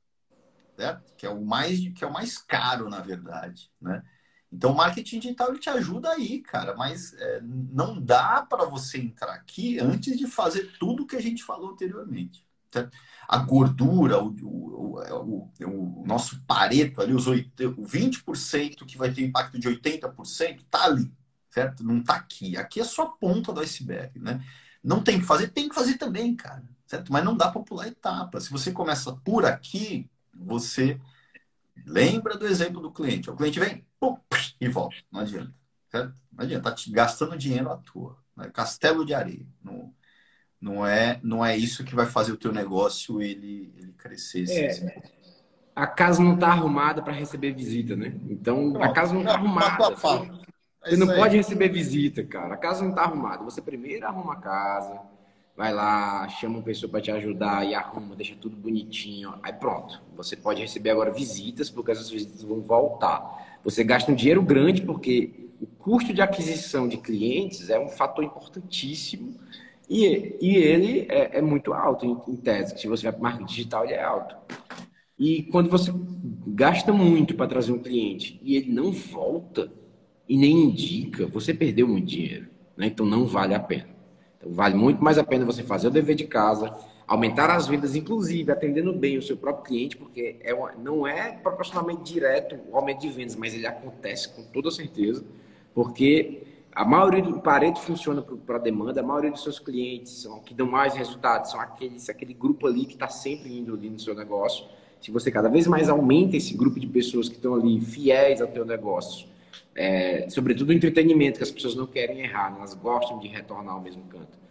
certo? 0.75 1.15
Que 1.17 1.27
é 1.27 1.31
o 1.31 1.45
mais 1.45 1.79
que 1.79 2.03
é 2.03 2.07
o 2.07 2.13
mais 2.13 2.39
caro, 2.39 2.89
na 2.89 3.01
verdade, 3.01 3.71
né? 3.81 4.03
Então, 4.51 4.71
o 4.71 4.77
marketing 4.77 5.19
digital 5.19 5.51
ele 5.51 5.59
te 5.59 5.69
ajuda 5.69 6.13
aí, 6.13 6.41
cara, 6.41 6.75
mas 6.77 7.13
é, 7.15 7.41
não 7.43 8.01
dá 8.01 8.47
para 8.49 8.65
você 8.65 8.99
entrar 8.99 9.35
aqui 9.35 9.81
antes 9.81 10.17
de 10.17 10.27
fazer 10.29 10.73
tudo 10.79 11.07
que 11.07 11.17
a 11.17 11.21
gente 11.21 11.43
falou 11.43 11.73
anteriormente. 11.73 12.47
Certo? 12.75 12.91
a 13.29 13.39
gordura, 13.39 14.23
o, 14.23 14.35
o, 14.43 15.01
o, 15.01 15.51
o, 15.67 16.05
nosso 16.07 16.41
pareto 16.47 17.01
ali, 17.01 17.15
os 17.15 17.27
8, 17.27 17.69
o 17.71 17.83
20% 17.83 18.85
que 18.85 18.99
vai 18.99 19.13
ter 19.13 19.23
impacto 19.23 19.59
de 19.59 19.69
80%, 19.69 20.61
tá 20.71 20.85
ali, 20.85 21.11
certo? 21.51 21.83
Não 21.83 22.03
tá 22.03 22.15
aqui. 22.15 22.57
Aqui 22.57 22.81
é 22.81 22.85
só 22.85 23.03
a 23.03 23.11
ponta 23.11 23.53
do 23.53 23.61
iceberg, 23.61 24.19
né? 24.19 24.45
Não 24.83 25.03
tem 25.03 25.19
que 25.19 25.25
fazer, 25.25 25.49
tem 25.49 25.69
que 25.69 25.75
fazer 25.75 25.97
também, 25.97 26.35
cara, 26.37 26.63
certo? 26.87 27.13
Mas 27.13 27.25
não 27.25 27.37
dá 27.37 27.51
para 27.51 27.63
pular 27.63 27.89
etapa. 27.89 28.41
Se 28.41 28.51
você 28.51 28.71
começa 28.71 29.13
por 29.25 29.47
aqui, 29.47 30.09
você 30.35 31.01
lembra 31.87 32.37
do 32.37 32.47
exemplo 32.47 32.81
do 32.81 32.93
cliente. 32.93 33.31
O 33.31 33.37
cliente 33.37 33.59
vem 33.59 33.87
pum, 33.99 34.19
e 34.61 34.69
volta. 34.69 34.97
Não 35.11 35.21
adianta, 35.21 35.55
certo? 35.91 36.15
Não 36.31 36.45
adianta, 36.45 36.71
tá 36.71 36.77
gastando 36.89 37.39
dinheiro 37.39 37.71
à 37.71 37.77
toa. 37.79 38.19
Né? 38.37 38.51
Castelo 38.51 39.05
de 39.05 39.15
areia. 39.15 39.47
Não, 39.63 39.95
não 40.65 40.87
é, 40.87 41.21
não 41.23 41.45
é 41.45 41.55
isso 41.55 41.85
que 41.85 41.95
vai 41.95 42.07
fazer 42.07 42.33
o 42.33 42.39
teu 42.39 42.51
negócio 42.51 43.21
ele, 43.21 43.71
ele 43.77 43.93
crescer. 43.93 44.51
É, 44.51 45.03
a 45.77 45.87
casa 45.87 46.23
não 46.23 46.37
está 46.37 46.49
arrumada 46.49 47.03
para 47.03 47.13
receber 47.13 47.53
visita, 47.53 47.95
né? 47.95 48.15
Então, 48.31 48.71
não, 48.71 48.83
a 48.83 48.91
casa 48.91 49.13
não 49.13 49.21
está 49.21 49.35
arrumada. 49.35 49.95
Você, 49.95 50.07
é 50.07 50.91
você 50.91 50.97
não 50.97 51.11
aí. 51.11 51.19
pode 51.19 51.37
receber 51.37 51.69
visita, 51.69 52.25
cara. 52.25 52.55
A 52.55 52.57
casa 52.57 52.83
não 52.83 52.91
está 52.91 53.03
arrumada. 53.03 53.45
Você 53.45 53.61
primeiro 53.61 54.07
arruma 54.07 54.33
a 54.33 54.37
casa, 54.37 54.99
vai 55.55 55.71
lá, 55.71 56.27
chama 56.31 56.57
uma 56.57 56.65
pessoa 56.65 56.91
para 56.91 57.03
te 57.03 57.11
ajudar 57.11 57.67
e 57.67 57.75
arruma, 57.75 58.17
deixa 58.17 58.35
tudo 58.35 58.57
bonitinho. 58.57 59.35
Aí 59.43 59.53
pronto. 59.53 60.01
Você 60.17 60.35
pode 60.35 60.63
receber 60.63 60.91
agora 60.91 61.13
visitas, 61.13 61.69
porque 61.69 61.91
essas 61.91 62.09
visitas 62.09 62.41
vão 62.41 62.63
voltar. 62.63 63.59
Você 63.63 63.85
gasta 63.85 64.11
um 64.11 64.15
dinheiro 64.15 64.41
grande, 64.41 64.81
porque 64.81 65.51
o 65.61 65.67
custo 65.67 66.15
de 66.15 66.23
aquisição 66.23 66.89
de 66.89 66.97
clientes 66.97 67.69
é 67.69 67.79
um 67.79 67.91
fator 67.91 68.25
importantíssimo 68.25 69.39
e, 69.89 70.37
e 70.41 70.57
ele 70.57 71.07
é, 71.09 71.39
é 71.39 71.43
muito 71.43 71.73
alto, 71.73 72.07
em, 72.07 72.33
em, 72.33 72.37
tese. 72.37 72.79
Se 72.79 72.89
você 72.89 73.05
vai 73.05 73.13
para 73.13 73.23
marketing 73.23 73.45
digital, 73.45 73.85
ele 73.85 73.95
é 73.95 74.03
alto. 74.03 74.37
E 75.19 75.43
quando 75.45 75.71
você 75.71 75.93
gasta 76.47 76.93
muito 76.93 77.35
para 77.35 77.47
trazer 77.47 77.73
um 77.73 77.79
cliente 77.79 78.41
e 78.43 78.57
ele 78.57 78.73
não 78.73 78.91
volta 78.91 79.71
e 80.29 80.37
nem 80.37 80.65
indica, 80.65 81.27
você 81.27 81.53
perdeu 81.53 81.87
muito 81.87 82.07
dinheiro. 82.07 82.49
Né? 82.77 82.87
Então 82.87 83.07
não 83.07 83.27
vale 83.27 83.55
a 83.55 83.61
pena. 83.61 83.89
Então, 84.39 84.53
vale 84.53 84.75
muito 84.75 85.03
mais 85.03 85.19
a 85.19 85.25
pena 85.25 85.45
você 85.45 85.63
fazer 85.63 85.89
o 85.89 85.91
dever 85.91 86.17
de 86.17 86.25
casa, 86.25 86.75
aumentar 87.07 87.51
as 87.51 87.69
vendas, 87.69 87.95
inclusive 87.95 88.51
atendendo 88.51 88.93
bem 88.93 89.19
o 89.19 89.23
seu 89.23 89.37
próprio 89.37 89.65
cliente, 89.65 89.97
porque 89.97 90.37
é 90.41 90.55
uma, 90.55 90.73
não 90.73 91.07
é 91.07 91.33
proporcionalmente 91.33 92.13
direto 92.13 92.59
o 92.71 92.77
aumento 92.77 93.01
de 93.01 93.11
vendas, 93.11 93.37
mas 93.37 93.55
ele 93.55 93.67
acontece 93.67 94.31
com 94.31 94.43
toda 94.45 94.71
certeza, 94.71 95.25
porque 95.75 96.43
a 96.75 96.85
maioria 96.85 97.23
do 97.23 97.39
Pareto 97.41 97.81
funciona 97.81 98.21
para 98.21 98.59
demanda, 98.59 99.01
a 99.01 99.05
maioria 99.05 99.31
dos 99.31 99.43
seus 99.43 99.61
clientes 99.61 100.23
são 100.23 100.41
que 100.41 100.53
dão 100.53 100.67
mais 100.67 100.95
resultados, 100.95 101.53
são 101.53 101.61
aqueles, 101.61 102.09
aquele 102.09 102.35
grupo 102.35 102.67
ali 102.67 102.85
que 102.85 102.95
está 102.95 103.09
sempre 103.09 103.57
indo 103.57 103.75
ali 103.75 103.89
no 103.89 104.01
seu 104.01 104.15
negócio. 104.15 104.67
Se 105.01 105.11
você 105.13 105.31
cada 105.31 105.49
vez 105.49 105.67
mais 105.69 105.89
aumenta 105.89 106.37
esse 106.37 106.55
grupo 106.55 106.81
de 106.81 106.87
pessoas 106.87 107.29
que 107.29 107.37
estão 107.37 107.55
ali 107.55 107.81
fiéis 107.81 108.41
ao 108.41 108.49
teu 108.49 108.65
negócio, 108.65 109.29
é, 109.77 110.29
sobretudo 110.29 110.71
o 110.71 110.73
entretenimento, 110.73 111.39
que 111.39 111.45
as 111.45 111.51
pessoas 111.51 111.77
não 111.77 111.87
querem 111.87 112.21
errar, 112.21 112.51
né? 112.51 112.57
elas 112.59 112.75
gostam 112.75 113.21
de 113.21 113.29
retornar 113.29 113.75
ao 113.75 113.81
mesmo 113.81 114.03
canto. 114.05 114.45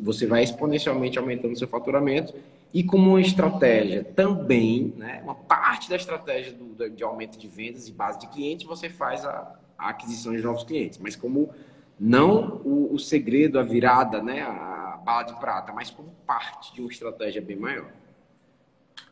Você 0.00 0.26
vai 0.26 0.42
exponencialmente 0.42 1.16
aumentando 1.16 1.56
seu 1.56 1.68
faturamento 1.68 2.34
e 2.74 2.82
como 2.82 3.10
uma 3.10 3.20
estratégia 3.20 4.02
também, 4.02 4.92
né, 4.96 5.20
uma 5.22 5.34
parte 5.34 5.88
da 5.88 5.94
estratégia 5.94 6.52
do, 6.52 6.90
de 6.90 7.04
aumento 7.04 7.38
de 7.38 7.46
vendas 7.46 7.86
e 7.86 7.92
base 7.92 8.18
de 8.18 8.26
clientes, 8.28 8.66
você 8.66 8.88
faz 8.88 9.24
a, 9.24 9.56
a 9.82 9.90
aquisição 9.90 10.34
de 10.34 10.42
novos 10.42 10.64
clientes, 10.64 10.98
mas 10.98 11.16
como 11.16 11.52
não 11.98 12.60
o, 12.64 12.94
o, 12.94 12.98
segredo, 12.98 13.58
a 13.58 13.62
virada, 13.62 14.22
né, 14.22 14.42
a 14.42 15.00
bala 15.04 15.24
de 15.24 15.38
prata, 15.38 15.72
mas 15.72 15.90
como 15.90 16.10
parte 16.26 16.74
de 16.74 16.80
uma 16.80 16.90
estratégia 16.90 17.42
bem 17.42 17.56
maior. 17.56 17.90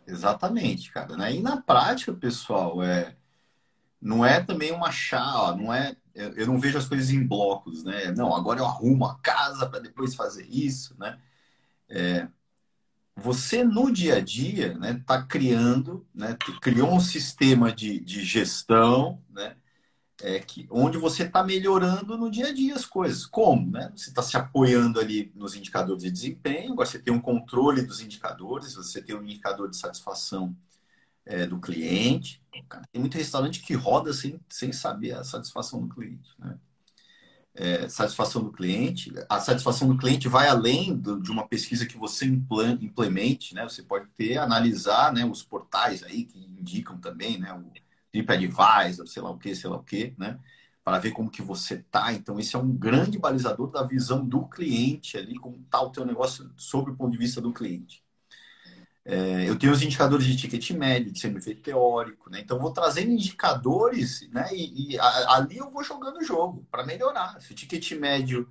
Exatamente, 0.06 0.90
cara. 0.90 1.16
Né? 1.16 1.34
E 1.34 1.40
na 1.40 1.60
prática, 1.60 2.12
pessoal, 2.12 2.82
é, 2.82 3.14
não 4.00 4.24
é 4.24 4.40
também 4.40 4.72
uma 4.72 4.90
chá, 4.90 5.54
não 5.56 5.72
é. 5.72 5.96
Eu 6.14 6.46
não 6.46 6.58
vejo 6.58 6.76
as 6.76 6.86
coisas 6.86 7.10
em 7.10 7.24
blocos, 7.24 7.84
né? 7.84 8.10
Não, 8.10 8.34
agora 8.34 8.58
eu 8.58 8.66
arrumo 8.66 9.06
a 9.06 9.16
casa 9.20 9.68
para 9.68 9.78
depois 9.78 10.14
fazer 10.14 10.44
isso, 10.50 10.96
né? 10.98 11.18
É, 11.88 12.26
você 13.20 13.62
no 13.62 13.92
dia 13.92 14.16
a 14.16 14.20
dia, 14.20 14.76
né, 14.78 14.92
está 14.92 15.22
criando, 15.22 16.06
né, 16.14 16.36
criou 16.60 16.92
um 16.92 17.00
sistema 17.00 17.72
de, 17.72 18.00
de 18.00 18.24
gestão, 18.24 19.22
né, 19.30 19.56
é, 20.22 20.38
que, 20.38 20.66
onde 20.70 20.98
você 20.98 21.24
está 21.24 21.42
melhorando 21.42 22.16
no 22.16 22.30
dia 22.30 22.48
a 22.48 22.52
dia 22.52 22.74
as 22.74 22.84
coisas. 22.84 23.26
Como? 23.26 23.70
Né? 23.70 23.92
Você 23.96 24.10
está 24.10 24.22
se 24.22 24.36
apoiando 24.36 25.00
ali 25.00 25.32
nos 25.34 25.54
indicadores 25.54 26.02
de 26.02 26.10
desempenho, 26.10 26.72
agora 26.72 26.88
você 26.88 26.98
tem 26.98 27.12
um 27.12 27.20
controle 27.20 27.82
dos 27.82 28.00
indicadores, 28.00 28.74
você 28.74 29.02
tem 29.02 29.16
um 29.16 29.22
indicador 29.22 29.68
de 29.68 29.76
satisfação 29.76 30.54
é, 31.24 31.46
do 31.46 31.58
cliente. 31.58 32.42
Cara, 32.68 32.84
tem 32.92 33.00
muito 33.00 33.16
restaurante 33.16 33.60
que 33.60 33.74
roda 33.74 34.12
sem, 34.12 34.40
sem 34.48 34.72
saber 34.72 35.12
a 35.12 35.24
satisfação 35.24 35.86
do 35.86 35.94
cliente. 35.94 36.30
Né? 36.38 36.58
É, 37.54 37.88
satisfação 37.88 38.42
do 38.42 38.52
cliente. 38.52 39.12
A 39.28 39.40
satisfação 39.40 39.88
do 39.88 39.96
cliente 39.96 40.28
vai 40.28 40.48
além 40.48 40.96
do, 40.96 41.20
de 41.20 41.30
uma 41.30 41.46
pesquisa 41.46 41.86
que 41.86 41.96
você 41.96 42.24
implemente, 42.24 43.54
né? 43.54 43.64
Você 43.64 43.82
pode 43.82 44.06
ter, 44.16 44.38
analisar 44.38 45.12
né, 45.12 45.24
os 45.24 45.42
portais 45.42 46.02
aí 46.04 46.24
que 46.24 46.38
indicam 46.38 46.96
também, 46.98 47.38
né? 47.38 47.52
O, 47.52 47.70
TripAdvisor, 48.12 49.06
sei 49.06 49.22
lá 49.22 49.30
o 49.30 49.38
que, 49.38 49.54
sei 49.54 49.70
lá 49.70 49.76
o 49.76 49.82
que, 49.82 50.14
né? 50.18 50.38
Para 50.84 50.98
ver 50.98 51.12
como 51.12 51.30
que 51.30 51.42
você 51.42 51.78
tá. 51.90 52.12
Então, 52.12 52.38
esse 52.40 52.56
é 52.56 52.58
um 52.58 52.72
grande 52.72 53.18
balizador 53.18 53.70
da 53.70 53.82
visão 53.82 54.24
do 54.24 54.46
cliente 54.46 55.16
ali, 55.16 55.38
como 55.38 55.56
está 55.56 55.80
o 55.80 55.90
teu 55.90 56.04
negócio 56.04 56.50
sob 56.56 56.90
o 56.90 56.96
ponto 56.96 57.12
de 57.12 57.18
vista 57.18 57.40
do 57.40 57.52
cliente. 57.52 58.02
É, 59.04 59.48
eu 59.48 59.58
tenho 59.58 59.72
os 59.72 59.82
indicadores 59.82 60.26
de 60.26 60.36
ticket 60.36 60.70
médio, 60.72 61.12
de 61.12 61.20
CMV 61.20 61.54
teórico, 61.56 62.30
né? 62.30 62.40
Então, 62.40 62.58
vou 62.58 62.72
trazendo 62.72 63.10
indicadores, 63.10 64.28
né? 64.30 64.48
E, 64.52 64.94
e 64.94 64.98
a, 64.98 65.36
ali 65.36 65.56
eu 65.58 65.70
vou 65.70 65.82
jogando 65.82 66.18
o 66.18 66.24
jogo 66.24 66.66
para 66.70 66.84
melhorar. 66.84 67.40
Se 67.40 67.52
o 67.52 67.54
ticket 67.54 67.92
médio 67.92 68.48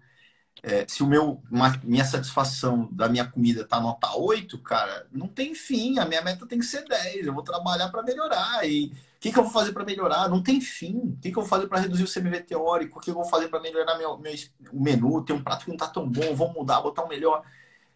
é, 0.62 0.86
se 0.88 1.02
o 1.02 1.08
meu, 1.08 1.41
uma, 1.50 1.80
minha 1.84 2.04
satisfação 2.04 2.89
da 2.91 3.08
minha 3.08 3.26
comida 3.26 3.65
tá 3.65 3.80
nota 3.80 4.15
8, 4.15 4.58
cara, 4.60 5.08
não 5.12 5.28
tem 5.28 5.56
fim. 5.56 6.00
A 6.00 6.06
minha 6.06 6.22
meta 6.22 6.45
tem 6.45 6.60
que 6.60 6.65
ser 6.65 6.86
10. 6.88 7.28
Eu 7.28 7.34
vou 7.34 7.43
trabalhar 7.43 7.89
para 7.89 8.04
melhorar. 8.04 8.67
E 8.67 8.88
o 8.88 9.19
que, 9.19 9.32
que 9.32 9.39
eu 9.39 9.43
vou 9.43 9.52
fazer 9.52 9.72
para 9.72 9.86
melhorar? 9.86 10.28
Não 10.28 10.43
tem 10.43 10.60
fim. 10.60 10.98
O 10.98 11.17
que, 11.22 11.32
que 11.32 11.38
eu 11.38 11.41
vou 11.43 11.45
fazer 11.50 11.67
para 11.67 11.80
reduzir 11.80 12.04
o 12.04 12.13
CMV 12.13 12.41
teórico? 12.41 13.00
O 13.00 13.02
que 13.02 13.10
eu 13.10 13.15
vou 13.15 13.26
fazer 13.26 13.48
para 13.48 13.62
melhorar 13.62 13.98
meu, 13.98 14.17
meu, 14.17 14.34
o 14.74 14.82
menu? 14.82 15.24
Tem 15.24 15.36
um 15.36 15.43
prato 15.43 15.65
que 15.65 15.72
não 15.72 15.78
tá 15.78 15.88
tão 15.88 16.10
bom, 16.10 16.36
vou 16.36 16.54
mudar, 16.54 16.82
botar 16.82 17.06
um 17.06 17.08
melhor. 17.08 17.43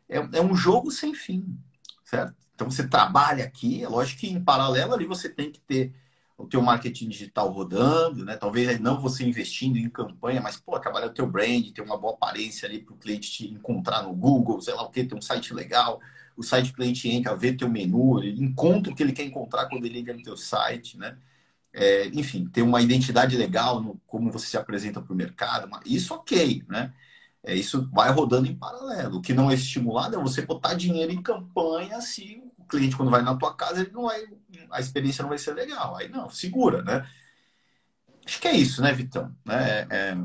É, 0.07 0.17
é 0.17 0.41
um 0.41 0.55
jogo 0.55 0.89
sem 0.89 1.13
fim, 1.13 1.57
certo? 2.05 2.35
Então 2.55 2.69
você 2.69 2.87
trabalha 2.87 3.43
aqui, 3.43 3.83
é 3.83 3.89
lógico 3.89 4.21
que 4.21 4.29
em 4.29 4.43
paralelo 4.43 4.93
ali 4.93 5.05
você 5.05 5.27
tem 5.27 5.51
que 5.51 5.59
ter 5.61 5.93
o 6.37 6.47
teu 6.47 6.61
marketing 6.61 7.09
digital 7.09 7.51
rodando, 7.51 8.25
né? 8.25 8.35
Talvez 8.35 8.79
não 8.79 8.99
você 8.99 9.23
investindo 9.23 9.77
em 9.77 9.89
campanha, 9.89 10.41
mas 10.41 10.57
pô, 10.57 10.79
trabalhar 10.79 11.07
o 11.07 11.13
teu 11.13 11.27
brand, 11.27 11.71
ter 11.71 11.81
uma 11.81 11.97
boa 11.97 12.13
aparência 12.13 12.67
ali 12.67 12.79
para 12.79 12.93
o 12.93 12.97
cliente 12.97 13.31
te 13.31 13.47
encontrar 13.51 14.03
no 14.03 14.13
Google, 14.13 14.61
sei 14.61 14.73
lá 14.73 14.83
o 14.83 14.89
que, 14.89 15.03
ter 15.03 15.15
um 15.15 15.21
site 15.21 15.53
legal, 15.53 15.99
o 16.35 16.43
site 16.43 16.73
cliente 16.73 17.07
entra, 17.09 17.35
vê 17.35 17.53
teu 17.53 17.69
menu, 17.69 18.21
ele 18.23 18.43
encontra 18.43 18.91
o 18.91 18.95
que 18.95 19.03
ele 19.03 19.13
quer 19.13 19.23
encontrar 19.23 19.67
quando 19.67 19.85
ele 19.85 19.99
entra 19.99 20.13
no 20.13 20.23
teu 20.23 20.35
site, 20.37 20.97
né? 20.97 21.17
É, 21.71 22.07
enfim, 22.07 22.45
ter 22.47 22.61
uma 22.61 22.81
identidade 22.81 23.35
legal 23.37 23.81
no 23.81 23.99
como 24.05 24.31
você 24.31 24.47
se 24.47 24.57
apresenta 24.57 25.01
para 25.01 25.13
o 25.13 25.15
mercado, 25.15 25.69
isso 25.85 26.13
ok, 26.13 26.63
né? 26.69 26.93
É, 27.43 27.55
isso 27.55 27.89
vai 27.91 28.09
rodando 28.11 28.47
em 28.47 28.55
paralelo. 28.55 29.17
O 29.17 29.21
que 29.21 29.33
não 29.33 29.51
é 29.51 29.53
estimulado 29.55 30.15
é 30.15 30.21
você 30.21 30.41
botar 30.43 30.75
dinheiro 30.75 31.11
em 31.11 31.21
campanha 31.21 31.99
se 32.01 32.41
o 32.57 32.65
cliente, 32.65 32.95
quando 32.95 33.11
vai 33.11 33.21
na 33.21 33.35
tua 33.35 33.53
casa, 33.53 33.81
ele 33.81 33.91
não 33.91 34.03
vai, 34.03 34.23
a 34.73 34.79
experiência 34.79 35.21
não 35.21 35.29
vai 35.29 35.37
ser 35.37 35.53
legal. 35.53 35.95
Aí 35.95 36.09
não, 36.09 36.29
segura, 36.29 36.81
né? 36.81 37.07
Acho 38.25 38.39
que 38.39 38.47
é 38.47 38.55
isso, 38.55 38.81
né, 38.81 38.91
Vitão? 38.93 39.35
É, 39.47 39.87
é, 39.89 40.17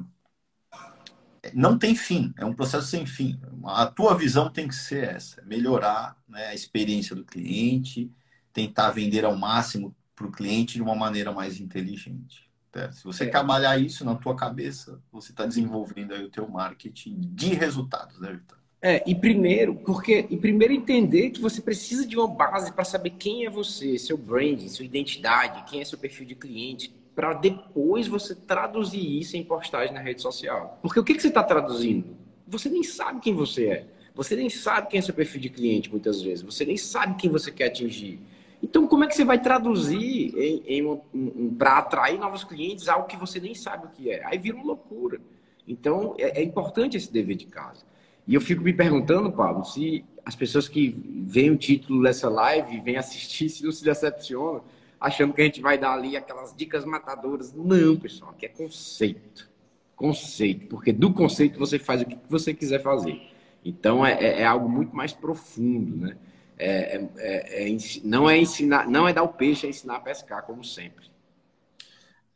não 1.55 1.79
tem 1.79 1.95
fim, 1.95 2.33
é 2.37 2.45
um 2.45 2.55
processo 2.55 2.87
sem 2.87 3.07
fim. 3.07 3.41
A 3.65 3.87
tua 3.87 4.17
visão 4.17 4.51
tem 4.51 4.69
que 4.69 4.75
ser 4.75 5.15
essa: 5.15 5.43
melhorar 5.43 6.17
né, 6.29 6.47
a 6.47 6.55
experiência 6.55 7.15
do 7.15 7.25
cliente, 7.25 8.11
tentar 8.53 8.91
vender 8.91 9.25
ao 9.25 9.37
máximo 9.37 9.95
para 10.15 10.27
o 10.27 10.33
cliente 10.33 10.75
de 10.75 10.83
uma 10.83 10.95
maneira 10.95 11.33
mais 11.33 11.61
inteligente. 11.61 12.49
Tá? 12.71 12.91
Se 12.93 13.05
você 13.05 13.25
é. 13.25 13.31
trabalhar 13.31 13.79
isso 13.79 14.05
na 14.05 14.15
tua 14.15 14.37
cabeça, 14.37 15.01
você 15.11 15.33
está 15.33 15.47
desenvolvendo 15.47 16.13
aí 16.13 16.25
o 16.25 16.31
teu 16.31 16.49
marketing 16.49 17.21
de 17.21 17.55
resultados, 17.55 18.21
né, 18.21 18.33
Vitor? 18.33 18.58
É, 18.81 19.03
e 19.11 19.15
primeiro, 19.15 19.75
porque 19.75 20.27
e 20.31 20.37
primeiro 20.37 20.73
entender 20.73 21.31
que 21.31 21.41
você 21.41 21.61
precisa 21.61 22.07
de 22.07 22.17
uma 22.17 22.29
base 22.29 22.73
para 22.73 22.85
saber 22.85 23.11
quem 23.11 23.45
é 23.45 23.51
você, 23.51 23.99
seu 23.99 24.17
branding, 24.17 24.69
sua 24.69 24.85
identidade, 24.85 25.69
quem 25.69 25.81
é 25.81 25.85
seu 25.85 25.99
perfil 25.99 26.25
de 26.27 26.37
cliente, 26.37 26.93
para 27.15 27.33
depois 27.33 28.07
você 28.07 28.37
traduzir 28.37 29.19
isso 29.19 29.37
em 29.37 29.43
postagem 29.43 29.93
na 29.93 30.01
rede 30.01 30.23
social. 30.23 30.79
Porque 30.81 31.01
o 31.01 31.05
que, 31.05 31.15
que 31.15 31.21
você 31.21 31.27
está 31.27 31.43
traduzindo? 31.43 32.17
Você 32.47 32.69
nem 32.69 32.85
sabe 32.85 33.21
quem 33.21 33.35
você 33.35 33.67
é. 33.67 33.87
Você 34.15 34.37
nem 34.37 34.49
sabe 34.49 34.89
quem 34.89 34.99
é 34.99 35.03
seu 35.03 35.15
perfil 35.15 35.41
de 35.41 35.49
cliente, 35.49 35.91
muitas 35.91 36.23
vezes. 36.23 36.43
Você 36.43 36.65
nem 36.65 36.77
sabe 36.77 37.21
quem 37.21 37.29
você 37.29 37.51
quer 37.51 37.67
atingir. 37.67 38.21
Então, 38.63 38.87
como 38.87 39.05
é 39.05 39.09
que 39.09 39.15
você 39.15 39.25
vai 39.25 39.41
traduzir 39.41 40.35
em, 40.37 40.63
em 40.67 40.87
um, 40.87 41.01
um, 41.13 41.55
para 41.57 41.79
atrair 41.79 42.19
novos 42.19 42.45
clientes 42.45 42.89
algo 42.89 43.07
que 43.07 43.17
você 43.17 43.41
nem 43.41 43.55
sabe 43.55 43.87
o 43.87 43.91
que 43.91 44.11
é? 44.11 44.25
Aí 44.25 44.39
vira 44.39 44.57
uma 44.57 44.65
loucura. 44.65 45.21
Então, 45.67 46.15
é, 46.19 46.41
é 46.41 46.43
importante 46.43 46.97
esse 46.97 47.13
dever 47.13 47.37
de 47.37 47.47
casa. 47.47 47.85
E 48.29 48.35
eu 48.35 48.43
fico 48.43 48.63
me 48.63 48.75
perguntando, 48.75 49.33
Pablo, 49.33 49.65
se 49.65 50.05
as 50.23 50.37
pessoas 50.37 50.69
que 50.69 50.91
veem 51.27 51.51
o 51.51 51.57
título 51.57 52.03
dessa 52.03 52.29
live, 52.29 52.79
vêm 52.81 52.99
assistir, 52.99 53.49
se 53.49 53.65
não 53.65 53.73
se 53.73 53.83
decepcionam, 53.83 54.63
achando 55.01 55.33
que 55.33 55.41
a 55.41 55.45
gente 55.45 55.63
vai 55.63 55.79
dar 55.79 55.95
ali 55.95 56.15
aquelas 56.15 56.55
dicas 56.55 56.85
matadoras. 56.85 57.55
Não, 57.55 57.97
pessoal, 57.97 58.33
aqui 58.33 58.45
é 58.45 58.51
conceito. 58.51 59.49
Conceito. 59.97 60.67
Porque 60.67 60.93
do 60.93 61.11
conceito 61.11 61.59
você 61.59 61.79
faz 61.79 62.03
o 62.03 62.05
que 62.05 62.19
você 62.29 62.53
quiser 62.53 62.83
fazer. 62.83 63.19
Então, 63.65 64.05
é, 64.05 64.13
é, 64.13 64.43
é 64.43 64.45
algo 64.45 64.69
muito 64.69 64.95
mais 64.95 65.15
profundo, 65.15 65.97
né? 65.97 66.17
É, 66.59 67.09
é, 67.17 67.71
é, 67.71 67.77
não 68.05 68.29
é 68.29 68.37
ensinar, 68.37 68.87
não 68.91 69.09
é 69.09 69.13
dar 69.15 69.23
o 69.23 69.29
peixe, 69.29 69.67
é 69.67 69.71
ensinar 69.71 69.97
a 69.97 70.01
pescar, 70.01 70.43
como 70.43 70.63
sempre. 70.63 71.07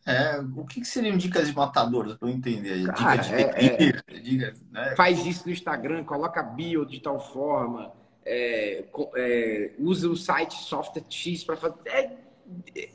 É, 0.04 0.40
o 0.56 0.64
que, 0.64 0.80
que 0.80 0.86
seriam 0.86 1.16
dicas 1.16 1.48
de 1.48 1.54
matadores 1.54 2.14
para 2.14 2.28
eu 2.28 2.34
entender? 2.34 2.86
Cara, 2.92 3.22
dicas 3.22 3.26
de 3.28 3.34
é, 3.34 3.88
é, 3.88 4.20
dica, 4.20 4.54
né? 4.70 4.94
Faz 4.96 5.24
isso 5.24 5.46
no 5.46 5.52
Instagram, 5.52 6.02
coloca 6.04 6.42
bio 6.42 6.84
de 6.84 7.00
tal 7.00 7.20
forma, 7.20 7.92
é, 8.24 8.84
é, 9.16 9.70
usa 9.78 10.08
o 10.08 10.16
site 10.16 10.54
software 10.54 11.04
X 11.08 11.44
para 11.44 11.56
fazer. 11.56 11.76
É, 11.86 12.10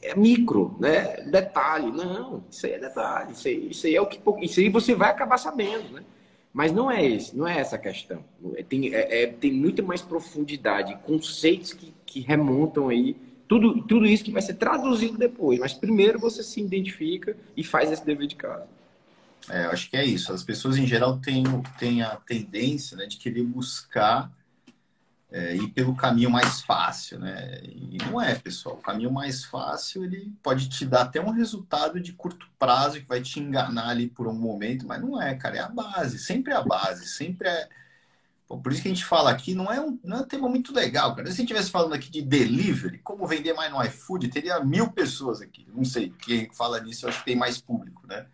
é, 0.01 0.15
micro, 0.15 0.75
né? 0.79 1.21
Detalhe. 1.31 1.91
Não, 1.91 2.43
isso 2.49 2.65
aí 2.65 2.73
é 2.73 2.79
detalhe. 2.79 3.31
Isso 3.31 3.47
aí, 3.47 3.69
isso 3.69 3.87
aí 3.87 3.95
é 3.95 4.01
o 4.01 4.05
que. 4.05 4.19
Isso 4.41 4.59
aí 4.59 4.69
você 4.69 4.93
vai 4.93 5.09
acabar 5.09 5.37
sabendo, 5.37 5.93
né? 5.93 6.03
Mas 6.53 6.71
não 6.71 6.89
é 6.89 7.05
esse, 7.05 7.37
não 7.37 7.47
é 7.47 7.59
essa 7.59 7.75
a 7.75 7.79
questão. 7.79 8.23
Tem, 8.67 8.93
é, 8.93 9.23
é, 9.23 9.27
tem 9.27 9.51
muito 9.51 9.83
mais 9.83 10.01
profundidade, 10.01 10.97
conceitos 11.03 11.71
que, 11.71 11.93
que 12.05 12.19
remontam 12.19 12.89
aí, 12.89 13.15
tudo, 13.47 13.81
tudo 13.83 14.05
isso 14.05 14.23
que 14.23 14.31
vai 14.31 14.41
ser 14.41 14.55
traduzido 14.55 15.17
depois. 15.17 15.59
Mas 15.59 15.73
primeiro 15.73 16.19
você 16.19 16.43
se 16.43 16.61
identifica 16.61 17.35
e 17.55 17.63
faz 17.63 17.91
esse 17.91 18.05
dever 18.05 18.27
de 18.27 18.35
casa. 18.35 18.67
É, 19.49 19.65
acho 19.65 19.89
que 19.89 19.97
é 19.97 20.05
isso. 20.05 20.33
As 20.33 20.43
pessoas 20.43 20.77
em 20.77 20.85
geral 20.85 21.19
têm, 21.19 21.43
têm 21.79 22.01
a 22.01 22.15
tendência 22.15 22.97
né, 22.97 23.05
de 23.05 23.17
querer 23.17 23.43
buscar 23.43 24.31
é, 25.29 25.55
ir 25.55 25.67
pelo 25.69 25.95
caminho 25.95 26.29
mais 26.29 26.61
fácil, 26.61 27.19
né? 27.19 27.59
E 27.63 27.97
não 28.05 28.21
é, 28.21 28.35
pessoal. 28.35 28.75
O 28.75 28.81
caminho 28.81 29.11
mais 29.11 29.43
fácil 29.43 30.03
ele 30.03 30.33
pode 30.41 30.69
te 30.69 30.85
dar 30.85 31.01
até 31.01 31.19
um 31.19 31.31
resultado 31.31 31.99
de 31.99 32.13
curto 32.13 32.47
prazo 32.57 32.99
que 33.01 33.07
vai 33.07 33.21
te 33.21 33.39
enganar 33.39 33.89
ali 33.89 34.07
por 34.07 34.27
um 34.27 34.33
momento, 34.33 34.87
mas 34.87 35.01
não 35.01 35.21
é, 35.21 35.35
cara. 35.35 35.57
É 35.57 35.59
a 35.59 35.69
base, 35.69 36.17
sempre 36.19 36.53
é 36.53 36.55
a 36.55 36.61
base, 36.61 37.07
sempre 37.07 37.47
é. 37.47 37.69
Por 38.47 38.71
isso 38.71 38.81
que 38.81 38.87
a 38.87 38.93
gente 38.93 39.03
fala 39.03 39.29
aqui, 39.29 39.53
não 39.53 39.71
é, 39.71 39.81
um, 39.81 39.99
não 40.03 40.17
é 40.17 40.21
um 40.21 40.27
tema 40.27 40.47
muito 40.47 40.73
legal, 40.73 41.13
cara. 41.13 41.27
Se 41.27 41.33
a 41.33 41.35
gente 41.35 41.51
estivesse 41.51 41.69
falando 41.69 41.93
aqui 41.93 42.09
de 42.09 42.21
delivery, 42.21 42.99
como 42.99 43.27
vender 43.27 43.53
mais 43.53 43.69
no 43.71 43.83
iFood, 43.83 44.29
teria 44.29 44.63
mil 44.63 44.89
pessoas 44.91 45.41
aqui. 45.41 45.67
Não 45.73 45.83
sei, 45.83 46.13
quem 46.19 46.49
fala 46.53 46.79
nisso, 46.79 47.05
eu 47.05 47.09
acho 47.09 47.19
que 47.19 47.25
tem 47.25 47.35
mais 47.35 47.57
público, 47.57 48.07
né? 48.07 48.25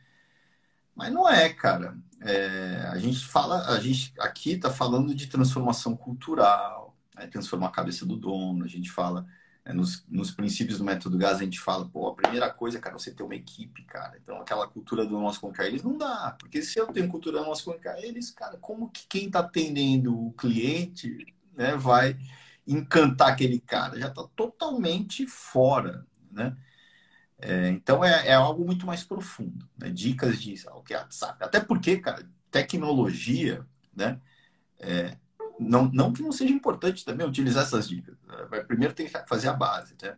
Mas 0.95 1.12
não 1.12 1.28
é, 1.28 1.49
cara. 1.49 1.97
É, 2.21 2.88
a 2.91 2.97
gente 2.99 3.26
fala, 3.26 3.65
a 3.73 3.80
gente 3.80 4.13
aqui 4.19 4.52
está 4.52 4.69
falando 4.69 5.15
de 5.15 5.26
transformação 5.28 5.96
cultural, 5.96 6.96
né, 7.15 7.27
transformar 7.27 7.67
a 7.67 7.71
cabeça 7.71 8.06
do 8.06 8.15
dono, 8.15 8.63
a 8.63 8.67
gente 8.67 8.92
fala 8.92 9.25
nos, 9.72 10.04
nos, 10.10 10.32
princípios 10.32 10.78
do 10.78 10.84
método 10.84 11.18
gás, 11.18 11.38
a 11.38 11.44
gente 11.44 11.60
fala, 11.60 11.88
pô, 11.88 12.08
a 12.08 12.16
primeira 12.16 12.52
coisa, 12.52 12.80
cara, 12.80 12.98
você 12.98 13.12
ter 13.12 13.24
uma 13.24 13.36
equipe, 13.36 13.84
cara. 13.84 14.18
Então, 14.22 14.42
aquela 14.42 14.68
cultura 14.68 15.06
do 15.06 15.18
nosso 15.18 15.40
contra 15.40 15.66
eles 15.66 15.82
não 15.82 15.98
dá, 15.98 16.36
porque 16.38 16.62
se 16.62 16.78
eu 16.78 16.88
tenho 16.88 17.08
cultura 17.08 17.40
do 17.40 17.46
nosso 17.46 17.64
contra 17.64 17.98
eles, 18.06 18.30
cara, 18.30 18.58
como 18.58 18.90
que 18.90 19.08
quem 19.08 19.28
está 19.28 19.40
atendendo 19.40 20.28
o 20.28 20.34
cliente, 20.34 21.34
né, 21.56 21.78
vai 21.78 22.18
encantar 22.68 23.30
aquele 23.30 23.60
cara? 23.60 23.98
Já 23.98 24.10
está 24.10 24.24
totalmente 24.36 25.26
fora, 25.28 26.06
né? 26.30 26.58
É, 27.38 27.70
então 27.70 28.04
é, 28.04 28.30
é, 28.30 28.34
algo 28.34 28.66
muito 28.66 28.86
mais 28.86 29.04
profundo, 29.04 29.68
né? 29.78 29.90
Dicas 29.90 30.42
de 30.42 30.56
o 30.72 30.82
que 30.82 30.94
é 30.94 30.98
WhatsApp. 30.98 31.44
Até 31.44 31.60
porque, 31.60 31.98
cara, 32.00 32.28
tecnologia, 32.52 33.66
né? 33.96 34.20
É, 34.80 35.18
não, 35.60 35.89
não 35.91 36.12
que 36.13 36.21
não 36.21 36.31
seja 36.31 36.54
importante 36.54 37.06
também 37.06 37.27
utilizar 37.27 37.63
essas 37.63 37.87
dicas. 37.87 38.15
Né? 38.27 38.62
Primeiro 38.62 38.93
tem 38.93 39.08
que 39.08 39.27
fazer 39.27 39.49
a 39.49 39.54
base, 39.54 39.95
né? 40.01 40.15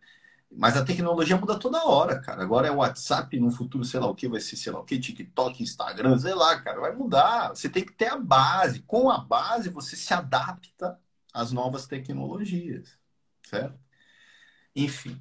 Mas 0.57 0.77
a 0.77 0.85
tecnologia 0.85 1.35
muda 1.35 1.59
toda 1.59 1.83
hora, 1.85 2.19
cara. 2.19 2.41
Agora 2.41 2.67
é 2.67 2.71
WhatsApp, 2.71 3.37
no 3.39 3.51
futuro, 3.51 3.83
sei 3.83 3.99
lá 3.99 4.07
o 4.07 4.15
que, 4.15 4.27
vai 4.27 4.39
ser, 4.39 4.55
sei 4.55 4.71
lá 4.71 4.79
o 4.79 4.85
que, 4.85 4.97
TikTok, 4.97 5.61
Instagram, 5.61 6.17
sei 6.17 6.33
lá, 6.33 6.59
cara, 6.61 6.79
vai 6.79 6.95
mudar. 6.95 7.49
Você 7.49 7.67
tem 7.67 7.83
que 7.83 7.91
ter 7.91 8.07
a 8.07 8.17
base. 8.17 8.79
Com 8.83 9.09
a 9.09 9.17
base, 9.17 9.69
você 9.69 9.95
se 9.97 10.13
adapta 10.13 10.97
às 11.33 11.51
novas 11.51 11.87
tecnologias, 11.87 12.97
certo? 13.43 13.77
Enfim. 14.73 15.19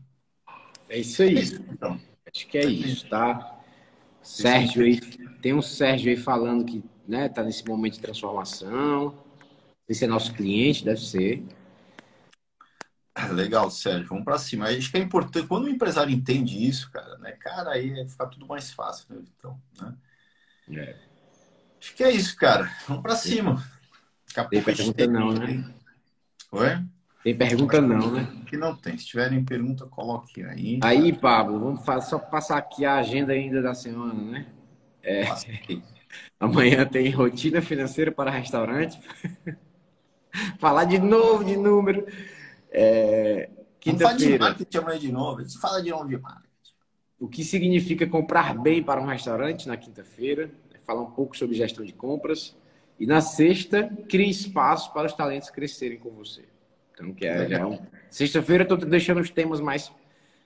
É 0.89 0.99
isso 0.99 1.23
aí. 1.23 1.37
É 1.37 1.41
isso, 1.41 1.65
então. 1.69 2.01
Acho 2.33 2.47
que 2.47 2.59
é, 2.59 2.65
é 2.65 2.69
isso, 2.69 3.09
tá? 3.09 3.59
Sérgio 4.23 4.85
aí, 4.85 5.01
tem 5.43 5.53
um 5.53 5.63
Sérgio 5.63 6.11
aí 6.11 6.17
falando 6.17 6.65
que 6.65 6.85
né, 7.07 7.29
tá 7.29 7.43
nesse 7.43 7.67
momento 7.67 7.95
de 7.95 8.01
transformação. 8.01 9.24
Esse 9.89 10.05
é 10.05 10.09
nosso 10.09 10.33
cliente, 10.33 10.85
deve 10.85 11.01
ser. 11.01 11.45
Legal, 13.33 13.71
Sérgio. 13.71 14.09
Vamos 14.09 14.25
para 14.25 14.39
cima. 14.39 14.67
Acho 14.67 14.91
que 14.91 14.97
é 14.97 15.01
importante. 15.01 15.47
Quando 15.47 15.65
o 15.65 15.69
empresário 15.69 16.13
entende 16.13 16.67
isso, 16.67 16.91
cara, 16.91 17.17
né? 17.19 17.33
Cara, 17.33 17.71
aí 17.71 18.07
fica 18.09 18.27
tudo 18.27 18.47
mais 18.47 18.73
fácil, 18.73 19.07
né, 19.11 19.23
Então, 19.39 19.61
né? 19.81 19.95
É. 20.71 20.97
Acho 21.81 21.95
que 21.95 22.03
é 22.03 22.11
isso, 22.11 22.37
cara. 22.37 22.71
Vamos 22.89 23.03
para 23.03 23.15
cima. 23.15 23.63
Tem 24.51 24.63
pergunta 24.63 25.07
não, 25.07 25.33
né? 25.33 25.71
Oi? 26.51 26.85
Tem 27.23 27.37
pergunta 27.37 27.81
não, 27.81 28.11
né? 28.11 28.43
Que 28.47 28.57
não 28.57 28.75
tem. 28.75 28.99
Se 28.99 29.07
tiverem 29.07 29.45
pergunta, 29.45 29.87
coloque 29.87 30.43
aí. 30.43 30.81
Aí, 30.83 31.13
Pablo, 31.13 31.61
vamos 31.61 32.05
só 32.05 32.19
passar 32.19 32.59
aqui 32.59 32.85
a 32.85 32.97
agenda 32.97 33.33
ainda 33.33 33.63
da 33.63 33.75
semana, 33.75 34.15
né? 34.15 34.47
É... 35.03 35.25
Amanhã 36.39 36.85
tem 36.87 37.11
rotina 37.11 37.63
financeira 37.63 38.11
para 38.11 38.31
restaurante. 38.31 39.01
Falar 40.59 40.85
de 40.85 40.99
novo 40.99 41.45
de 41.45 41.57
número. 41.57 42.07
É, 42.71 43.51
Quinta-feira. 43.81 44.33
de 44.33 44.39
marketing 44.39 44.79
amanhã 44.79 44.99
de 44.99 45.13
novo. 45.13 45.43
Gente 45.43 45.59
fala 45.59 45.83
de 45.83 45.91
novo 45.91 46.09
de 46.09 46.17
marketing. 46.17 46.45
O 47.19 47.29
que 47.29 47.45
significa 47.45 48.07
comprar 48.07 48.57
bem 48.59 48.83
para 48.83 49.01
um 49.01 49.07
restaurante 49.07 49.69
na 49.69 49.77
quinta-feira. 49.77 50.51
Falar 50.87 51.03
um 51.03 51.11
pouco 51.11 51.37
sobre 51.37 51.57
gestão 51.57 51.85
de 51.85 51.93
compras. 51.93 52.57
E 52.99 53.07
na 53.07 53.21
sexta, 53.21 53.89
crie 54.09 54.29
espaço 54.29 54.93
para 54.93 55.07
os 55.07 55.15
talentos 55.15 55.51
crescerem 55.51 55.99
com 55.99 56.11
você. 56.11 56.45
Então, 56.93 57.13
que 57.13 57.27
é, 57.27 57.53
é 57.53 57.67
um... 57.67 57.79
Sexta-feira 58.11 58.65
eu 58.65 58.75
estou 58.75 58.89
deixando 58.89 59.21
os 59.21 59.31
temas 59.31 59.61
mais, 59.61 59.91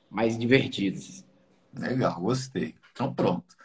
mais 0.09 0.39
divertidos. 0.39 1.25
Legal, 1.75 2.21
gostei. 2.21 2.75
Então, 2.93 3.13
pronto. 3.13 3.57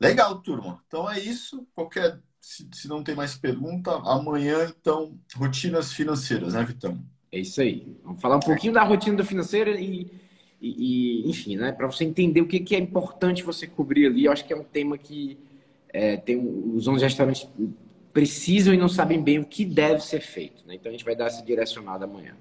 Legal, 0.00 0.40
turma. 0.40 0.82
Então 0.86 1.10
é 1.10 1.18
isso. 1.18 1.66
Qualquer 1.74 2.18
se, 2.40 2.66
se, 2.72 2.88
não 2.88 3.02
tem 3.02 3.14
mais 3.14 3.36
pergunta, 3.36 3.90
amanhã, 4.04 4.72
então, 4.80 5.18
rotinas 5.36 5.92
financeiras, 5.92 6.54
né, 6.54 6.64
Vitão? 6.64 6.98
É 7.30 7.38
isso 7.38 7.60
aí. 7.60 7.96
Vamos 8.02 8.20
falar 8.20 8.36
um 8.36 8.40
pouquinho 8.40 8.72
da 8.72 8.82
rotina 8.82 9.22
financeira 9.24 9.78
e, 9.78 10.10
e, 10.60 11.22
e 11.24 11.30
enfim, 11.30 11.56
né? 11.56 11.70
Para 11.70 11.86
você 11.86 12.04
entender 12.04 12.40
o 12.40 12.46
que, 12.46 12.60
que 12.60 12.74
é 12.74 12.78
importante 12.78 13.42
você 13.42 13.66
cobrir 13.66 14.06
ali. 14.06 14.24
Eu 14.24 14.32
acho 14.32 14.44
que 14.44 14.52
é 14.52 14.56
um 14.56 14.64
tema 14.64 14.98
que 14.98 15.38
é, 15.92 16.16
tem 16.16 16.36
os 16.36 16.88
11 16.88 17.04
restaurantes 17.04 17.48
precisam 18.12 18.74
e 18.74 18.76
não 18.76 18.88
sabem 18.88 19.22
bem 19.22 19.38
o 19.38 19.44
que 19.44 19.64
deve 19.64 20.00
ser 20.00 20.20
feito. 20.20 20.66
Né? 20.66 20.74
Então 20.74 20.90
a 20.90 20.92
gente 20.92 21.04
vai 21.04 21.14
dar 21.14 21.26
essa 21.26 21.42
direcionada 21.42 22.04
amanhã. 22.04 22.34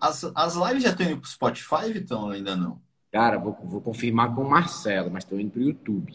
As, 0.00 0.24
as 0.34 0.54
lives 0.54 0.84
já 0.84 0.90
estão 0.90 1.06
indo 1.06 1.18
para 1.18 1.26
o 1.26 1.30
Spotify, 1.30 1.92
Vitão, 1.92 2.30
ainda 2.30 2.56
não? 2.56 2.80
Cara, 3.10 3.38
vou, 3.38 3.56
vou 3.64 3.80
confirmar 3.80 4.34
com 4.34 4.42
o 4.42 4.48
Marcelo, 4.48 5.10
mas 5.10 5.24
estão 5.24 5.40
indo 5.40 5.50
para 5.50 5.60
o 5.60 5.64
YouTube, 5.64 6.14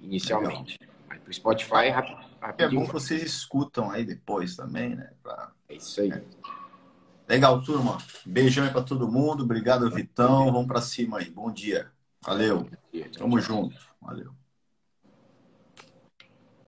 inicialmente. 0.00 0.78
Legal. 0.80 0.94
Mas 1.08 1.18
para 1.18 1.30
o 1.30 1.34
Spotify, 1.34 1.88
rapidinho. 1.88 2.25
É 2.58 2.68
bom 2.68 2.86
que 2.86 2.92
vocês 2.92 3.22
escutam 3.22 3.90
aí 3.90 4.04
depois 4.04 4.56
também, 4.56 4.94
né? 4.94 5.10
Pra... 5.22 5.50
É 5.68 5.74
isso 5.74 6.00
aí. 6.00 6.10
É. 6.12 6.22
Legal, 7.28 7.60
turma. 7.62 7.98
Beijão 8.24 8.64
aí 8.64 8.70
para 8.70 8.82
todo 8.82 9.10
mundo. 9.10 9.42
Obrigado, 9.42 9.90
Vitão. 9.90 10.52
Vamos 10.52 10.68
para 10.68 10.80
cima 10.80 11.18
aí. 11.18 11.30
Bom 11.30 11.50
dia. 11.50 11.90
Valeu. 12.24 12.68
Tamo 13.18 13.40
junto. 13.40 13.76
Valeu. 14.00 14.32